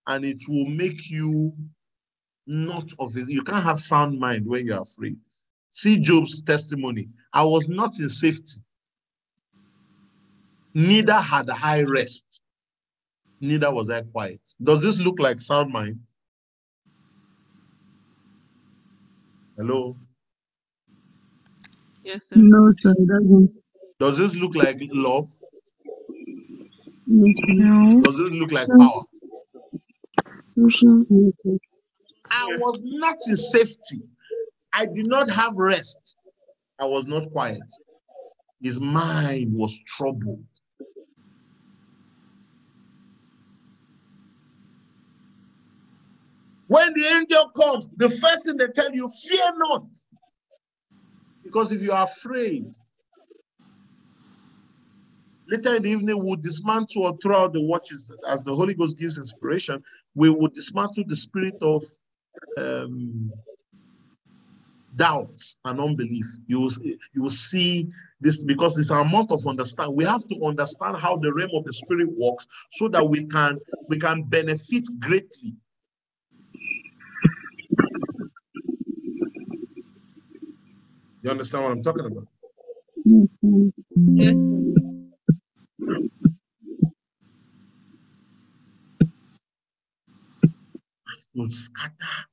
and 0.08 0.26
it 0.26 0.44
will 0.48 0.66
make 0.68 1.10
you 1.10 1.54
not 2.48 2.92
of 3.00 3.18
it. 3.18 3.30
You 3.30 3.44
can't 3.44 3.64
have 3.64 3.82
sound 3.82 4.20
mind 4.20 4.48
when 4.48 4.68
you're 4.68 4.82
afraid. 4.82 5.18
See 5.72 5.98
Job's 5.98 6.42
testimony. 6.42 7.10
I 7.34 7.44
was 7.44 7.68
not 7.70 8.00
in 8.00 8.10
safety, 8.10 8.62
neither 10.74 11.14
had 11.14 11.50
I 11.50 11.84
rest, 11.84 12.42
neither 13.40 13.72
was 13.72 13.90
I 13.90 14.02
quiet. 14.02 14.42
Does 14.62 14.82
this 14.82 15.00
look 15.00 15.20
like 15.20 15.40
sound 15.40 15.72
mind? 15.72 16.00
Hello? 19.58 19.96
Yes, 22.04 22.22
sir. 22.30 22.36
No, 22.38 22.72
sir, 22.72 22.92
it 22.98 23.08
doesn't. 23.08 23.52
Does 24.00 24.18
this 24.18 24.34
look 24.36 24.56
like 24.56 24.80
love? 24.92 25.30
No. 27.06 28.00
Does 28.02 28.18
this 28.18 28.32
look 28.32 28.52
like 28.52 28.68
power? 28.68 29.04
No, 30.56 30.70
sir. 30.70 31.06
Yes, 31.10 31.34
sir. 31.46 31.58
I 32.32 32.58
was 32.58 32.82
not 32.84 33.18
in 33.28 33.38
safety. 33.38 34.02
I 34.80 34.86
did 34.86 35.08
not 35.08 35.30
have 35.30 35.58
rest. 35.58 36.16
I 36.80 36.86
was 36.86 37.06
not 37.06 37.30
quiet. 37.32 37.60
His 38.62 38.80
mind 38.80 39.54
was 39.54 39.78
troubled. 39.86 40.46
When 46.68 46.94
the 46.94 47.06
angel 47.08 47.50
comes, 47.50 47.90
the 47.98 48.08
first 48.08 48.46
thing 48.46 48.56
they 48.56 48.68
tell 48.68 48.94
you, 48.94 49.10
fear 49.28 49.52
not. 49.58 49.84
Because 51.44 51.74
if 51.74 51.82
you 51.82 51.92
are 51.92 52.06
afraid, 52.06 52.74
later 55.50 55.76
in 55.76 55.84
the 55.84 55.90
evening, 55.90 56.24
we'll 56.24 56.38
dismantle 56.38 57.04
or 57.04 57.18
throughout 57.22 57.52
the 57.52 57.62
watches 57.62 58.16
as 58.30 58.46
the 58.46 58.56
Holy 58.56 58.76
Ghost 58.76 58.98
gives 58.98 59.18
inspiration. 59.18 59.84
We 60.16 60.30
will 60.30 60.48
dismantle 60.48 61.04
the 61.06 61.18
spirit 61.18 61.56
of 61.62 61.84
um, 62.58 63.34
doubts 64.96 65.58
and 65.66 65.80
unbelief. 65.80 66.26
You 66.48 66.62
will, 66.62 66.72
you 67.14 67.24
will 67.24 67.30
see 67.30 67.88
this 68.22 68.44
because 68.44 68.78
it's 68.78 68.92
a 68.92 68.96
amount 68.96 69.32
of 69.32 69.46
understand. 69.48 69.96
We 69.96 70.06
have 70.06 70.28
to 70.28 70.46
understand 70.46 70.98
how 70.98 71.18
the 71.18 71.34
realm 71.34 71.52
of 71.54 71.66
the 71.66 71.74
spirit 71.74 72.10
works 72.18 72.48
so 72.72 72.88
that 72.90 73.06
we 73.06 73.26
can 73.26 73.60
we 73.88 73.98
can 73.98 74.24
benefit 74.24 74.88
greatly. 75.00 75.56
You 81.22 81.32
understand 81.32 81.64
what 81.64 81.72
I'm 81.74 81.84
talking 81.84 82.06
about? 82.06 82.28
Yes. 84.16 84.40
To 91.36 91.52
scatter 91.52 92.29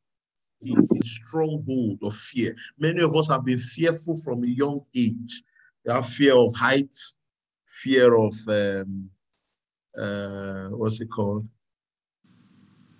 the 0.62 1.02
stronghold 1.04 1.98
of 2.02 2.14
fear. 2.14 2.54
Many 2.78 3.00
of 3.02 3.14
us 3.14 3.28
have 3.28 3.44
been 3.44 3.58
fearful 3.58 4.18
from 4.24 4.44
a 4.44 4.48
young 4.48 4.80
age. 4.94 5.42
We 5.84 5.92
have 5.92 6.06
fear 6.06 6.36
of 6.36 6.54
heights, 6.54 7.18
fear 7.66 8.16
of 8.16 8.34
um, 8.48 9.10
uh, 9.96 10.68
what's 10.68 11.00
it 11.00 11.10
called? 11.10 11.46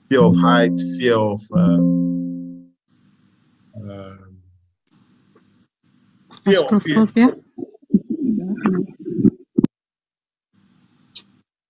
Fear 0.09 0.23
of 0.23 0.37
height, 0.37 0.79
fear 0.99 1.17
of 1.17 1.41
um, 1.53 2.71
um, 3.91 4.39
fear 6.45 6.61
of 6.61 6.83
fear, 6.83 7.37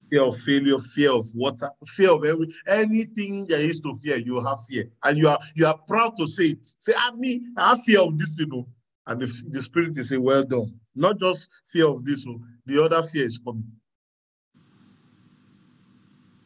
fear 0.08 0.22
of 0.22 0.36
failure, 0.38 0.78
fear 0.78 1.12
of 1.12 1.26
water, 1.34 1.70
fear 1.86 2.10
of 2.10 2.24
every 2.24 2.52
anything 2.66 3.46
there 3.46 3.60
is 3.60 3.80
to 3.80 3.94
fear. 4.02 4.16
You 4.16 4.40
have 4.44 4.58
fear, 4.68 4.88
and 5.04 5.18
you 5.18 5.28
are 5.28 5.38
you 5.54 5.66
are 5.66 5.78
proud 5.88 6.16
to 6.18 6.26
say 6.26 6.44
it. 6.44 6.74
Say, 6.78 6.92
ah, 6.96 7.10
I 7.12 7.16
mean, 7.16 7.54
I 7.56 7.70
have 7.70 7.82
fear 7.82 8.00
of 8.00 8.18
this 8.18 8.38
you 8.38 8.46
oh. 8.52 8.56
know. 8.56 8.68
And 9.08 9.20
the, 9.20 9.26
the 9.50 9.62
spirit 9.62 9.96
is 9.96 10.08
saying, 10.08 10.22
Well 10.22 10.44
done. 10.44 10.74
Not 10.94 11.20
just 11.20 11.48
fear 11.66 11.86
of 11.86 12.04
this, 12.04 12.24
oh, 12.28 12.40
the 12.64 12.82
other 12.82 13.02
fear 13.02 13.26
is 13.26 13.38
coming. 13.38 13.70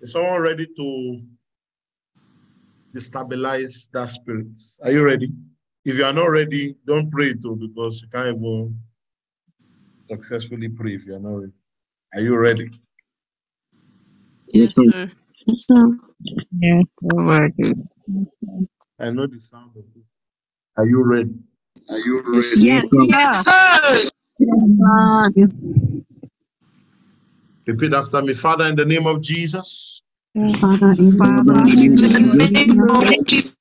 Is 0.01 0.13
someone 0.13 0.41
ready 0.41 0.67
to 0.67 1.23
destabilize 2.95 3.91
that 3.93 4.11
spirit? 4.11 4.59
Are 4.83 4.91
you 4.91 5.05
ready? 5.05 5.31
If 5.85 5.99
you 5.99 6.05
are 6.05 6.13
not 6.13 6.27
ready, 6.27 6.77
don't 6.87 7.11
pray 7.11 7.35
too, 7.35 7.57
because 7.57 8.03
you 8.03 8.09
can't 8.09 8.37
even 8.37 8.79
successfully 10.11 10.69
pray 10.69 10.95
if 10.95 11.07
you 11.07 11.15
are 11.15 11.21
not 11.21 11.37
ready. 11.37 11.53
Are 12.15 12.21
you 12.21 12.37
ready? 12.37 12.71
Mm-hmm. 14.55 14.65
Yes, 14.65 14.75
sir. 14.75 14.85
So, 15.53 15.95
Yes, 16.61 16.85
oh 17.05 17.17
Lord. 17.17 17.55
I 19.01 19.11
know 19.11 19.27
the 19.27 19.41
sound 19.51 19.73
of 19.77 19.85
it. 19.97 20.05
Are 20.77 20.87
you 20.87 21.05
ready? 21.05 21.35
Are 21.91 21.99
you 21.99 22.23
ready? 22.27 22.63
yes, 22.63 22.85
Yes, 22.93 23.45
sir. 23.45 24.11
God. 24.81 25.35
Repeat 27.67 27.95
after 27.95 28.23
me. 28.23 28.35
Father, 28.35 28.67
in 28.67 28.77
the 28.77 28.87
name 28.87 29.07
of 29.07 29.21
Jesus, 29.23 30.03
Father, 30.61 30.97
in 30.99 31.17
the 31.19 31.19
Father, 31.19 31.55
name 31.67 31.77
In 31.77 31.95
of 31.95 31.97
the 31.97 32.49
name 32.49 32.81
Jesus, 32.81 32.83
of 32.83 33.27
Jesus. 33.27 33.55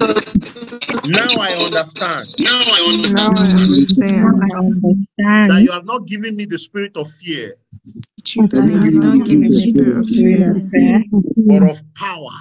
now 1.03 1.37
I 1.39 1.53
understand 1.55 2.29
Now 2.39 2.61
I 2.65 2.81
now 3.05 3.33
I 3.35 3.53
now 4.05 4.31
I 4.41 4.59
understand 4.59 5.07
that 5.47 5.63
you 5.63 5.71
have 5.71 5.85
not 5.85 6.07
given 6.07 6.35
me 6.37 6.45
the 6.45 6.59
spirit 6.59 6.97
of 6.97 7.11
fear, 7.11 7.53
You 8.35 8.49
that 8.49 8.65
that 8.71 8.71
have 8.71 8.83
have 8.83 8.93
not 8.93 9.13
not 9.15 9.23
given 9.25 9.51
the 9.51 9.61
given 9.61 9.61
spirit 9.61 9.97
of 9.97 10.07
the 10.07 10.15
fear, 10.15 10.63
spirit 10.73 11.05
of 11.13 11.25
but 11.45 11.63
fear, 11.63 11.63
of 11.63 11.81
power, 11.95 12.31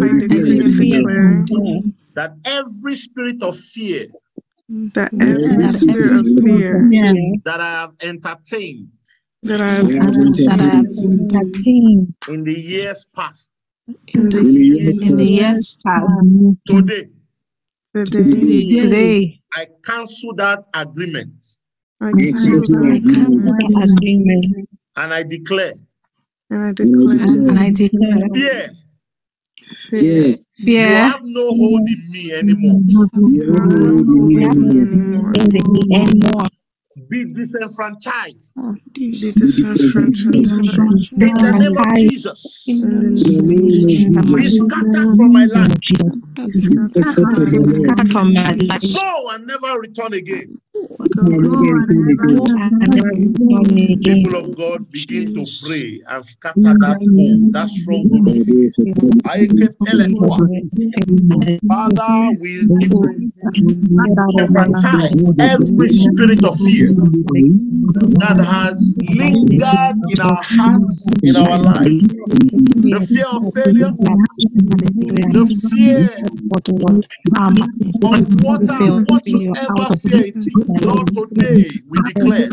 I 0.00 0.12
I 0.30 0.38
decree 0.38 0.60
and 0.60 0.76
decree 0.78 0.92
declare 0.92 1.28
and 1.28 1.46
declare 1.46 1.82
that 2.14 2.36
every 2.44 2.96
spirit 2.96 3.42
of 3.42 3.58
fear 3.58 4.06
Mm-hmm. 4.72 4.88
that 4.94 5.12
every 5.20 5.56
that 5.58 5.72
spirit 5.72 6.20
of 6.20 6.26
every 6.26 6.58
fear. 6.58 6.88
Fear 6.90 7.14
that 7.44 7.60
I 7.60 7.70
have 7.82 7.92
entertained. 8.02 8.88
That 9.42 9.60
I 9.60 9.68
have 9.74 9.88
that 9.88 10.60
I 10.60 10.64
have 10.64 10.86
entertained. 10.86 11.32
entertained. 11.32 12.14
In 12.28 12.44
the 12.44 12.54
years 12.54 13.06
past, 13.14 13.48
in 14.08 14.28
the 14.30 14.38
in 14.38 15.16
the 15.16 15.24
years 15.24 15.26
years 15.26 15.78
past, 15.84 16.08
today, 16.66 17.08
today, 17.94 18.74
today, 18.74 19.40
I 19.54 19.66
cancel 19.84 20.34
that 20.36 20.64
agreement. 20.74 21.34
I 22.00 22.08
I 22.08 22.12
cancel 22.12 22.62
cancel 22.62 22.80
that 22.80 22.96
agreement. 22.96 23.44
that 23.44 23.96
agreement, 23.98 24.68
and 24.96 25.12
I 25.12 25.22
declare. 25.22 25.74
And 26.50 26.62
I 26.62 26.72
declare. 26.72 27.26
And 27.26 27.58
I 27.58 27.70
declare. 27.72 28.20
Fear, 28.34 28.70
fear 29.62 30.36
you 30.56 30.86
have 30.86 31.20
no 31.24 31.48
hold 31.48 31.88
in 31.88 32.10
me 32.10 32.32
anymore. 32.32 32.80
you 33.30 33.52
have 33.52 33.66
no 33.66 33.86
hold 33.86 34.08
in 34.08 34.60
me 34.60 34.80
anymore. 34.80 35.32
anymore. 35.92 36.44
Be 37.08 37.24
disenfranchised 37.32 38.52
oh, 38.60 38.76
Be 38.92 39.32
disenfranchised 39.32 41.12
in 41.12 41.34
the 41.34 41.52
name 41.58 41.78
of 41.78 41.96
Jesus. 41.96 42.64
in 42.68 42.80
the 42.80 43.42
name 43.42 44.18
of 44.18 44.36
Be 44.36 44.48
scattered 44.48 45.16
from 45.16 45.32
my 45.32 45.46
life. 45.46 45.74
Be 45.80 45.92
scattered 46.88 47.14
from 47.14 47.52
my 47.54 47.72
life. 47.72 47.96
Cut 47.96 48.12
from 48.12 48.32
my 48.34 48.56
life. 48.68 48.94
Go 48.94 49.30
and 49.30 49.46
never 49.46 49.80
return 49.80 50.12
again. 50.12 50.60
Go 50.74 50.86
and 50.98 52.18
Go 52.22 52.52
and 52.56 52.78
never 52.80 53.08
return 53.16 53.72
again. 53.90 54.00
People 54.04 54.36
of 54.36 54.56
God 54.56 54.90
begin 54.92 55.32
to 55.34 55.46
pray 55.64 56.00
and 56.08 56.24
scatter 56.24 56.74
that 56.80 56.98
hold, 57.14 57.52
that 57.52 57.68
stronghold 57.70 58.28
of 58.28 58.38
fear. 58.40 58.72
Aike 59.26 59.68
pelekua. 59.84 60.38
Father, 61.68 62.32
we 62.40 62.68
enfranchise 64.38 65.30
every 65.38 65.90
spirit 65.90 66.44
of 66.44 66.58
fear 66.58 66.94
that 68.18 68.38
has 68.40 68.96
lingered 69.08 69.96
in 70.08 70.20
our 70.20 70.42
hearts, 70.44 71.06
in 71.22 71.36
our 71.36 71.58
life. 71.58 71.94
The 72.90 73.00
fear 73.00 73.26
of 73.26 73.44
failure, 73.52 73.92
the 75.32 75.46
fear 75.46 76.20
of 78.10 78.24
water, 78.40 78.92
whatsoever 79.08 79.90
fear 80.02 80.24
it 80.26 80.46
is. 80.46 80.61
Lord, 80.80 81.12
today 81.12 81.80
we 81.88 82.00
declare 82.02 82.50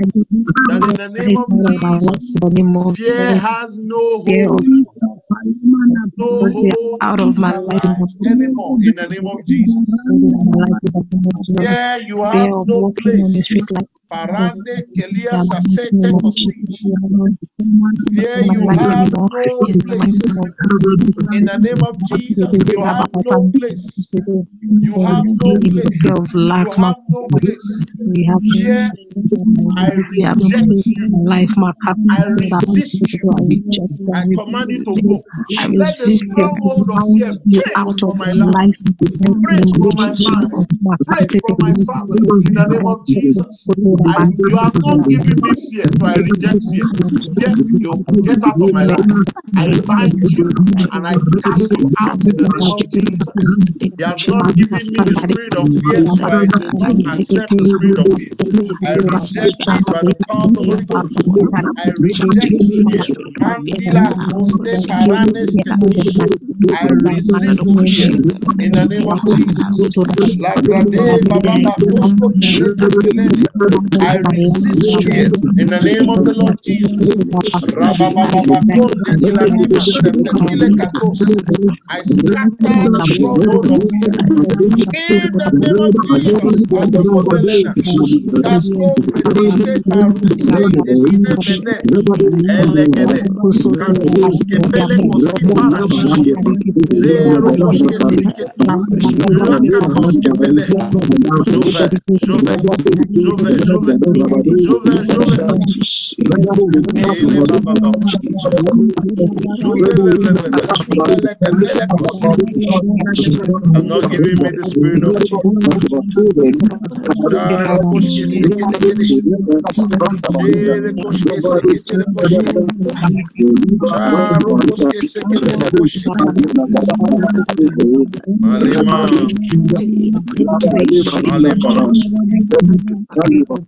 that 0.68 0.84
in 0.86 0.97
the 0.97 1.10
name 1.10 1.38
of 1.38 1.53
Jesus, 1.62 2.39
fear 2.95 3.36
has 3.36 3.76
no 3.78 4.22
hold, 4.24 4.68
no 6.18 6.49
hold 6.49 7.01
out 7.01 7.22
of 7.22 7.38
my 7.38 7.57
life. 7.57 8.10
anymore. 8.26 8.80
In 8.84 8.95
the 8.95 9.07
name 9.07 9.28
of 9.28 9.45
Jesus. 9.45 9.76
Fear, 11.60 12.01
you 12.07 12.24
have 12.24 12.51
no 12.66 12.80
walking 12.80 13.20
on 13.20 13.34
the 13.34 13.43
place. 13.43 13.99
Street 14.12 14.41
Parande 14.41 14.84
kelia 14.95 15.38
safete 15.39 16.14
kosich. 16.22 16.88
Fear, 18.14 18.45
you 18.45 18.70
have 18.78 18.97
no 18.99 19.30
place. 19.82 20.32
In 21.32 21.45
the 21.45 21.57
name 21.60 21.84
of 21.84 21.97
Jesus, 22.05 22.55
you 22.68 22.84
have 22.86 23.07
no 23.26 23.43
place. 23.53 24.16
You 24.82 24.99
have 25.05 25.26
no 25.41 25.57
place. 25.70 26.01
Fear 26.01 26.16
of 26.18 26.34
lack, 26.36 26.68
You 26.68 26.74
have 26.82 26.97
no 27.10 27.30
place. 27.39 27.86
we 28.05 28.26
have 28.32 28.43
Fear, 28.53 28.91
I 29.78 29.89
we 30.12 30.24
have 30.24 30.38
reject 30.41 30.74
you. 30.86 30.95
life, 31.26 31.51
my 31.57 31.72
I 32.10 32.24
resist 32.24 33.01
you. 33.01 33.20
I 33.38 33.41
reject 33.49 33.93
I 34.14 34.24
command 34.38 34.72
you 34.72 34.80
to 34.86 35.01
go. 35.07 35.24
I 35.57 35.68
Let 35.74 35.99
the 35.99 36.12
resist 36.12 36.26
you. 36.36 36.49
stronghold 36.51 36.89
of 36.91 36.99
I 36.99 37.03
fear 37.14 37.32
you 37.45 37.64
break 37.64 37.76
out 37.76 38.03
of 38.03 38.16
my 38.16 38.32
my 38.34 38.34
life, 38.34 38.53
life. 38.53 38.80
break 39.43 39.66
from 39.78 39.95
my 39.95 40.14
mind, 40.20 40.51
break 41.05 41.32
from 41.41 41.57
my 41.60 41.74
family. 41.88 42.32
In 42.45 42.53
the 42.53 42.68
name 42.68 42.88
of 42.88 43.07
Jesus, 43.07 43.70
I 44.08 44.18
you 44.47 44.58
have 44.58 44.74
not 44.76 45.08
given 45.10 45.36
me 45.43 45.54
fear, 45.70 45.86
so 46.00 46.06
I 46.08 46.16
reject 46.16 46.64
fear. 46.72 46.86
Fear, 47.38 47.54
you 47.80 48.06
get 48.24 48.43
out 48.43 48.62
of 48.62 48.72
my 48.74 48.84
life. 48.86 49.00
I 49.58 49.68
bind 49.86 50.14
you 50.38 50.50
and 50.91 51.08
I 51.08 51.16
cast 51.43 51.72
you 51.78 51.89
out 52.00 52.22
in 52.26 52.38
the 52.38 52.50
name 52.50 52.72
of 52.72 52.89
Jesus. 52.91 53.58
He 53.80 53.91
has 54.04 54.16
not 54.28 54.56
given 54.56 54.91
me 54.91 55.02
the 55.04 55.16
spirit 55.16 55.56
of 55.56 55.70
fear, 55.82 56.06
so 56.06 56.26
I 56.30 56.45
do 56.45 56.60
not 56.80 56.93
accept 57.18 57.58
the 57.58 57.66
spirit 57.66 58.00
of 58.00 58.08
fear. 58.18 58.34
I 58.86 58.95
reject 58.95 59.58
it 59.68 59.86
by 59.89 60.02
the 60.04 60.16
power 60.28 60.45
of 60.45 60.54
the 60.54 60.64
Holy 60.64 60.86
Ghost. 60.86 61.16
I 61.78 61.91
reject 62.00 62.64
fear. 62.64 63.04
Mandila 63.39 64.16
koste 64.32 64.80
paranes 64.88 65.56
ketish. 65.64 66.18
I 66.72 66.88
resist 67.04 67.64
fear 67.84 68.12
in 68.60 68.72
the 68.74 68.86
name 68.86 69.08
of 69.08 69.26
Jesus. 69.26 69.95
I 73.97 74.17
resist 74.17 75.01
fear 75.03 75.29
in 75.57 75.67
the 75.69 75.81
name 75.81 76.09
of 76.09 76.23
the 76.25 76.33
Lord 76.35 76.57
Jesus. 76.63 77.09
I 81.89 82.03
scatter 82.03 82.89
the 82.91 83.03
stronghold 83.05 83.71
of 83.71 83.83
fear 83.89 84.15
in 85.09 85.31
the 85.37 85.51
name 85.61 85.79
of 85.81 85.91
Jesus. 86.01 86.65
Alokobelena. 86.77 87.75
Kasko 88.43 88.95
frediste 89.11 89.81
paruse 89.89 90.69
eline 90.87 91.35
mene. 91.45 91.77
Elegede. 92.49 93.21
Kantoske 93.79 94.59
pele 94.71 94.99
koski 95.07 95.45
parash. 95.55 96.23
Zero 96.91 97.53
foske 97.61 97.97
siketi. 98.01 98.71
Lakakoske 99.49 100.31
pele. 100.39 100.67
Jove, 101.47 101.89
jove, 102.27 102.69
jove, 103.15 103.51
jove, 103.67 103.78
Ele 107.05 107.45
baba 107.63 107.91
kepele 108.09 108.63
kosi. 108.71 108.99
I'm 113.75 113.88
not 113.88 114.09
giving 114.11 114.39
me 114.41 114.51
the 114.51 114.65
spirit 114.65 115.03
of 115.03 115.15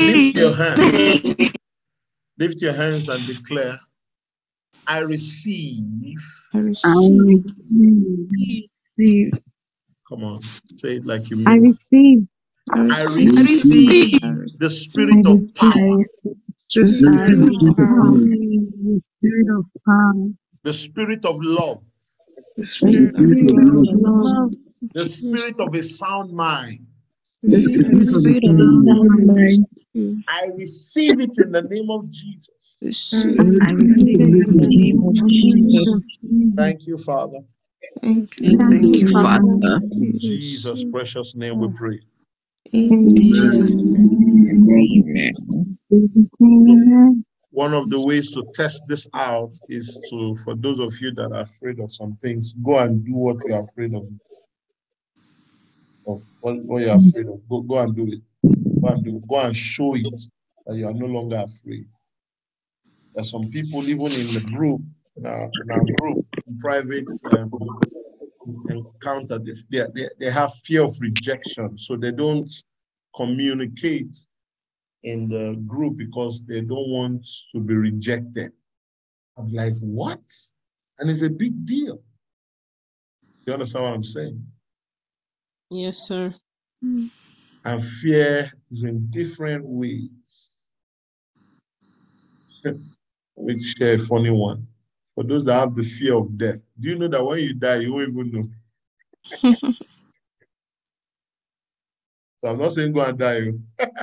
Lift 0.00 0.34
your 0.34 0.54
hands. 0.54 1.38
Lift 2.38 2.62
your 2.62 2.74
hands 2.74 3.08
and 3.08 3.26
declare, 3.26 3.80
I 4.86 5.00
receive. 5.00 6.20
I 6.54 6.58
I 6.84 6.94
receive. 6.98 7.44
receive. 8.98 9.32
Come 10.08 10.24
on, 10.24 10.50
say 10.76 10.96
it 10.96 11.06
like 11.06 11.30
you 11.30 11.36
mean. 11.38 11.48
it. 11.50 11.54
I 11.54 11.56
I 11.56 11.56
receive. 11.58 12.26
Receive 12.72 12.90
I 12.92 13.02
receive. 13.02 14.20
the 14.58 14.70
spirit 14.70 15.26
of 15.26 15.40
power, 15.54 16.04
The 16.80 16.86
spirit 16.86 17.56
of 17.62 17.76
power. 17.76 18.28
the 18.84 18.98
spirit 18.98 19.48
of 19.50 19.66
power. 19.86 20.30
the 20.64 20.74
spirit 20.74 21.24
of 21.26 21.36
love, 21.42 21.82
The 22.56 22.64
The 22.82 23.10
spirit 23.36 23.50
of 23.76 23.88
love. 23.92 24.52
the 24.94 25.06
spirit 25.08 25.60
of 25.60 25.74
a 25.74 25.82
sound 25.82 26.32
mind. 26.32 26.86
The 27.44 27.52
The 27.52 27.60
spirit 27.60 28.08
spirit 28.10 28.12
of 28.12 28.24
of 28.44 28.66
sound 28.88 29.26
mind. 29.26 29.66
I 30.28 30.46
receive 30.56 31.20
it 31.20 31.38
in 31.38 31.52
the 31.52 31.62
name 31.62 31.90
of 31.90 32.10
Jesus. 32.10 32.48
I 33.60 33.72
receive 33.72 34.34
it 34.34 34.48
in 34.48 34.58
the 34.58 34.70
name 34.70 35.02
of 35.04 35.16
Jesus. 35.26 36.04
Thank 36.56 36.86
you, 36.86 36.98
Father. 36.98 37.40
Thank 38.02 38.40
you. 38.40 38.58
Thank 38.70 39.00
you, 39.00 39.12
Father. 39.22 39.82
In 40.00 40.18
Jesus' 40.18 40.84
precious 40.84 41.34
name 41.36 41.60
we 41.60 41.68
pray. 41.68 42.00
One 47.50 47.72
of 47.72 47.90
the 47.90 48.00
ways 48.00 48.30
to 48.32 48.44
test 48.54 48.82
this 48.88 49.06
out 49.14 49.52
is 49.68 49.98
to, 50.10 50.36
for 50.44 50.56
those 50.56 50.80
of 50.80 50.92
you 51.00 51.12
that 51.14 51.30
are 51.32 51.42
afraid 51.42 51.78
of 51.78 51.92
some 51.92 52.16
things, 52.16 52.54
go 52.64 52.78
and 52.78 53.04
do 53.04 53.14
what 53.14 53.36
you're 53.46 53.60
afraid 53.60 53.94
of. 53.94 54.04
Of 56.06 56.22
what, 56.40 56.56
what 56.64 56.82
you're 56.82 56.96
afraid 56.96 57.26
of. 57.28 57.48
Go, 57.48 57.60
go 57.60 57.78
and 57.78 57.94
do 57.94 58.06
it. 58.08 58.22
Go 58.80 58.88
and 58.88 59.04
do. 59.04 59.22
Go 59.28 59.40
and 59.40 59.56
show 59.56 59.94
it 59.94 60.20
that 60.66 60.76
you 60.76 60.86
are 60.86 60.94
no 60.94 61.06
longer 61.06 61.44
afraid. 61.44 61.86
There 63.14 63.22
are 63.22 63.24
some 63.24 63.50
people, 63.50 63.86
even 63.86 64.10
in 64.12 64.34
the 64.34 64.40
group, 64.40 64.80
in 65.16 65.26
our, 65.26 65.44
in 65.44 65.70
our 65.70 65.84
group, 65.98 66.26
in 66.46 66.58
private 66.58 67.06
um, 67.38 67.50
encounter, 68.68 69.38
they, 69.38 69.52
they, 69.94 70.08
they 70.18 70.30
have 70.30 70.54
fear 70.64 70.84
of 70.84 70.96
rejection. 71.00 71.76
So 71.78 71.96
they 71.96 72.12
don't 72.12 72.52
communicate 73.14 74.18
in 75.02 75.28
the 75.28 75.60
group 75.66 75.96
because 75.96 76.44
they 76.46 76.60
don't 76.60 76.88
want 76.88 77.26
to 77.54 77.60
be 77.60 77.74
rejected. 77.74 78.52
I'm 79.36 79.50
like, 79.50 79.76
what? 79.78 80.20
And 80.98 81.10
it's 81.10 81.22
a 81.22 81.28
big 81.28 81.66
deal. 81.66 82.00
You 83.46 83.52
understand 83.52 83.84
what 83.84 83.94
I'm 83.94 84.04
saying? 84.04 84.46
Yes, 85.70 85.98
sir. 85.98 86.34
Mm-hmm. 86.82 87.06
And 87.64 87.84
fear 87.84 88.52
is 88.70 88.84
in 88.84 89.06
different 89.10 89.64
ways. 89.64 90.56
Let 92.64 92.76
me 93.36 93.62
share 93.62 93.94
a 93.94 93.98
funny 93.98 94.30
one. 94.30 94.66
For 95.14 95.24
those 95.24 95.44
that 95.44 95.54
have 95.60 95.74
the 95.74 95.84
fear 95.84 96.16
of 96.16 96.36
death, 96.36 96.66
do 96.78 96.88
you 96.88 96.98
know 96.98 97.08
that 97.08 97.24
when 97.24 97.38
you 97.38 97.54
die, 97.54 97.76
you 97.80 97.94
won't 97.94 98.08
even 98.10 98.30
know? 98.32 98.48
So 102.44 102.50
I'm 102.50 102.58
not 102.58 102.72
saying 102.72 102.92
go 102.92 103.00
and 103.00 103.18
die. 103.18 103.52
oh. 103.80 103.86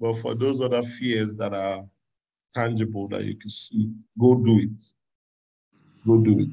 but 0.00 0.14
for 0.14 0.34
those 0.34 0.62
other 0.62 0.82
fears 0.82 1.36
that 1.36 1.52
are 1.52 1.84
tangible 2.54 3.08
that 3.08 3.24
you 3.24 3.36
can 3.36 3.50
see, 3.50 3.92
go 4.18 4.36
do 4.36 4.60
it. 4.60 4.84
Go 6.06 6.18
do 6.18 6.40
it. 6.40 6.48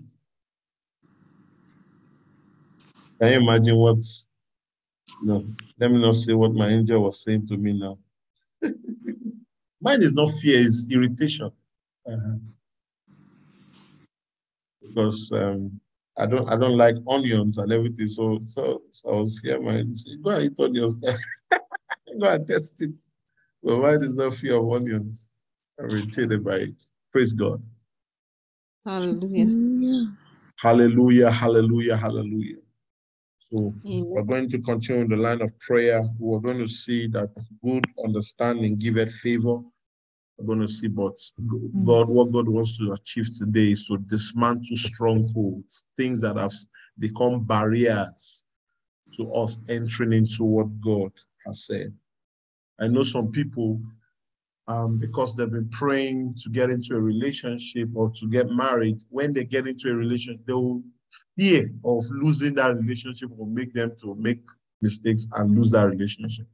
Can 3.22 3.32
you 3.32 3.38
imagine 3.50 3.78
what's 3.78 4.28
no? 5.24 5.46
Let 5.80 5.92
me 5.92 6.02
not 6.02 6.16
say 6.16 6.34
what 6.34 6.54
my 6.54 6.68
angel 6.68 7.04
was 7.04 7.24
saying 7.24 7.48
to 7.48 7.56
me 7.58 7.72
now. 7.72 7.98
Mine 9.82 10.04
is 10.04 10.14
not 10.14 10.30
fear, 10.42 10.60
it's 10.60 10.90
irritation. 10.92 11.50
Uh-huh. 12.08 12.38
Because 14.82 15.32
um, 15.34 15.80
I 16.18 16.26
don't 16.28 16.50
I 16.50 16.58
don't 16.58 16.78
like 16.78 16.96
onions 17.08 17.58
and 17.60 17.72
everything. 17.74 18.08
So 18.10 18.40
so, 18.46 18.84
so 18.92 19.10
I 19.10 19.16
was 19.18 19.40
here, 19.44 19.62
my 19.62 19.84
say, 19.94 20.18
go 20.24 20.32
and 20.32 20.46
eat 20.46 20.60
onions. 20.60 20.98
go 22.22 22.30
and 22.30 22.48
test 22.48 22.82
it. 22.82 22.92
But 23.64 23.80
why 23.80 23.92
is 23.96 24.16
not 24.16 24.34
fear 24.36 24.56
of 24.56 24.72
onions. 24.72 25.30
I'm 25.80 25.92
irritated 25.92 26.44
by 26.44 26.58
it. 26.58 26.76
Praise 27.12 27.34
God. 27.34 27.62
Hallelujah. 28.86 29.52
Hallelujah, 30.60 31.32
hallelujah, 31.32 31.98
hallelujah. 31.98 32.58
So 33.40 33.74
Amen. 33.86 34.06
we're 34.10 34.24
going 34.24 34.50
to 34.52 34.60
continue 34.62 35.08
the 35.08 35.18
line 35.18 35.42
of 35.42 35.58
prayer. 35.60 36.04
We're 36.20 36.40
going 36.42 36.60
to 36.60 36.68
see 36.68 37.08
that 37.10 37.30
good 37.64 37.86
understanding 38.06 38.78
giveth 38.78 39.14
favor. 39.16 39.60
We're 40.38 40.46
going 40.48 40.68
to 40.68 40.68
see, 40.68 40.88
but 40.88 41.18
God, 41.86 42.10
what 42.10 42.32
God 42.32 42.50
wants 42.50 42.78
to 42.78 42.92
achieve 42.92 43.30
today 43.38 43.72
is 43.72 43.88
to 43.88 43.98
dismantle 43.98 44.76
strongholds, 44.76 45.86
things 45.96 46.22
that 46.22 46.36
have 46.36 46.52
become 47.00 47.46
barriers 47.46 48.44
to 49.16 49.32
us 49.32 49.58
entering 49.70 50.14
into 50.14 50.44
what 50.44 50.82
God 50.82 51.12
has 51.46 51.66
said. 51.66 51.94
I 52.80 52.88
know 52.88 53.04
some 53.04 53.32
people, 53.32 53.80
um, 54.68 54.98
because 54.98 55.36
they've 55.36 55.50
been 55.50 55.70
praying 55.70 56.36
to 56.44 56.50
get 56.50 56.70
into 56.70 56.96
a 56.96 57.00
relationship 57.00 57.90
or 57.96 58.12
to 58.12 58.28
get 58.28 58.50
married, 58.50 59.04
when 59.10 59.32
they 59.32 59.46
get 59.46 59.68
into 59.68 59.90
a 59.90 59.96
relationship, 59.96 60.46
they 60.46 60.54
will 60.54 60.84
fear 61.38 61.72
of 61.86 62.04
losing 62.12 62.56
that 62.56 62.76
relationship 62.76 63.30
will 63.30 63.46
make 63.46 63.74
them 63.74 63.94
to 64.02 64.16
make 64.16 64.42
mistakes 64.82 65.28
and 65.34 65.56
lose 65.56 65.72
that 65.72 65.90
relationship. 65.90 66.48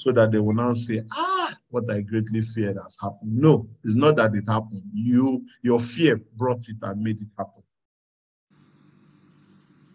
So 0.00 0.12
that 0.12 0.32
they 0.32 0.38
will 0.38 0.54
now 0.54 0.72
say, 0.72 1.02
ah, 1.12 1.54
what 1.68 1.90
I 1.90 2.00
greatly 2.00 2.40
feared 2.40 2.78
has 2.82 2.96
happened. 3.02 3.36
No, 3.36 3.68
it's 3.84 3.94
not 3.94 4.16
that 4.16 4.34
it 4.34 4.44
happened. 4.48 4.82
You, 4.94 5.44
your 5.62 5.78
fear 5.78 6.18
brought 6.36 6.66
it 6.70 6.76
and 6.80 7.02
made 7.02 7.20
it 7.20 7.28
happen. 7.36 7.62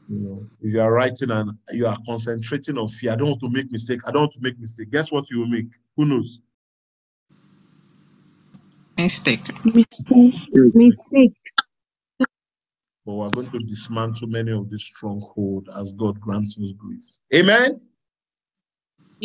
You 0.07 0.19
know, 0.19 0.47
if 0.61 0.73
you 0.73 0.81
are 0.81 0.93
writing 0.93 1.31
and 1.31 1.53
you 1.71 1.87
are 1.87 1.97
concentrating 2.05 2.77
on 2.77 2.87
fear, 2.89 3.13
I 3.13 3.15
don't 3.15 3.29
want 3.29 3.41
to 3.41 3.49
make 3.49 3.71
mistake. 3.71 4.01
I 4.05 4.11
don't 4.11 4.21
want 4.23 4.33
to 4.33 4.41
make 4.41 4.59
mistake. 4.59 4.91
Guess 4.91 5.11
what 5.11 5.25
you 5.31 5.39
will 5.39 5.47
make? 5.47 5.65
Who 5.97 6.05
knows? 6.05 6.39
Mistake. 8.97 9.41
Mistake. 9.65 10.35
Mistake. 10.53 11.33
But 13.05 13.13
we're 13.15 13.29
going 13.31 13.51
to 13.51 13.59
dismantle 13.59 14.27
many 14.27 14.51
of 14.51 14.69
these 14.69 14.83
strongholds 14.83 15.75
as 15.75 15.93
God 15.93 16.19
grants 16.19 16.57
us 16.59 16.73
grace. 16.77 17.21
Amen. 17.33 17.81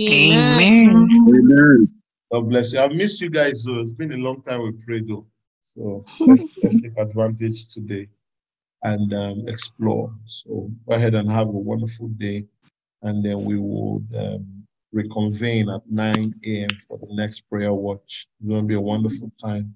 Amen. 0.09 1.09
Amen. 1.29 1.89
God 2.33 2.49
bless 2.49 2.73
you. 2.73 2.81
I've 2.81 2.93
missed 2.93 3.21
you 3.21 3.31
guys. 3.31 3.65
So 3.65 3.81
it's 3.81 3.93
been 3.93 4.13
a 4.13 4.17
long 4.17 4.43
time 4.43 4.63
we 4.63 4.73
prayed 4.73 5.09
though. 5.09 5.27
So 5.63 6.05
let's, 6.27 6.45
let's 6.63 6.81
take 6.81 6.97
advantage 6.99 7.69
today 7.69 8.09
and 8.83 9.13
um, 9.15 9.45
explore. 9.49 10.13
So 10.27 10.71
go 10.89 10.95
ahead 10.97 11.15
and 11.15 11.31
have 11.31 11.49
a 11.49 11.53
wonderful 11.53 12.09
day. 12.09 12.45
And 13.03 13.25
then 13.25 13.45
we 13.45 13.59
will 13.59 14.03
um, 14.17 14.67
reconvene 14.93 15.71
at 15.71 15.83
9 15.91 16.35
a.m. 16.45 16.69
for 16.87 16.99
the 16.99 17.09
next 17.11 17.43
prayer 17.49 17.73
watch. 17.73 18.29
It's 18.41 18.49
going 18.49 18.63
to 18.63 18.67
be 18.67 18.75
a 18.75 18.81
wonderful 18.81 19.33
time. 19.43 19.75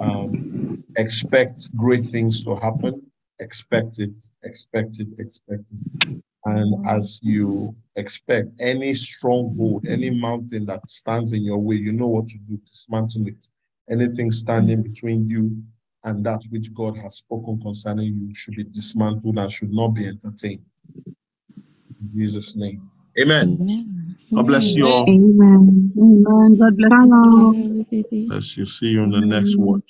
Um, 0.00 0.84
expect 0.96 1.74
great 1.76 2.04
things 2.04 2.44
to 2.44 2.54
happen. 2.54 3.02
Expect 3.40 3.98
it, 3.98 4.12
expect 4.44 5.00
it, 5.00 5.08
expect 5.18 5.64
it. 5.70 6.22
And 6.48 6.74
mm-hmm. 6.74 6.88
as 6.88 7.20
you 7.22 7.74
expect 7.96 8.48
any 8.60 8.94
stronghold, 8.94 9.86
any 9.86 10.10
mountain 10.10 10.64
that 10.66 10.88
stands 10.88 11.32
in 11.32 11.42
your 11.42 11.58
way, 11.58 11.76
you 11.76 11.92
know 11.92 12.06
what 12.06 12.28
to 12.28 12.38
do, 12.38 12.56
dismantle 12.58 13.26
it. 13.26 13.48
Anything 13.90 14.30
standing 14.30 14.82
between 14.82 15.26
you 15.26 15.62
and 16.04 16.24
that 16.24 16.42
which 16.50 16.72
God 16.74 16.96
has 16.98 17.16
spoken 17.16 17.60
concerning 17.60 18.06
you 18.06 18.34
should 18.34 18.56
be 18.56 18.64
dismantled 18.64 19.38
and 19.38 19.52
should 19.52 19.72
not 19.72 19.88
be 19.88 20.06
entertained. 20.06 20.64
In 21.06 22.10
Jesus' 22.14 22.54
name. 22.54 22.90
Amen. 23.20 23.58
Amen. 23.60 24.16
God 24.34 24.46
bless 24.46 24.74
you 24.74 24.86
all. 24.86 25.08
Amen. 25.08 25.92
Amen. 25.98 26.58
God 26.58 26.76
bless 26.76 26.90
you. 26.90 27.86
Amen. 27.90 28.28
Bless 28.28 28.56
you. 28.56 28.66
See 28.66 28.88
you 28.88 29.02
in 29.02 29.10
the 29.10 29.20
next 29.20 29.58
watch. 29.58 29.82